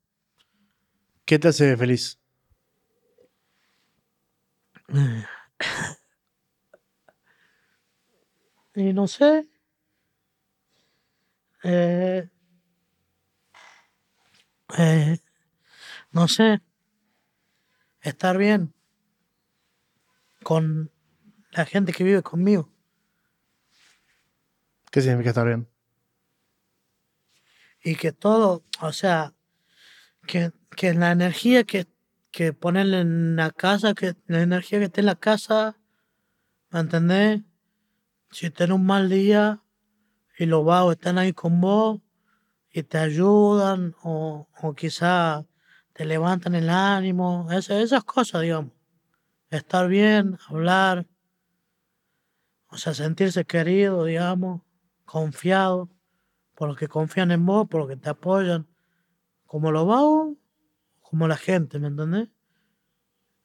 ¿Qué 1.25 1.39
te 1.39 1.49
hace 1.49 1.77
feliz? 1.77 2.19
Y 8.77 8.93
no 8.93 9.07
sé. 9.07 9.49
Eh, 11.63 12.29
eh, 14.77 15.19
no 16.11 16.27
sé. 16.27 16.61
Estar 18.01 18.37
bien 18.37 18.75
con 20.43 20.91
la 21.53 21.65
gente 21.65 21.93
que 21.93 22.05
vive 22.05 22.23
conmigo. 22.23 22.69
¿Qué 24.91 25.01
significa 25.01 25.31
estar 25.31 25.47
bien? 25.47 25.69
Y 27.85 27.97
que 27.97 28.13
todo, 28.13 28.65
o 28.81 28.93
sea, 28.93 29.35
que, 30.27 30.53
que 30.75 30.95
la 30.95 31.13
energía 31.13 31.65
que, 31.65 31.87
que 32.31 32.53
ponerle 32.53 33.01
en 33.01 33.37
la 33.37 33.51
casa, 33.51 33.95
que 33.95 34.17
la 34.27 34.41
energía 34.41 34.79
que 34.79 34.87
esté 34.87 35.01
en 35.01 35.07
la 35.07 35.17
casa, 35.17 35.79
¿me 36.71 36.81
entendés? 36.81 37.43
Si 38.31 38.51
tenés 38.51 38.75
un 38.75 38.87
mal 38.87 39.09
día 39.11 39.63
y 40.39 40.47
los 40.47 40.65
vagos 40.65 40.95
están 40.95 41.19
ahí 41.19 41.33
con 41.33 41.61
vos 41.61 42.01
y 42.71 42.83
te 42.83 42.99
ayudan 42.99 43.95
o, 44.03 44.49
o 44.63 44.75
quizá 44.75 45.47
te 45.93 46.05
levantan 46.05 46.55
el 46.57 46.71
ánimo, 46.71 47.47
esas, 47.53 47.83
esas 47.83 48.03
cosas, 48.03 48.43
digamos. 48.43 48.73
Estar 49.51 49.87
bien, 49.89 50.37
hablar, 50.49 51.07
o 52.67 52.77
sea, 52.77 52.93
sentirse 52.95 53.45
querido, 53.45 54.05
digamos, 54.05 54.63
confiado, 55.05 55.94
por 56.55 56.69
los 56.69 56.77
que 56.77 56.89
confían 56.89 57.31
en 57.31 57.45
vos, 57.45 57.69
por 57.69 57.81
los 57.81 57.89
que 57.89 57.97
te 57.97 58.09
apoyan, 58.09 58.67
como 59.47 59.71
los 59.73 59.87
vagos, 59.87 60.37
como 61.01 61.29
la 61.29 61.37
gente, 61.37 61.79
¿me 61.79 61.89
entendés? 61.89 62.29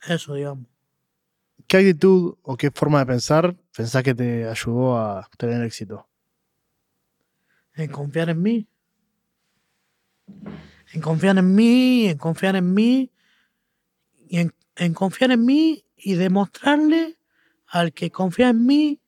Eso, 0.07 0.35
digamos. 0.35 0.65
¿Qué 1.67 1.77
actitud 1.77 2.35
o 2.41 2.57
qué 2.57 2.71
forma 2.71 2.99
de 2.99 3.05
pensar 3.05 3.55
pensás 3.75 4.01
que 4.01 4.15
te 4.15 4.47
ayudó 4.47 4.97
a 4.97 5.29
tener 5.37 5.63
éxito? 5.63 6.07
En 7.75 7.91
confiar 7.91 8.29
en 8.29 8.41
mí. 8.41 8.67
En 10.93 11.01
confiar 11.01 11.37
en 11.37 11.53
mí, 11.53 12.07
en 12.07 12.17
confiar 12.17 12.55
en 12.55 12.73
mí, 12.73 13.11
y 14.27 14.39
en, 14.39 14.53
en 14.75 14.93
confiar 14.93 15.31
en 15.31 15.45
mí 15.45 15.85
y 15.95 16.13
demostrarle 16.15 17.19
al 17.67 17.93
que 17.93 18.09
confía 18.09 18.49
en 18.49 18.65
mí 18.65 19.01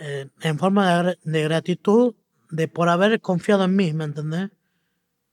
eh, 0.00 0.28
en 0.40 0.58
forma 0.58 1.02
de, 1.02 1.18
de 1.22 1.42
gratitud 1.44 2.14
de 2.50 2.68
por 2.68 2.88
haber 2.88 3.20
confiado 3.20 3.64
en 3.64 3.76
mí, 3.76 3.92
¿me 3.92 4.04
entendés? 4.04 4.50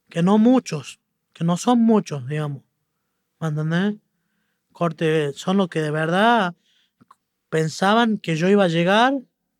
Que 0.08 0.22
no 0.22 0.38
muchos, 0.38 1.00
que 1.32 1.44
no 1.44 1.56
son 1.56 1.80
muchos, 1.80 2.26
digamos, 2.26 2.62
¿me 3.40 3.48
entendés? 3.48 3.96
Corte, 4.72 5.32
son 5.34 5.58
los 5.58 5.68
que 5.68 5.80
de 5.80 5.90
verdad 5.90 6.54
pensaban 7.48 8.18
que 8.18 8.36
yo 8.36 8.48
iba 8.48 8.64
a 8.64 8.68
llegar 8.68 9.14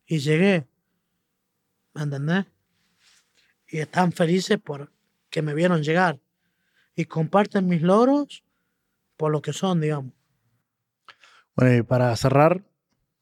y 0.07 0.19
llegué, 0.19 0.67
¿me 1.95 2.03
entendés? 2.03 2.47
Y 3.69 3.79
están 3.79 4.13
felices 4.13 4.59
por 4.59 4.91
que 5.31 5.43
me 5.43 5.55
vieron 5.55 5.83
llegar 5.83 6.21
y 6.95 7.07
comparten 7.07 7.67
mis 7.67 7.83
logros 7.83 8.45
por 9.17 9.31
lo 9.31 9.41
que 9.41 9.53
son, 9.53 9.81
digamos. 9.81 10.13
Bueno, 11.55 11.77
y 11.77 11.83
para 11.83 12.15
cerrar, 12.17 12.63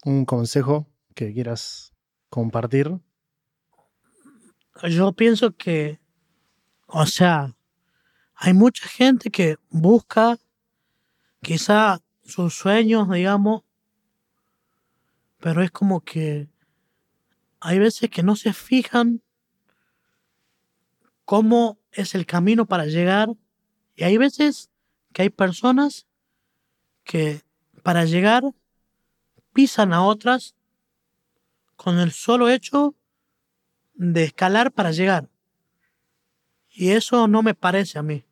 un 0.04 0.24
consejo 0.24 0.89
que 1.20 1.34
quieras 1.34 1.92
compartir. 2.30 2.98
Yo 4.88 5.12
pienso 5.12 5.54
que, 5.54 6.00
o 6.86 7.04
sea, 7.04 7.54
hay 8.34 8.54
mucha 8.54 8.88
gente 8.88 9.30
que 9.30 9.58
busca 9.68 10.38
quizá 11.42 12.00
sus 12.24 12.54
sueños, 12.54 13.10
digamos, 13.10 13.64
pero 15.40 15.62
es 15.62 15.70
como 15.70 16.00
que 16.00 16.48
hay 17.60 17.78
veces 17.78 18.08
que 18.08 18.22
no 18.22 18.34
se 18.34 18.54
fijan 18.54 19.20
cómo 21.26 21.78
es 21.92 22.14
el 22.14 22.24
camino 22.24 22.64
para 22.64 22.86
llegar 22.86 23.28
y 23.94 24.04
hay 24.04 24.16
veces 24.16 24.70
que 25.12 25.20
hay 25.20 25.28
personas 25.28 26.06
que 27.04 27.42
para 27.82 28.06
llegar 28.06 28.42
pisan 29.52 29.92
a 29.92 30.02
otras 30.02 30.54
con 31.80 31.98
el 31.98 32.12
solo 32.12 32.50
hecho 32.50 32.94
de 33.94 34.24
escalar 34.24 34.70
para 34.70 34.90
llegar. 34.90 35.30
Y 36.68 36.90
eso 36.90 37.26
no 37.26 37.42
me 37.42 37.54
parece 37.54 37.98
a 37.98 38.02
mí. 38.02 38.26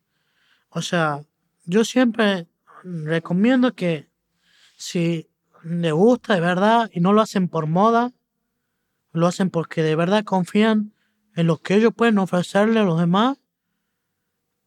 O 0.69 0.83
sea, 0.83 1.25
yo 1.65 1.83
siempre 1.83 2.47
recomiendo 2.83 3.73
que 3.73 4.07
si 4.77 5.31
le 5.63 5.91
gusta 5.91 6.35
de 6.35 6.41
verdad 6.41 6.91
y 6.93 6.99
no 6.99 7.11
lo 7.11 7.21
hacen 7.21 7.47
por 7.47 7.65
moda, 7.65 8.13
lo 9.13 9.25
hacen 9.25 9.49
porque 9.49 9.81
de 9.81 9.95
verdad 9.95 10.23
confían 10.23 10.93
en 11.35 11.47
lo 11.47 11.57
que 11.57 11.73
ellos 11.73 11.91
pueden 11.95 12.19
ofrecerle 12.19 12.81
a 12.81 12.83
los 12.83 12.99
demás, 12.99 13.39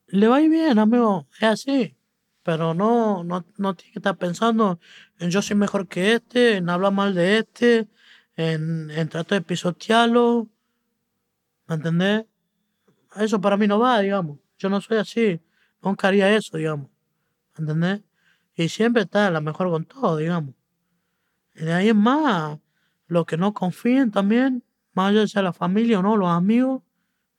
le 0.08 0.26
va 0.26 0.40
bien, 0.40 0.80
amigo, 0.80 1.28
es 1.36 1.44
así. 1.44 1.96
Pero 2.42 2.74
no, 2.74 3.22
no, 3.22 3.46
no 3.58 3.74
tiene 3.76 3.92
que 3.92 4.00
estar 4.00 4.18
pensando 4.18 4.80
en 5.20 5.30
yo 5.30 5.40
soy 5.40 5.54
mejor 5.54 5.86
que 5.86 6.14
este, 6.14 6.56
en 6.56 6.68
hablar 6.68 6.92
mal 6.92 7.14
de 7.14 7.38
este, 7.38 7.88
en, 8.36 8.90
en 8.90 9.08
tratar 9.08 9.40
de 9.40 9.46
pisotearlo. 9.46 10.48
¿Me 11.66 11.74
entendés? 11.76 12.26
Eso 13.16 13.40
para 13.40 13.56
mí 13.56 13.66
no 13.66 13.78
va, 13.78 14.00
digamos. 14.00 14.38
Yo 14.58 14.68
no 14.68 14.80
soy 14.80 14.98
así. 14.98 15.40
Nunca 15.82 16.08
haría 16.08 16.34
eso, 16.34 16.56
digamos. 16.56 16.90
¿Me 17.56 17.62
entendés? 17.62 18.02
Y 18.54 18.68
siempre 18.68 19.02
está 19.02 19.30
la 19.30 19.40
mejor 19.40 19.70
con 19.70 19.84
todo, 19.84 20.16
digamos. 20.16 20.54
Y 21.54 21.64
de 21.64 21.72
ahí 21.72 21.88
en 21.88 21.96
más, 21.98 22.58
los 23.06 23.26
que 23.26 23.36
no 23.36 23.52
confíen 23.52 24.10
también, 24.10 24.64
más 24.94 25.10
allá 25.10 25.26
sea 25.26 25.42
la 25.42 25.52
familia 25.52 25.98
o 25.98 26.02
no, 26.02 26.16
los 26.16 26.28
amigos, 26.28 26.82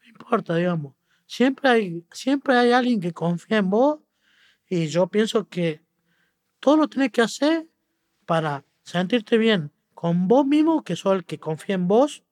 no 0.01 0.09
importa, 0.09 0.55
digamos. 0.55 0.95
Siempre 1.25 1.69
hay, 1.69 2.05
siempre 2.11 2.55
hay 2.55 2.71
alguien 2.71 2.99
que 2.99 3.13
confía 3.13 3.57
en 3.57 3.69
vos 3.69 3.99
y 4.69 4.87
yo 4.87 5.07
pienso 5.07 5.47
que 5.47 5.83
todo 6.59 6.77
lo 6.77 6.87
tienes 6.87 7.11
que 7.11 7.21
hacer 7.21 7.67
para 8.25 8.65
sentirte 8.83 9.37
bien 9.37 9.71
con 10.03 10.27
vos 10.27 10.45
mismo, 10.45 10.83
que 10.83 10.97
sos 10.97 11.13
el 11.13 11.23
que 11.23 11.39
confía 11.39 11.75
en 11.75 11.87
vos. 11.87 12.25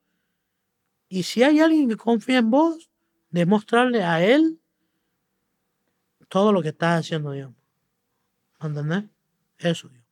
Y 1.07 1.23
si 1.23 1.41
hay 1.41 1.61
alguien 1.61 1.88
que 1.88 1.95
confía 1.95 2.39
en 2.39 2.52
vos, 2.52 2.89
demostrarle 3.30 4.03
a 4.03 4.22
él 4.22 4.60
todo 6.27 6.52
lo 6.52 6.61
que 6.61 6.68
estás 6.68 6.99
haciendo, 6.99 7.31
digamos. 7.31 7.56
¿Me 8.60 8.68
¿Entendés? 8.68 9.03
Eso, 9.57 9.88
digamos. 9.88 10.10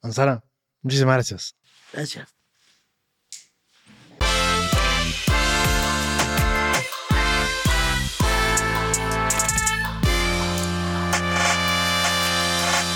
Gonzalo, 0.00 0.42
muchísimas 0.80 1.16
gracias. 1.16 1.56
Gracias. 1.92 2.34